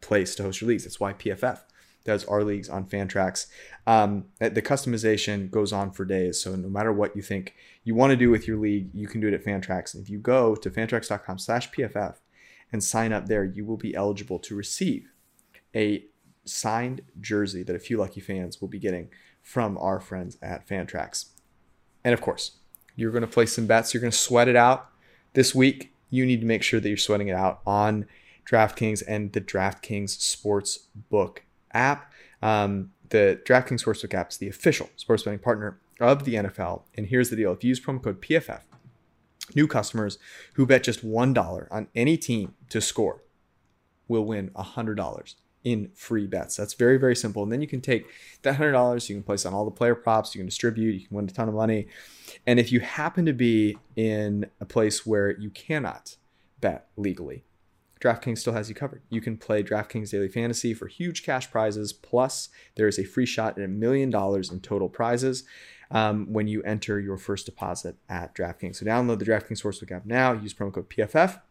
place 0.02 0.36
to 0.36 0.44
host 0.44 0.62
your 0.62 0.68
leagues. 0.68 0.84
That's 0.84 1.00
why 1.00 1.14
PFF 1.14 1.62
does 2.10 2.26
our 2.26 2.44
leagues 2.44 2.70
on 2.70 2.86
Fantrax. 2.86 3.46
Um, 3.86 4.26
the 4.40 4.64
customization 4.64 5.52
goes 5.52 5.72
on 5.72 5.92
for 5.92 6.06
days. 6.06 6.42
So 6.42 6.56
no 6.56 6.68
matter 6.68 6.92
what 6.92 7.16
you 7.16 7.22
think 7.22 7.54
you 7.84 7.94
want 7.94 8.10
to 8.10 8.18
do 8.18 8.32
with 8.32 8.48
your 8.48 8.58
league, 8.58 8.90
you 8.96 9.08
can 9.08 9.22
do 9.22 9.28
it 9.28 9.34
at 9.36 9.46
Fantrax. 9.46 9.94
And 9.94 10.02
if 10.02 10.10
you 10.10 10.18
go 10.18 10.56
to 10.56 10.72
fantrax.com 10.72 11.38
slash 11.38 11.70
PFF 11.70 12.16
and 12.72 12.84
sign 12.84 13.14
up 13.14 13.28
there, 13.28 13.44
you 13.44 13.64
will 13.64 13.78
be 13.78 13.94
eligible 13.94 14.40
to 14.40 14.56
receive 14.56 15.12
a 15.76 16.04
signed 16.46 17.02
jersey 17.22 17.62
that 17.62 17.76
a 17.76 17.80
few 17.80 17.98
lucky 17.98 18.22
fans 18.22 18.60
will 18.60 18.68
be 18.68 18.80
getting 18.80 19.10
from 19.44 19.78
our 19.78 20.00
friends 20.00 20.40
at 20.42 20.68
Fantrax. 20.68 21.26
And 22.04 22.16
of 22.16 22.22
course, 22.22 22.54
you're 22.96 23.12
going 23.12 23.22
to 23.22 23.28
place 23.28 23.54
some 23.54 23.68
bets. 23.68 23.94
You're 23.94 24.02
going 24.02 24.10
to 24.10 24.18
sweat 24.18 24.48
it 24.48 24.56
out 24.56 24.90
this 25.34 25.54
week. 25.54 25.94
You 26.10 26.26
need 26.26 26.42
to 26.42 26.48
make 26.48 26.64
sure 26.64 26.80
that 26.80 26.90
you're 26.90 26.98
sweating 26.98 27.28
it 27.28 27.36
out 27.36 27.62
on 27.68 28.08
DraftKings 28.50 29.04
and 29.08 29.32
the 29.34 29.42
DraftKings 29.42 30.20
Sports 30.20 30.88
Book 31.12 31.44
app. 31.74 32.12
Um, 32.42 32.92
the 33.10 33.42
DraftKings 33.46 33.84
Sportsbook 33.84 34.14
app 34.14 34.32
is 34.32 34.38
the 34.38 34.48
official 34.48 34.90
sports 34.96 35.24
betting 35.24 35.40
partner 35.40 35.80
of 36.00 36.24
the 36.24 36.36
NFL. 36.36 36.84
And 36.96 37.08
here's 37.08 37.30
the 37.30 37.36
deal 37.36 37.52
if 37.52 37.64
you 37.64 37.70
use 37.70 37.80
promo 37.80 38.02
code 38.02 38.22
PFF, 38.22 38.62
new 39.56 39.68
customers 39.68 40.18
who 40.54 40.66
bet 40.66 40.84
just 40.84 41.06
$1 41.06 41.68
on 41.72 41.88
any 41.96 42.18
team 42.18 42.56
to 42.70 42.82
score 42.82 43.24
will 44.08 44.26
win 44.26 44.50
$100 44.52 45.36
in 45.64 45.92
free 45.94 46.26
bets. 46.26 46.56
That's 46.56 46.74
very, 46.74 46.98
very 46.98 47.16
simple. 47.16 47.44
And 47.44 47.52
then 47.52 47.62
you 47.62 47.68
can 47.68 47.82
take 47.82 48.06
that 48.44 48.58
$100, 48.58 49.10
you 49.10 49.16
can 49.16 49.24
place 49.24 49.46
on 49.46 49.54
all 49.54 49.66
the 49.66 49.72
player 49.72 49.96
props, 49.96 50.34
you 50.34 50.40
can 50.40 50.48
distribute, 50.48 50.94
you 50.94 51.08
can 51.08 51.16
win 51.16 51.26
a 51.26 51.32
ton 51.32 51.50
of 51.50 51.56
money. 51.56 51.88
And 52.48 52.60
if 52.60 52.72
you 52.72 52.80
happen 52.80 53.26
to 53.26 53.34
be 53.34 53.78
in 53.96 54.50
a 54.62 54.66
place 54.66 55.06
where 55.06 55.38
you 55.38 55.50
cannot 55.50 56.16
bet 56.62 56.88
legally, 56.96 57.44
DraftKings 58.02 58.38
still 58.40 58.54
has 58.54 58.70
you 58.70 58.76
covered. 58.76 59.02
You 59.10 59.22
can 59.22 59.38
play 59.38 59.62
DraftKings 59.64 60.12
Daily 60.12 60.30
Fantasy 60.30 60.74
for 60.74 60.88
huge 60.88 61.24
cash 61.24 61.52
prizes. 61.52 61.92
Plus, 61.92 62.50
there 62.76 62.88
is 62.88 62.98
a 62.98 63.04
free 63.04 63.26
shot 63.26 63.58
at 63.58 63.66
a 63.66 63.68
million 63.68 64.10
dollars 64.10 64.52
in 64.52 64.62
total 64.62 64.88
prizes 64.90 65.44
um, 65.92 66.32
when 66.32 66.48
you 66.48 66.64
enter 66.64 67.00
your 67.00 67.18
first 67.18 67.46
deposit 67.46 67.98
at 68.08 68.34
DraftKings. 68.36 68.78
So 68.78 68.86
download 68.86 69.20
the 69.20 69.26
DraftKings 69.26 69.62
Sportsbook 69.62 69.92
app 69.92 70.06
now. 70.06 70.34
Use 70.34 70.54
promo 70.54 70.74
code 70.74 70.90
PFF 70.90 71.42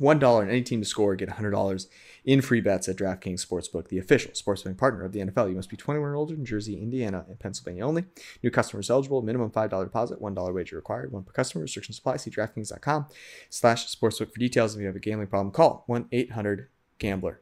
$1 0.00 0.22
on 0.24 0.48
any 0.48 0.62
team 0.62 0.80
to 0.80 0.86
score, 0.86 1.14
get 1.14 1.28
$100 1.28 1.86
in 2.24 2.40
free 2.40 2.60
bets 2.60 2.88
at 2.88 2.96
DraftKings 2.96 3.46
Sportsbook, 3.46 3.88
the 3.88 3.98
official 3.98 4.34
sports 4.34 4.62
betting 4.62 4.76
partner 4.76 5.04
of 5.04 5.12
the 5.12 5.20
NFL. 5.20 5.50
You 5.50 5.56
must 5.56 5.68
be 5.68 5.76
21 5.76 6.08
or 6.08 6.16
older 6.16 6.34
in 6.34 6.44
Jersey, 6.44 6.80
Indiana, 6.80 7.24
and 7.28 7.38
Pennsylvania 7.38 7.86
only. 7.86 8.04
New 8.42 8.50
customers 8.50 8.90
eligible, 8.90 9.22
minimum 9.22 9.50
$5 9.50 9.84
deposit, 9.84 10.20
$1 10.20 10.54
wager 10.54 10.76
required, 10.76 11.12
one 11.12 11.22
per 11.22 11.32
customer. 11.32 11.62
Restrictions 11.62 11.98
apply. 11.98 12.16
See 12.16 12.30
DraftKings.com 12.30 13.06
slash 13.50 13.94
sportsbook 13.94 14.32
for 14.32 14.38
details. 14.38 14.74
If 14.74 14.80
you 14.80 14.86
have 14.86 14.96
a 14.96 15.00
gambling 15.00 15.28
problem, 15.28 15.52
call 15.52 15.84
1-800-GAMBLER. 15.88 17.40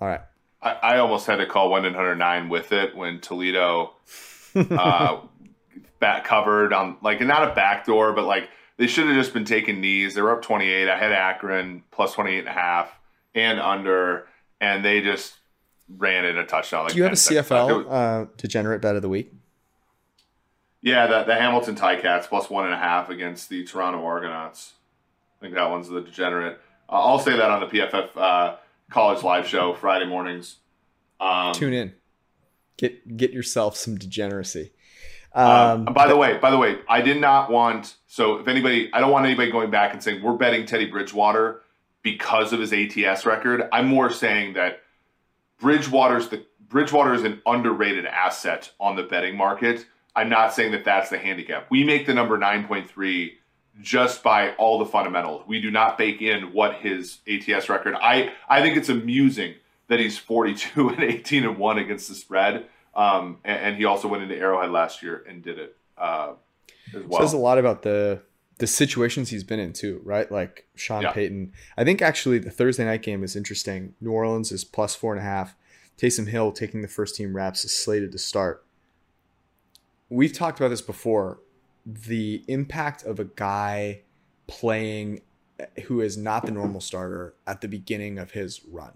All 0.00 0.08
right. 0.08 0.20
I, 0.62 0.72
I 0.72 0.98
almost 0.98 1.26
had 1.26 1.36
to 1.36 1.46
call 1.46 1.70
1-109 1.70 2.48
with 2.48 2.72
it 2.72 2.96
when 2.96 3.20
Toledo 3.20 3.92
uh, 4.54 5.20
back 6.00 6.24
covered 6.24 6.72
on 6.72 6.96
like 7.02 7.20
not 7.20 7.50
a 7.50 7.54
back 7.54 7.84
door, 7.84 8.12
but 8.14 8.24
like 8.24 8.48
they 8.76 8.86
should 8.86 9.06
have 9.06 9.14
just 9.14 9.32
been 9.32 9.44
taking 9.44 9.80
knees. 9.80 10.14
They 10.14 10.22
were 10.22 10.32
up 10.32 10.42
twenty 10.42 10.70
eight. 10.70 10.88
I 10.88 10.98
had 10.98 11.12
Akron 11.12 11.82
plus 11.90 12.14
28 12.14 12.40
and 12.40 12.48
a 12.48 12.52
half 12.52 12.98
and 13.34 13.60
under, 13.60 14.26
and 14.60 14.84
they 14.84 15.00
just 15.00 15.34
ran 15.88 16.24
in 16.24 16.38
a 16.38 16.46
touchdown. 16.46 16.84
Like 16.84 16.92
Do 16.92 16.98
you 16.98 17.04
have 17.04 17.12
a 17.12 17.16
CFL 17.16 17.86
uh, 17.88 18.26
degenerate 18.36 18.80
bet 18.80 18.96
of 18.96 19.02
the 19.02 19.08
week? 19.08 19.32
Yeah, 20.80 21.06
the, 21.06 21.24
the 21.24 21.34
Hamilton 21.34 21.76
Ticats 21.76 22.24
plus 22.28 22.50
one 22.50 22.66
and 22.66 22.74
a 22.74 22.78
half 22.78 23.08
against 23.08 23.48
the 23.48 23.64
Toronto 23.64 24.04
Argonauts. 24.04 24.74
I 25.38 25.40
think 25.40 25.54
that 25.54 25.70
one's 25.70 25.88
the 25.88 26.02
degenerate. 26.02 26.60
Uh, 26.88 26.92
I'll 26.92 27.18
say 27.18 27.36
that 27.36 27.50
on 27.50 27.60
the 27.60 27.66
PFF 27.66 28.10
uh, 28.16 28.56
college 28.90 29.22
live 29.22 29.46
show 29.46 29.72
Friday 29.72 30.06
mornings. 30.06 30.56
Um, 31.20 31.54
Tune 31.54 31.72
in. 31.72 31.94
Get 32.76 33.16
get 33.16 33.32
yourself 33.32 33.76
some 33.76 33.96
degeneracy. 33.96 34.72
Um, 35.34 35.88
um, 35.88 35.94
by 35.94 36.06
the 36.06 36.16
way, 36.16 36.38
by 36.38 36.50
the 36.50 36.58
way, 36.58 36.78
I 36.88 37.00
did 37.00 37.20
not 37.20 37.50
want. 37.50 37.96
So 38.06 38.36
if 38.38 38.48
anybody, 38.48 38.90
I 38.92 39.00
don't 39.00 39.10
want 39.10 39.26
anybody 39.26 39.50
going 39.50 39.70
back 39.70 39.92
and 39.92 40.02
saying 40.02 40.22
we're 40.22 40.36
betting 40.36 40.64
Teddy 40.64 40.86
Bridgewater 40.86 41.62
because 42.02 42.52
of 42.52 42.60
his 42.60 42.72
ATS 42.72 43.26
record. 43.26 43.68
I'm 43.72 43.88
more 43.88 44.10
saying 44.10 44.54
that 44.54 44.82
Bridgewater's 45.58 46.28
the 46.28 46.44
Bridgewater 46.68 47.14
is 47.14 47.24
an 47.24 47.42
underrated 47.46 48.06
asset 48.06 48.70
on 48.78 48.96
the 48.96 49.02
betting 49.02 49.36
market. 49.36 49.86
I'm 50.16 50.28
not 50.28 50.54
saying 50.54 50.72
that 50.72 50.84
that's 50.84 51.10
the 51.10 51.18
handicap. 51.18 51.66
We 51.70 51.82
make 51.82 52.06
the 52.06 52.14
number 52.14 52.38
9.3 52.38 53.32
just 53.80 54.22
by 54.22 54.52
all 54.54 54.78
the 54.78 54.86
fundamentals. 54.86 55.46
We 55.48 55.60
do 55.60 55.70
not 55.70 55.98
bake 55.98 56.22
in 56.22 56.52
what 56.52 56.76
his 56.76 57.18
ATS 57.28 57.68
record. 57.68 57.96
I 58.00 58.32
I 58.48 58.62
think 58.62 58.76
it's 58.76 58.88
amusing 58.88 59.54
that 59.88 59.98
he's 59.98 60.16
42 60.16 60.88
and 60.90 61.02
18 61.02 61.44
and 61.44 61.58
1 61.58 61.78
against 61.78 62.08
the 62.08 62.14
spread. 62.14 62.66
Um, 62.96 63.38
and, 63.44 63.60
and, 63.60 63.76
he 63.76 63.84
also 63.84 64.06
went 64.06 64.22
into 64.22 64.36
Arrowhead 64.36 64.70
last 64.70 65.02
year 65.02 65.24
and 65.28 65.42
did 65.42 65.58
it 65.58 65.76
uh, 65.98 66.34
as 66.94 67.02
well. 67.04 67.20
Says 67.20 67.32
a 67.32 67.38
lot 67.38 67.58
about 67.58 67.82
the 67.82 68.22
the 68.58 68.68
situations 68.68 69.30
he's 69.30 69.42
been 69.42 69.58
in 69.58 69.72
too, 69.72 70.00
right? 70.04 70.30
Like 70.30 70.68
Sean 70.76 71.02
yeah. 71.02 71.10
Payton. 71.10 71.52
I 71.76 71.82
think 71.82 72.00
actually 72.00 72.38
the 72.38 72.52
Thursday 72.52 72.84
night 72.84 73.02
game 73.02 73.24
is 73.24 73.34
interesting. 73.34 73.94
New 74.00 74.12
Orleans 74.12 74.52
is 74.52 74.62
plus 74.62 74.94
four 74.94 75.12
and 75.12 75.20
a 75.20 75.24
half. 75.24 75.56
Taysom 75.98 76.28
Hill 76.28 76.52
taking 76.52 76.82
the 76.82 76.88
first 76.88 77.16
team 77.16 77.34
reps 77.34 77.64
is 77.64 77.76
slated 77.76 78.12
to 78.12 78.18
start 78.18 78.64
we've 80.08 80.32
talked 80.32 80.58
about 80.60 80.68
this 80.68 80.82
before. 80.82 81.40
The 81.84 82.42
impact 82.48 83.04
of 83.04 83.18
a 83.18 83.24
guy 83.24 84.02
playing 84.46 85.20
who 85.84 86.00
is 86.00 86.16
not 86.16 86.46
the 86.46 86.52
normal 86.52 86.80
starter 86.80 87.34
at 87.46 87.60
the 87.60 87.68
beginning 87.68 88.18
of 88.18 88.32
his 88.32 88.60
run. 88.70 88.92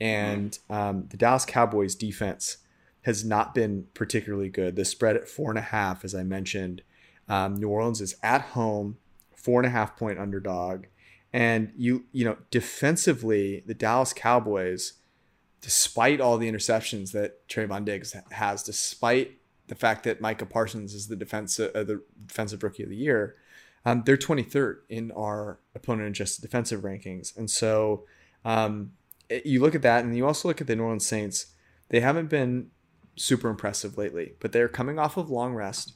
And 0.00 0.58
um, 0.68 1.06
the 1.08 1.16
Dallas 1.16 1.44
Cowboys 1.44 1.94
defense 1.94 2.58
has 3.06 3.24
not 3.24 3.54
been 3.54 3.86
particularly 3.94 4.48
good. 4.48 4.74
The 4.74 4.84
spread 4.84 5.14
at 5.14 5.28
four 5.28 5.48
and 5.48 5.58
a 5.58 5.62
half, 5.62 6.04
as 6.04 6.12
I 6.12 6.24
mentioned. 6.24 6.82
Um, 7.28 7.54
New 7.54 7.68
Orleans 7.68 8.00
is 8.00 8.16
at 8.20 8.40
home, 8.40 8.96
four 9.32 9.60
and 9.60 9.66
a 9.66 9.70
half 9.70 9.96
point 9.96 10.18
underdog. 10.18 10.86
And 11.32 11.72
you, 11.76 12.06
you 12.10 12.24
know, 12.24 12.36
defensively, 12.50 13.62
the 13.64 13.74
Dallas 13.74 14.12
Cowboys, 14.12 14.94
despite 15.60 16.20
all 16.20 16.36
the 16.36 16.50
interceptions 16.50 17.12
that 17.12 17.46
Trevon 17.48 17.84
Diggs 17.84 18.16
has, 18.32 18.64
despite 18.64 19.38
the 19.68 19.76
fact 19.76 20.02
that 20.02 20.20
Micah 20.20 20.44
Parsons 20.44 20.92
is 20.92 21.06
the 21.06 21.14
defensive 21.14 21.70
uh, 21.76 21.84
the 21.84 22.02
defensive 22.26 22.64
rookie 22.64 22.82
of 22.82 22.88
the 22.88 22.96
year, 22.96 23.36
um, 23.84 24.02
they're 24.04 24.16
23rd 24.16 24.78
in 24.88 25.12
our 25.12 25.60
opponent 25.76 26.08
adjusted 26.08 26.42
defensive 26.42 26.80
rankings, 26.80 27.36
and 27.36 27.48
so 27.48 28.04
um, 28.44 28.94
it, 29.28 29.46
you 29.46 29.60
look 29.60 29.76
at 29.76 29.82
that, 29.82 30.04
and 30.04 30.16
you 30.16 30.26
also 30.26 30.48
look 30.48 30.60
at 30.60 30.66
the 30.66 30.74
New 30.74 30.82
Orleans 30.82 31.06
Saints. 31.06 31.46
They 31.88 32.00
haven't 32.00 32.28
been 32.28 32.70
super 33.16 33.48
impressive 33.48 33.98
lately, 33.98 34.34
but 34.40 34.52
they're 34.52 34.68
coming 34.68 34.98
off 34.98 35.16
of 35.16 35.30
long 35.30 35.54
rest, 35.54 35.94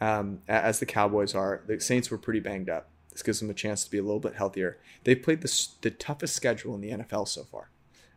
um, 0.00 0.40
as 0.48 0.80
the 0.80 0.86
Cowboys 0.86 1.34
are. 1.34 1.62
The 1.66 1.80
Saints 1.80 2.10
were 2.10 2.18
pretty 2.18 2.40
banged 2.40 2.68
up. 2.68 2.90
This 3.10 3.22
gives 3.22 3.40
them 3.40 3.48
a 3.48 3.54
chance 3.54 3.84
to 3.84 3.90
be 3.90 3.98
a 3.98 4.02
little 4.02 4.20
bit 4.20 4.34
healthier. 4.34 4.78
They've 5.04 5.20
played 5.20 5.40
the 5.40 5.68
the 5.80 5.90
toughest 5.90 6.34
schedule 6.34 6.74
in 6.74 6.80
the 6.80 6.90
NFL 6.90 7.28
so 7.28 7.44
far. 7.44 7.70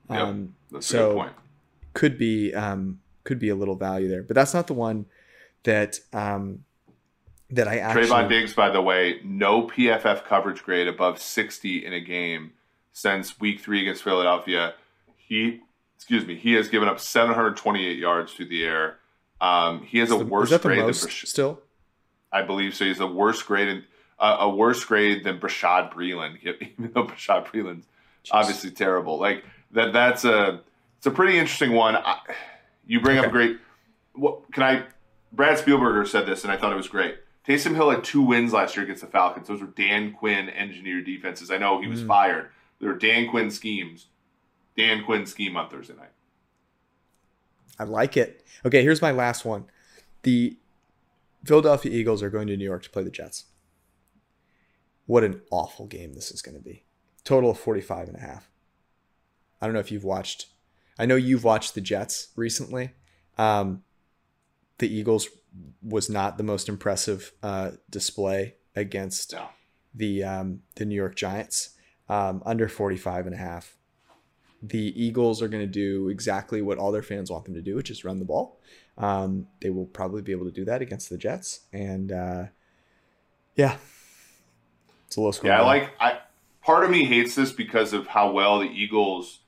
Yep, 0.10 0.20
um, 0.20 0.56
that's 0.72 0.88
so 0.88 1.12
a 1.12 1.14
good 1.14 1.18
point. 1.18 1.34
Could 1.94 2.18
be 2.18 2.54
um, 2.54 3.00
could 3.24 3.40
be 3.40 3.50
a 3.50 3.56
little 3.56 3.76
value 3.76 4.10
there. 4.10 4.24
But 4.24 4.36
that's 4.36 4.54
not 4.54 4.68
the 4.68 4.74
one 4.74 5.06
that 5.64 6.00
um, 6.14 6.66
that 7.52 7.68
I 7.68 7.78
actually. 7.78 8.08
Trevon 8.08 8.30
Diggs, 8.30 8.54
by 8.54 8.70
the 8.70 8.82
way, 8.82 9.22
no 9.24 9.68
PFF 9.68 10.26
coverage 10.26 10.64
grade 10.64 10.88
above 10.88 11.22
60 11.22 11.86
in 11.86 11.94
a 11.94 12.00
game 12.00 12.54
since 12.92 13.40
Week 13.40 13.60
Three 13.60 13.82
against 13.82 14.04
Philadelphia. 14.04 14.74
He, 15.16 15.62
excuse 16.00 16.26
me, 16.26 16.36
he 16.36 16.54
has 16.54 16.70
given 16.70 16.88
up 16.88 16.98
728 16.98 17.98
yards 17.98 18.32
through 18.32 18.48
the 18.48 18.64
air. 18.64 19.00
Um, 19.42 19.84
he 19.84 20.00
has 20.00 20.12
a 20.12 20.16
worse 20.16 20.58
grade 20.58 20.80
than 20.80 20.94
still. 20.94 21.62
I 22.32 22.42
believe 22.42 22.74
so. 22.74 22.86
He's 22.86 23.00
the 23.00 23.08
worst 23.08 23.46
grade 23.46 23.68
in, 23.68 23.84
uh, 24.18 24.38
a 24.40 24.50
worse 24.50 24.84
grade 24.86 25.26
than 25.26 25.40
Bashaud 25.40 25.94
Breeland, 25.94 26.38
even 26.44 26.92
though 26.94 27.06
Bashaud 27.06 27.48
Breeland's 27.48 27.86
Jeez. 28.24 28.30
obviously 28.32 28.72
terrible. 28.72 29.20
Like 29.20 29.44
that. 29.72 29.92
That's 29.92 30.24
a. 30.24 30.62
It's 30.98 31.06
a 31.06 31.12
pretty 31.12 31.38
interesting 31.38 31.74
one. 31.74 31.96
I, 31.96 32.20
you 32.88 33.02
bring 33.02 33.18
okay. 33.18 33.28
up 33.28 33.32
a 33.32 33.34
great. 33.34 33.58
What 34.14 34.52
can 34.54 34.64
I? 34.64 34.84
Brad 35.34 35.58
Spielberger 35.58 36.08
said 36.08 36.26
this, 36.26 36.44
and 36.44 36.52
I 36.52 36.58
thought 36.58 36.72
it 36.72 36.78
was 36.78 36.88
great. 36.88 37.18
Taysom 37.48 37.76
Hill 37.76 37.90
had 37.90 38.04
two 38.04 38.22
wins 38.22 38.54
last 38.54 38.76
year 38.76 38.84
against 38.84 39.02
the 39.02 39.08
Falcons. 39.08 39.48
Those 39.48 39.62
were 39.62 39.68
Dan 39.68 40.14
Quinn 40.14 40.50
engineered 40.50 41.06
defenses. 41.06 41.52
I 41.52 41.58
know 41.58 41.82
he 41.82 41.88
was 41.88 42.04
mm. 42.04 42.08
fired. 42.08 42.50
They 42.80 42.88
were 42.88 42.96
Dan 42.96 43.30
Quinn 43.30 43.52
schemes. 43.52 44.08
Dan 44.80 45.04
Quinn 45.04 45.26
scheme 45.26 45.58
on 45.58 45.70
Thursday 45.70 45.96
night. 45.96 46.12
I 47.78 47.84
like 47.84 48.16
it. 48.16 48.46
Okay, 48.66 48.82
here's 48.82 49.02
my 49.02 49.12
last 49.12 49.46
one. 49.46 49.66
The 50.24 50.58
Philadelphia 51.46 51.92
Eagles 51.92 52.24
are 52.24 52.30
going 52.30 52.48
to 52.48 52.58
New 52.58 52.66
York 52.66 52.84
to 52.84 52.90
play 52.90 53.04
the 53.04 53.10
Jets. 53.10 53.46
What 55.06 55.24
an 55.24 55.42
awful 55.52 55.86
game 55.86 56.14
this 56.14 56.32
is 56.32 56.42
going 56.42 56.56
to 56.56 56.64
be. 56.64 56.84
Total 57.24 57.52
of 57.52 57.60
45 57.60 58.08
and 58.08 58.18
a 58.18 58.22
half. 58.22 58.50
I 59.62 59.66
don't 59.66 59.74
know 59.74 59.80
if 59.80 59.92
you've 59.92 60.04
watched 60.04 60.48
I 61.00 61.06
know 61.06 61.16
you've 61.16 61.46
watched 61.46 61.76
the 61.76 61.82
Jets 61.82 62.28
recently. 62.36 62.92
Um, 63.38 63.84
the 64.80 64.94
Eagles 64.94 65.30
was 65.82 66.10
not 66.10 66.38
the 66.38 66.44
most 66.44 66.68
impressive 66.68 67.32
uh, 67.42 67.72
display 67.90 68.56
against 68.76 69.34
no. 69.34 69.48
the 69.96 70.24
um, 70.26 70.62
the 70.76 70.86
New 70.86 70.96
York 70.96 71.16
Giants. 71.16 71.72
Um, 72.10 72.42
under 72.46 72.68
45 72.68 73.28
and 73.28 73.36
a 73.36 73.38
half. 73.38 73.78
The 74.62 74.94
Eagles 75.02 75.42
are 75.42 75.48
going 75.48 75.64
to 75.64 75.72
do 75.72 76.10
exactly 76.10 76.62
what 76.62 76.78
all 76.78 76.92
their 76.92 77.04
fans 77.04 77.32
want 77.32 77.46
them 77.46 77.54
to 77.54 77.62
do, 77.62 77.76
which 77.76 77.90
is 77.90 78.04
run 78.04 78.20
the 78.20 78.26
ball. 78.26 78.60
Um, 78.98 79.48
they 79.62 79.70
will 79.70 79.86
probably 79.86 80.22
be 80.22 80.32
able 80.32 80.46
to 80.46 80.52
do 80.52 80.66
that 80.66 80.82
against 80.82 81.10
the 81.10 81.18
Jets. 81.18 81.62
And 81.72 82.12
uh, 82.12 82.44
yeah, 83.56 83.78
it's 85.08 85.16
a 85.16 85.22
low 85.22 85.32
score. 85.32 85.50
Yeah, 85.50 85.62
I 85.62 85.66
like. 85.66 85.92
I 86.00 86.20
part 86.62 86.84
of 86.84 86.92
me 86.92 87.06
hates 87.06 87.36
this 87.36 87.52
because 87.52 87.94
of 87.94 88.08
how 88.08 88.32
well 88.32 88.60
the 88.60 88.68
Eagles 88.68 89.40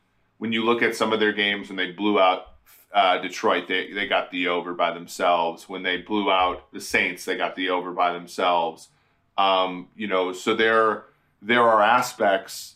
when 0.42 0.52
you 0.52 0.66
look 0.66 0.82
at 0.82 0.96
some 0.96 1.14
of 1.14 1.20
their 1.20 1.34
games 1.34 1.68
when 1.68 1.78
they 1.78 1.92
blew 1.92 2.20
out 2.20 2.48
uh, 2.92 3.20
Detroit, 3.20 3.68
they, 3.68 3.94
they 3.94 4.08
got 4.08 4.32
the 4.32 4.48
over 4.48 4.74
by 4.74 4.92
themselves. 4.92 5.70
When 5.70 5.84
they 5.84 5.98
blew 5.98 6.32
out 6.32 6.72
the 6.74 6.82
Saints, 6.82 7.26
they 7.26 7.38
got 7.38 7.56
the 7.56 7.70
over 7.70 7.92
by 7.92 8.12
themselves. 8.12 8.90
Um, 9.38 9.90
you 9.96 10.08
know, 10.08 10.34
so 10.34 10.56
there 10.56 11.06
there 11.44 11.62
are 11.62 11.82
aspects 11.82 12.76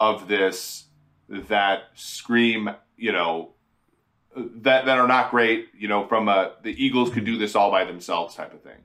of 0.00 0.28
this 0.28 0.84
that 1.42 1.84
scream, 1.94 2.70
you 2.96 3.12
know, 3.12 3.50
that 4.36 4.86
that 4.86 4.98
are 4.98 5.08
not 5.08 5.30
great. 5.30 5.68
You 5.76 5.88
know, 5.88 6.06
from 6.06 6.28
a 6.28 6.52
the 6.62 6.70
Eagles 6.70 7.10
could 7.10 7.24
do 7.24 7.38
this 7.38 7.54
all 7.54 7.70
by 7.70 7.84
themselves 7.84 8.34
type 8.34 8.52
of 8.52 8.62
thing. 8.62 8.78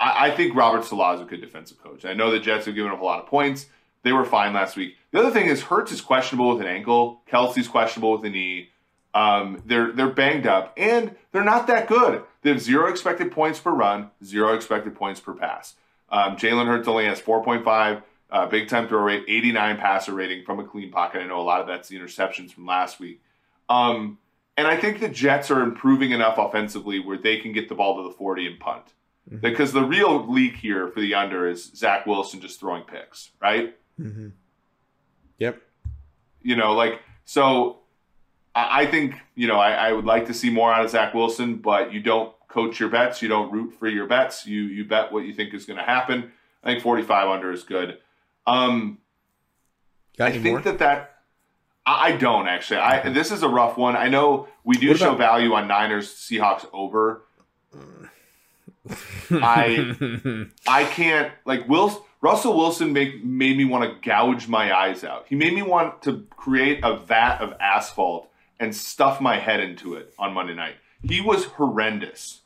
I, 0.00 0.26
I 0.26 0.30
think 0.30 0.54
Robert 0.54 0.84
Saleh 0.84 1.16
is 1.16 1.20
a 1.20 1.24
good 1.24 1.40
defensive 1.40 1.82
coach. 1.82 2.04
I 2.04 2.14
know 2.14 2.30
the 2.30 2.40
Jets 2.40 2.66
have 2.66 2.74
given 2.74 2.92
up 2.92 3.00
a 3.00 3.04
lot 3.04 3.20
of 3.20 3.26
points. 3.26 3.66
They 4.02 4.12
were 4.12 4.24
fine 4.24 4.52
last 4.52 4.76
week. 4.76 4.96
The 5.10 5.18
other 5.18 5.30
thing 5.30 5.46
is 5.46 5.62
Hurts 5.62 5.90
is 5.90 6.00
questionable 6.00 6.50
with 6.50 6.60
an 6.60 6.68
ankle. 6.68 7.22
Kelce's 7.30 7.68
questionable 7.68 8.12
with 8.12 8.24
a 8.24 8.30
knee. 8.30 8.70
Um, 9.14 9.62
they're 9.64 9.92
they're 9.92 10.10
banged 10.10 10.46
up 10.46 10.74
and 10.76 11.16
they're 11.32 11.44
not 11.44 11.66
that 11.68 11.88
good. 11.88 12.22
They 12.42 12.50
have 12.50 12.60
zero 12.60 12.88
expected 12.88 13.32
points 13.32 13.58
per 13.58 13.70
run, 13.70 14.10
zero 14.22 14.54
expected 14.54 14.94
points 14.94 15.20
per 15.20 15.32
pass. 15.32 15.74
Um, 16.08 16.36
Jalen 16.36 16.66
Hurts 16.66 16.86
only 16.86 17.06
has 17.06 17.20
4.5 17.20 18.02
uh, 18.30 18.46
big 18.46 18.68
time 18.68 18.88
throw 18.88 19.00
rate, 19.00 19.24
89 19.28 19.76
passer 19.76 20.12
rating 20.12 20.44
from 20.44 20.60
a 20.60 20.64
clean 20.64 20.90
pocket. 20.90 21.22
I 21.22 21.26
know 21.26 21.40
a 21.40 21.42
lot 21.42 21.60
of 21.60 21.66
that's 21.66 21.88
the 21.88 21.98
interceptions 21.98 22.52
from 22.52 22.66
last 22.66 22.98
week. 22.98 23.22
Um, 23.68 24.18
and 24.56 24.66
I 24.66 24.76
think 24.76 25.00
the 25.00 25.08
Jets 25.08 25.50
are 25.50 25.62
improving 25.62 26.12
enough 26.12 26.38
offensively 26.38 26.98
where 26.98 27.18
they 27.18 27.38
can 27.38 27.52
get 27.52 27.68
the 27.68 27.74
ball 27.74 27.96
to 27.96 28.08
the 28.08 28.14
40 28.14 28.46
and 28.46 28.60
punt. 28.60 28.94
Mm-hmm. 29.28 29.40
Because 29.40 29.72
the 29.72 29.82
real 29.82 30.30
leak 30.30 30.56
here 30.56 30.88
for 30.88 31.00
the 31.00 31.14
under 31.14 31.48
is 31.48 31.64
Zach 31.74 32.06
Wilson 32.06 32.40
just 32.40 32.60
throwing 32.60 32.84
picks, 32.84 33.30
right? 33.40 33.76
Mm-hmm. 34.00 34.28
Yep. 35.38 35.60
You 36.42 36.56
know, 36.56 36.74
like 36.74 37.00
so. 37.24 37.78
I, 38.54 38.82
I 38.82 38.86
think 38.86 39.16
you 39.34 39.48
know 39.48 39.58
I, 39.58 39.72
I, 39.72 39.92
would 39.92 40.04
like 40.04 40.26
to 40.26 40.34
see 40.34 40.48
more 40.48 40.72
out 40.72 40.84
of 40.84 40.90
Zach 40.92 41.12
Wilson, 41.12 41.56
but 41.56 41.92
you 41.92 42.00
don't 42.00 42.32
coach 42.46 42.78
your 42.78 42.88
bets. 42.88 43.20
You 43.20 43.28
don't 43.28 43.50
root 43.50 43.74
for 43.74 43.88
your 43.88 44.06
bets. 44.06 44.46
You 44.46 44.62
you 44.62 44.84
bet 44.84 45.12
what 45.12 45.24
you 45.24 45.34
think 45.34 45.52
is 45.54 45.66
going 45.66 45.78
to 45.78 45.84
happen. 45.84 46.30
I 46.62 46.70
think 46.70 46.82
45 46.82 47.28
under 47.28 47.50
is 47.50 47.64
good. 47.64 47.98
Um, 48.46 48.98
I 50.18 50.32
think 50.32 50.44
more? 50.44 50.60
that 50.60 50.78
that 50.78 51.16
I 51.84 52.12
don't 52.12 52.48
actually. 52.48 52.78
I 52.78 53.10
this 53.10 53.30
is 53.30 53.42
a 53.42 53.48
rough 53.48 53.76
one. 53.76 53.96
I 53.96 54.08
know 54.08 54.48
we 54.64 54.76
do 54.76 54.94
show 54.96 55.14
value 55.14 55.52
on 55.52 55.68
Niners 55.68 56.12
Seahawks 56.12 56.66
over. 56.72 57.22
I 59.30 60.46
I 60.66 60.84
can't 60.90 61.32
like 61.44 61.68
Will 61.68 62.06
Russell 62.20 62.56
Wilson 62.56 62.92
make 62.92 63.24
made 63.24 63.56
me 63.56 63.64
want 63.64 63.84
to 63.84 64.08
gouge 64.08 64.48
my 64.48 64.76
eyes 64.76 65.04
out. 65.04 65.26
He 65.28 65.36
made 65.36 65.54
me 65.54 65.62
want 65.62 66.02
to 66.02 66.26
create 66.30 66.80
a 66.82 66.96
vat 66.96 67.38
of 67.40 67.54
asphalt 67.60 68.30
and 68.58 68.74
stuff 68.74 69.20
my 69.20 69.38
head 69.38 69.60
into 69.60 69.94
it 69.94 70.12
on 70.18 70.32
Monday 70.32 70.54
night. 70.54 70.76
He 71.02 71.20
was 71.20 71.44
horrendous. 71.44 72.40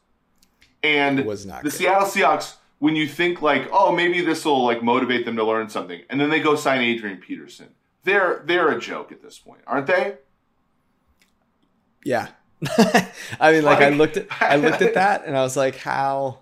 And 0.83 1.25
was 1.25 1.45
not 1.45 1.63
the 1.63 1.71
good. 1.71 1.77
Seattle 1.77 2.09
Seahawks, 2.09 2.57
when 2.81 2.97
you 2.97 3.07
think 3.07 3.41
like, 3.41 3.69
oh, 3.73 3.93
maybe 3.95 4.21
this 4.23 4.45
will 4.45 4.65
like 4.65 4.83
motivate 4.83 5.25
them 5.25 5.37
to 5.37 5.45
learn 5.45 5.69
something, 5.71 6.03
and 6.11 6.21
then 6.21 6.29
they 6.31 6.41
go 6.41 6.57
sign 6.57 6.81
Adrian 6.83 7.19
Peterson. 7.19 7.69
They're 8.05 8.43
they're 8.47 8.71
a 8.71 8.81
joke 8.81 9.13
at 9.13 9.23
this 9.23 9.39
point, 9.39 9.61
aren't 9.67 9.87
they? 9.87 10.17
Yeah. 12.05 12.29
I 13.41 13.53
mean, 13.53 13.63
like, 13.63 13.79
I 13.81 13.91
looked 13.91 14.17
at 14.17 14.27
I 14.43 14.57
looked 14.57 14.83
at 14.83 14.95
that 15.03 15.25
and 15.27 15.37
I 15.37 15.43
was 15.43 15.57
like, 15.57 15.77
how? 15.77 16.41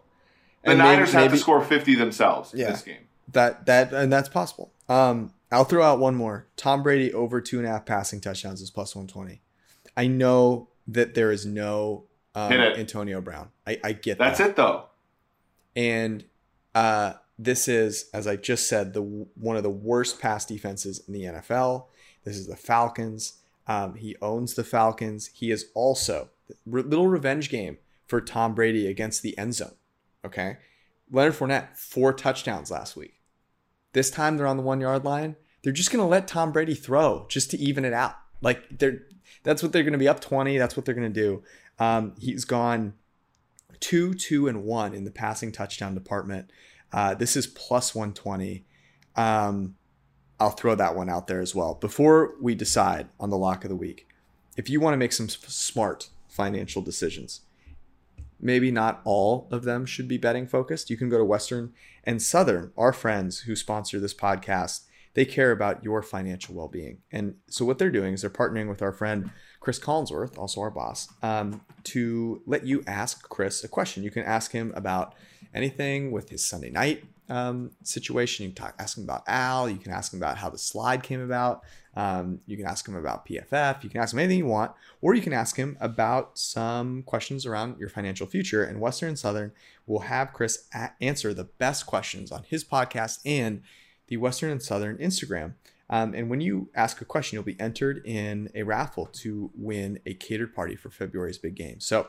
The 0.65 0.71
and 0.71 0.79
maybe- 0.79 0.89
Niners 0.91 1.13
have 1.13 1.31
to 1.31 1.37
score 1.39 1.63
50 1.63 1.95
themselves 1.95 2.53
in 2.53 2.61
Yeah. 2.61 2.71
this 2.71 2.83
game. 2.83 3.03
that 3.33 3.67
that 3.67 3.93
and 3.93 4.13
that's 4.13 4.29
possible. 4.29 4.73
Um, 4.89 5.33
I'll 5.51 5.65
throw 5.65 5.83
out 5.83 5.99
one 5.99 6.15
more. 6.15 6.47
Tom 6.57 6.83
Brady 6.83 7.13
over 7.13 7.41
two 7.41 7.59
and 7.59 7.67
a 7.67 7.71
half 7.71 7.87
passing 7.87 8.21
touchdowns 8.21 8.61
is 8.61 8.71
plus 8.71 8.95
one 8.97 9.07
twenty. 9.07 9.41
I 9.97 10.07
know 10.07 10.69
that 10.87 11.15
there 11.15 11.31
is 11.33 11.45
no 11.47 12.05
um. 12.35 12.53
Antonio 12.53 13.21
Brown. 13.21 13.49
I, 13.67 13.81
I 13.83 13.93
get 13.93 14.19
That's 14.19 14.39
that. 14.39 14.51
it 14.51 14.57
though. 14.57 14.85
And 15.77 16.25
uh, 16.79 17.15
this 17.41 17.67
is, 17.67 18.09
as 18.15 18.29
I 18.29 18.37
just 18.37 18.69
said, 18.69 18.95
the 18.95 19.03
one 19.03 19.57
of 19.57 19.65
the 19.65 19.69
worst 19.69 20.21
pass 20.21 20.47
defenses 20.47 21.03
in 21.09 21.13
the 21.13 21.25
NFL. 21.25 21.87
This 22.23 22.37
is 22.37 22.47
the 22.47 22.55
Falcons. 22.55 23.41
Um, 23.67 23.97
he 23.97 24.15
owns 24.23 24.55
the 24.55 24.63
Falcons. 24.63 25.31
He 25.35 25.51
is 25.51 25.67
also 25.75 26.31
re- 26.65 26.83
little 26.83 27.09
revenge 27.09 27.51
game 27.51 27.79
for 28.07 28.21
Tom 28.21 28.55
Brady 28.55 28.87
against 28.87 29.23
the 29.23 29.37
end 29.37 29.57
zone. 29.57 29.75
Okay, 30.25 30.59
Leonard 31.11 31.35
Fournette 31.35 31.77
four 31.77 32.13
touchdowns 32.13 32.71
last 32.71 32.95
week. 32.95 33.15
This 33.93 34.09
time 34.09 34.37
they're 34.37 34.47
on 34.47 34.57
the 34.57 34.63
one 34.63 34.81
yard 34.81 35.05
line. 35.05 35.35
They're 35.65 35.73
just 35.73 35.91
gonna 35.91 36.07
let 36.07 36.29
Tom 36.29 36.53
Brady 36.53 36.77
throw 36.77 37.27
just 37.29 37.51
to 37.51 37.59
even 37.59 37.85
it 37.85 37.93
out. 37.93 38.15
Like 38.41 38.79
they're 38.79 39.03
that's 39.43 39.65
what 39.65 39.73
they're 39.73 39.83
gonna 39.83 39.99
be 39.99 40.07
up 40.07 40.21
twenty. 40.21 40.59
That's 40.59 40.77
what 40.77 40.87
they're 40.87 40.95
gonna 40.95 41.09
do. 41.09 41.43
Um, 41.81 42.15
he's 42.21 42.45
gone 42.45 42.95
two, 43.81 44.15
two, 44.15 44.49
and 44.49 44.65
one 44.65 44.95
in 44.95 45.05
the 45.05 45.11
passing 45.11 45.53
touchdown 45.53 45.95
department. 45.95 46.51
Uh, 46.93 47.15
this 47.15 47.37
is 47.37 47.47
plus 47.47 47.95
120. 47.95 48.65
Um, 49.17 49.77
I'll 50.41 50.51
throw 50.51 50.75
that 50.75 50.95
one 50.95 51.09
out 51.09 51.27
there 51.27 51.41
as 51.41 51.55
well. 51.55 51.75
Before 51.75 52.35
we 52.41 52.55
decide 52.55 53.09
on 53.19 53.31
the 53.31 53.37
lock 53.39 53.65
of 53.65 53.71
the 53.71 53.77
week, 53.77 54.07
if 54.57 54.71
you 54.71 54.81
want 54.81 54.95
to 54.95 54.99
make 54.99 55.13
some 55.13 55.29
smart 55.29 56.11
financial 56.29 56.83
decisions, 56.83 57.43
maybe 58.41 58.71
not 58.71 59.01
all 59.05 59.49
of 59.51 59.65
them 59.65 59.85
should 59.85 60.09
be 60.09 60.19
betting 60.19 60.47
focused. 60.47 60.91
You 60.91 60.97
can 60.97 61.09
go 61.09 61.19
to 61.19 61.25
Western 61.25 61.73
and 62.05 62.23
Southern, 62.23 62.73
our 62.77 62.93
friends 62.93 63.41
who 63.41 63.57
sponsor 63.57 63.99
this 63.99 64.15
podcast. 64.15 64.85
They 65.15 65.25
care 65.25 65.51
about 65.51 65.83
your 65.83 66.03
financial 66.03 66.55
well 66.55 66.69
being. 66.69 66.99
And 67.11 67.37
so, 67.49 67.65
what 67.65 67.79
they're 67.79 67.91
doing 67.91 68.15
is 68.15 68.21
they're 68.21 68.31
partnering 68.31 68.69
with 68.69 68.83
our 68.83 68.93
friend 68.93 69.31
Chris 69.59 69.81
Collinsworth, 69.81 70.39
also 70.39 70.61
our 70.61 70.71
boss, 70.71 71.09
um, 71.23 71.63
to 71.85 72.43
let 72.47 72.65
you 72.65 72.85
ask 72.87 73.29
Chris 73.29 73.65
a 73.65 73.69
question. 73.69 74.05
You 74.05 74.11
can 74.13 74.23
ask 74.23 74.53
him 74.53 74.73
about 74.77 75.15
anything 75.55 76.11
with 76.11 76.31
his 76.31 76.45
Sunday 76.45 76.71
night 76.71 77.05
um, 77.29 77.73
situation. 77.83 78.45
You 78.45 78.51
can 78.51 78.65
talk, 78.65 78.75
ask 78.79 78.97
him 78.97 79.05
about 79.05 79.23
Al. 79.27 79.69
You 79.69 79.79
can 79.79 79.93
ask 79.93 80.13
him 80.13 80.21
about 80.21 80.39
how 80.39 80.51
the 80.51 80.59
slide 80.59 81.03
came 81.03 81.21
about. 81.21 81.63
Um, 81.95 82.41
you 82.47 82.57
can 82.57 82.67
ask 82.67 82.87
him 82.87 82.95
about 82.95 83.27
PFF. 83.27 83.83
You 83.83 83.91
can 83.91 84.01
ask 84.01 84.13
him 84.13 84.21
anything 84.21 84.39
you 84.39 84.47
want, 84.47 84.73
or 85.01 85.15
you 85.15 85.23
can 85.23 85.33
ask 85.33 85.57
him 85.57 85.77
about 85.81 86.39
some 86.39 87.03
questions 87.03 87.45
around 87.45 87.79
your 87.79 87.89
financial 87.89 88.27
future. 88.27 88.63
And 88.63 88.81
Western 88.81 89.11
and 89.11 89.19
Southern 89.19 89.53
will 89.87 90.01
have 90.01 90.33
Chris 90.33 90.69
a- 90.75 90.93
answer 91.01 91.35
the 91.35 91.45
best 91.45 91.87
questions 91.87 92.31
on 92.31 92.45
his 92.45 92.65
podcast 92.65 93.19
and 93.25 93.63
the 94.07 94.17
Western 94.17 94.51
and 94.51 94.63
Southern 94.63 94.97
Instagram. 94.99 95.55
Um, 95.91 96.15
and 96.15 96.29
when 96.29 96.41
you 96.41 96.69
ask 96.75 97.01
a 97.01 97.05
question, 97.05 97.37
you'll 97.37 97.45
be 97.45 97.59
entered 97.59 98.03
in 98.05 98.51
a 98.55 98.63
raffle 98.63 99.07
to 99.07 99.51
win 99.57 100.01
a 100.07 100.15
catered 100.15 100.55
party 100.55 100.77
for 100.77 100.91
February's 100.91 101.39
big 101.39 101.55
game. 101.55 101.81
So 101.81 102.09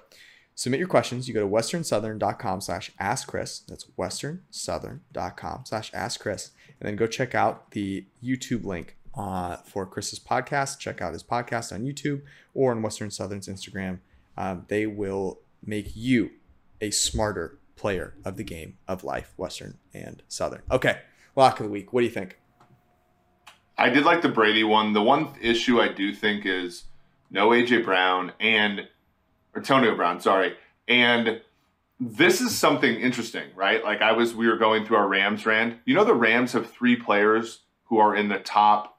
submit 0.60 0.78
your 0.78 0.90
questions. 0.90 1.26
You 1.26 1.34
go 1.34 1.40
to 1.40 1.48
westernsouthern.com 1.48 2.60
slash 2.60 2.92
ask 3.00 3.30
Chris. 3.30 3.60
That's 3.60 3.86
westernsouthern.com 3.98 5.62
slash 5.64 5.90
ask 5.94 6.20
Chris. 6.20 6.52
And 6.78 6.90
then 6.90 6.98
go 6.98 7.08
check 7.08 7.34
out 7.34 7.72
the 7.72 8.04
YouTube 8.22 8.66
link 8.66 8.98
uh, 9.16 9.56
for 9.58 9.86
Chris's 9.86 10.20
podcast. 10.20 10.78
Check 10.78 11.02
out 11.02 11.14
his 11.14 11.24
podcast 11.24 11.72
on 11.72 11.86
YouTube 11.86 12.24
or 12.54 12.72
on 12.72 12.82
Western 12.82 13.10
Southern's 13.10 13.48
Instagram. 13.48 14.00
Um, 14.36 14.66
they 14.68 14.86
will 14.86 15.40
make 15.66 15.96
you 15.96 16.32
a 16.82 16.92
smarter 16.92 17.58
player 17.78 18.16
of 18.26 18.36
the 18.36 18.44
game 18.44 18.78
of 18.86 19.06
life, 19.06 19.34
Western 19.38 19.78
and 19.94 20.24
Southern. 20.28 20.64
Okay, 20.70 21.00
lock 21.38 21.62
of 21.62 21.68
the 21.68 21.72
week. 21.72 21.94
What 21.94 22.02
do 22.02 22.06
you 22.06 22.12
think? 22.12 22.38
I 23.78 23.88
did 23.88 24.04
like 24.04 24.22
the 24.22 24.28
Brady 24.28 24.66
one. 24.66 24.92
The 24.92 25.02
one 25.02 25.30
issue 25.40 25.80
I 25.80 25.88
do 25.88 26.14
think 26.14 26.46
is 26.46 26.84
no 27.32 27.52
AJ 27.52 27.86
Brown 27.86 28.34
and 28.42 28.90
Antonio 29.56 29.96
Brown, 29.96 30.20
sorry. 30.20 30.56
And 30.88 31.42
this 32.00 32.42
is 32.42 32.58
something 32.58 32.96
interesting, 32.96 33.48
right? 33.56 33.84
Like 33.84 34.02
I 34.02 34.12
was 34.14 34.34
we 34.34 34.48
were 34.48 34.58
going 34.58 34.86
through 34.86 34.98
our 34.98 35.08
Rams 35.08 35.46
rand. 35.46 35.80
You 35.86 35.96
know 35.96 36.06
the 36.06 36.14
Rams 36.14 36.54
have 36.54 36.70
three 36.70 36.96
players 36.96 37.60
who 37.86 37.98
are 38.00 38.16
in 38.16 38.30
the 38.30 38.40
top 38.40 38.98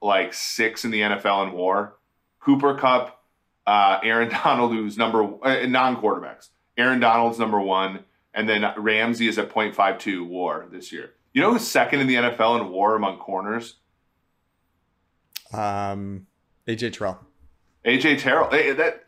like 0.00 0.32
six 0.34 0.84
in 0.84 0.90
the 0.90 1.00
NFL 1.00 1.48
in 1.48 1.52
war. 1.54 1.96
Cooper 2.40 2.74
Kupp, 2.74 3.22
uh, 3.66 3.98
Aaron 4.02 4.28
Donald, 4.44 4.72
who's 4.72 4.96
number 4.98 5.24
uh, 5.42 5.66
non 5.66 6.00
quarterbacks. 6.00 6.50
Aaron 6.76 7.00
Donald's 7.00 7.38
number 7.38 7.60
one, 7.60 8.00
and 8.34 8.48
then 8.48 8.64
Ramsey 8.76 9.28
is 9.28 9.38
at 9.38 9.48
0.52 9.50 10.26
war 10.26 10.66
this 10.70 10.92
year. 10.92 11.12
You 11.32 11.40
know 11.40 11.52
who's 11.52 11.66
second 11.66 12.00
in 12.00 12.06
the 12.06 12.14
NFL 12.14 12.60
in 12.60 12.68
war 12.70 12.94
among 12.96 13.18
corners? 13.18 13.76
Um, 15.52 16.26
AJ 16.66 16.94
Terrell. 16.94 17.18
AJ 17.84 18.18
Terrell. 18.20 18.48
Eh, 18.52 18.72
That 18.74 19.03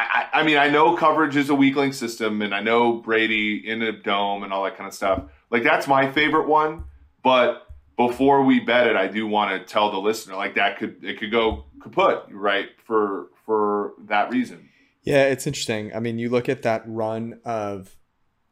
I, 0.00 0.40
I 0.40 0.42
mean, 0.42 0.56
I 0.56 0.68
know 0.68 0.96
coverage 0.96 1.36
is 1.36 1.50
a 1.50 1.54
weak 1.54 1.76
link 1.76 1.94
system, 1.94 2.42
and 2.42 2.54
I 2.54 2.60
know 2.60 2.94
Brady 2.94 3.68
in 3.68 3.82
a 3.82 3.92
dome 3.92 4.42
and 4.42 4.52
all 4.52 4.64
that 4.64 4.76
kind 4.76 4.88
of 4.88 4.94
stuff. 4.94 5.24
Like 5.50 5.62
that's 5.62 5.86
my 5.86 6.10
favorite 6.10 6.48
one. 6.48 6.84
But 7.22 7.66
before 7.96 8.44
we 8.44 8.60
bet 8.60 8.86
it, 8.86 8.96
I 8.96 9.08
do 9.08 9.26
want 9.26 9.60
to 9.60 9.72
tell 9.72 9.90
the 9.90 9.98
listener 9.98 10.36
like 10.36 10.54
that 10.54 10.78
could 10.78 11.04
it 11.04 11.18
could 11.18 11.30
go 11.30 11.64
kaput, 11.82 12.24
right? 12.30 12.68
For 12.86 13.28
for 13.44 13.94
that 14.06 14.30
reason. 14.30 14.68
Yeah, 15.02 15.24
it's 15.24 15.46
interesting. 15.46 15.94
I 15.94 16.00
mean, 16.00 16.18
you 16.18 16.28
look 16.28 16.48
at 16.48 16.62
that 16.62 16.82
run 16.86 17.40
of 17.44 17.96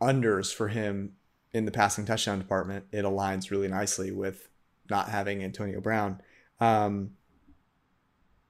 unders 0.01 0.53
for 0.55 0.69
him 0.69 1.13
in 1.53 1.65
the 1.65 1.71
passing 1.71 2.05
touchdown 2.05 2.39
department, 2.39 2.87
it 2.93 3.05
aligns 3.05 3.51
really 3.51 3.69
nicely 3.69 4.11
with 4.11 4.49
not 4.91 5.09
having 5.09 5.43
Antonio 5.43 5.81
Brown. 5.81 6.21
Um, 6.61 7.13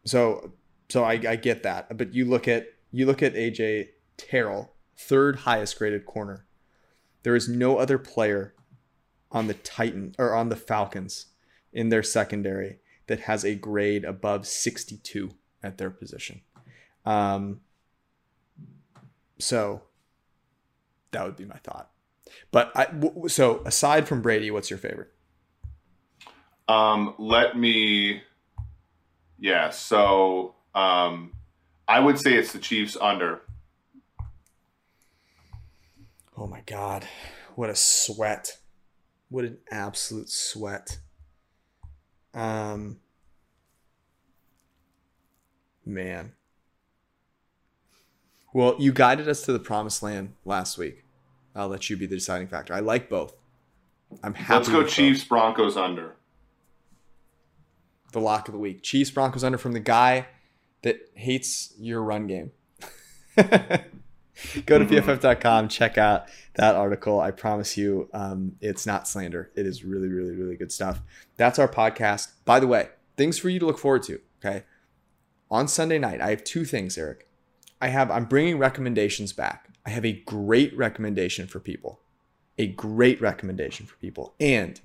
so, 0.05 0.53
so 0.89 1.05
I, 1.05 1.13
I 1.13 1.37
get 1.37 1.63
that, 1.65 1.97
but 1.97 2.15
you 2.15 2.25
look 2.25 2.49
at 2.49 2.67
you 2.91 3.07
look 3.07 3.23
at 3.23 3.35
AJ 3.35 3.89
Terrell, 4.17 4.73
third 4.97 5.41
highest 5.41 5.79
graded 5.79 6.07
corner. 6.07 6.47
There 7.23 7.37
is 7.37 7.49
no 7.49 7.79
other 7.79 7.99
player 7.99 8.55
on 9.31 9.47
the 9.47 9.55
Titan 9.55 10.15
or 10.19 10.35
on 10.35 10.49
the 10.49 10.57
Falcons 10.57 11.27
in 11.73 11.89
their 11.89 12.03
secondary 12.03 12.79
that 13.07 13.21
has 13.21 13.45
a 13.45 13.55
grade 13.55 14.05
above 14.05 14.47
62 14.47 15.31
at 15.63 15.79
their 15.79 15.91
position. 15.91 16.41
Um, 17.05 17.61
so 19.39 19.83
that 21.11 21.25
would 21.25 21.37
be 21.37 21.45
my 21.45 21.57
thought. 21.57 21.91
But 22.51 22.73
I 22.75 22.89
so 23.29 23.63
aside 23.65 24.09
from 24.09 24.23
Brady, 24.23 24.51
what's 24.51 24.71
your 24.71 24.79
favorite? 24.79 25.13
Um, 26.69 27.15
let 27.19 27.57
me. 27.57 28.23
Yeah, 29.39 29.71
so 29.71 30.55
um, 30.75 31.33
I 31.89 32.01
would 32.01 32.19
say 32.19 32.35
it's 32.35 32.53
the 32.53 32.59
Chiefs 32.59 32.97
under. 33.01 33.43
Oh 36.37 36.47
my 36.47 36.63
god, 36.67 37.07
what 37.55 37.71
a 37.71 37.77
sweat! 37.77 38.59
What 39.29 39.45
an 39.45 39.59
absolute 39.71 40.29
sweat. 40.29 40.99
Um, 42.35 42.99
man. 45.85 46.33
Well, 48.53 48.77
you 48.79 48.93
guided 48.93 49.29
us 49.29 49.43
to 49.43 49.53
the 49.53 49.59
promised 49.59 50.03
land 50.03 50.35
last 50.45 50.79
week. 50.79 51.05
I'll 51.55 51.69
let 51.69 51.89
you 51.91 51.97
be 51.97 52.07
the 52.07 52.17
deciding 52.17 52.49
factor. 52.49 52.75
I 52.75 52.81
like 52.81 53.09
both. 53.09 53.35
I'm 54.23 54.35
happy. 54.35 54.55
Let's 54.55 54.69
go 54.69 54.79
with 54.79 54.87
both. 54.87 54.95
Chiefs 54.95 55.25
Broncos 55.25 55.77
under. 55.77 56.17
the 58.13 58.21
lock 58.21 58.49
of 58.49 58.53
the 58.53 58.59
week. 58.59 58.83
Chiefs 58.83 59.11
Broncos 59.11 59.45
under 59.45 59.59
from 59.59 59.73
the 59.73 59.81
guy 59.81 60.27
that 60.87 61.11
hates 61.15 61.75
your 61.81 62.01
run 62.01 62.29
game. 62.29 62.53
Go 63.37 64.79
to 64.79 64.85
pff.com, 64.87 65.69
check 65.69 65.99
out 65.99 66.27
that 66.55 66.77
article. 66.77 67.21
I 67.21 67.33
promise 67.33 67.77
you, 67.77 68.09
um, 68.15 68.53
it's 68.61 68.87
not 68.87 69.09
slander. 69.09 69.51
It 69.57 69.67
is 69.67 69.85
really, 69.85 70.09
really, 70.09 70.37
really 70.37 70.55
good 70.55 70.71
stuff. 70.71 71.03
That's 71.37 71.59
our 71.59 71.67
podcast. 71.67 72.29
By 72.45 72.61
the 72.61 72.69
way, 72.69 72.91
things 73.17 73.37
for 73.37 73.49
you 73.49 73.59
to 73.59 73.67
look 73.67 73.79
forward 73.79 74.05
to. 74.05 74.21
Okay. 74.39 74.63
On 75.51 75.67
Sunday 75.67 75.99
night, 75.99 76.21
I 76.21 76.31
have 76.31 76.45
two 76.45 76.65
things, 76.65 76.97
Eric. 76.97 77.27
I 77.81 77.89
have, 77.89 78.09
I'm 78.09 78.25
bringing 78.25 78.57
recommendations 78.57 79.33
back. 79.33 79.71
I 79.85 79.91
have 79.91 80.05
a 80.05 80.13
great 80.13 80.77
recommendation 80.77 81.49
for 81.49 81.59
people, 81.59 81.99
a 82.59 82.69
great 82.69 83.21
recommendation 83.21 83.87
for 83.87 83.97
people. 83.97 84.35
And 84.39 84.81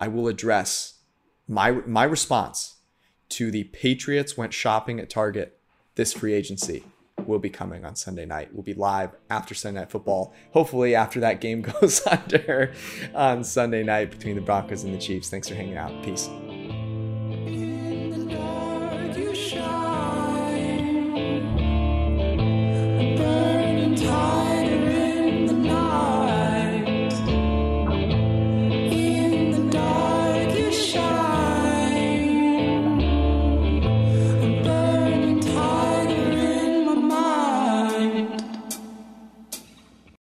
I 0.00 0.08
will 0.08 0.26
address 0.26 0.94
my, 1.46 1.70
my 1.86 2.02
response 2.02 2.76
to 3.32 3.50
the 3.50 3.64
Patriots 3.64 4.36
went 4.36 4.52
shopping 4.52 5.00
at 5.00 5.10
Target 5.10 5.58
this 5.94 6.12
free 6.12 6.32
agency 6.32 6.84
will 7.26 7.38
be 7.38 7.50
coming 7.50 7.84
on 7.84 7.94
Sunday 7.94 8.24
night. 8.24 8.52
We'll 8.52 8.62
be 8.62 8.74
live 8.74 9.10
after 9.30 9.54
Sunday 9.54 9.80
Night 9.80 9.90
Football. 9.90 10.34
Hopefully, 10.52 10.94
after 10.94 11.20
that 11.20 11.40
game 11.40 11.62
goes 11.80 12.04
under 12.06 12.72
on 13.14 13.44
Sunday 13.44 13.82
night 13.82 14.10
between 14.10 14.34
the 14.34 14.40
Broncos 14.40 14.84
and 14.84 14.94
the 14.94 14.98
Chiefs. 14.98 15.28
Thanks 15.28 15.48
for 15.48 15.54
hanging 15.54 15.76
out. 15.76 16.02
Peace. 16.02 16.28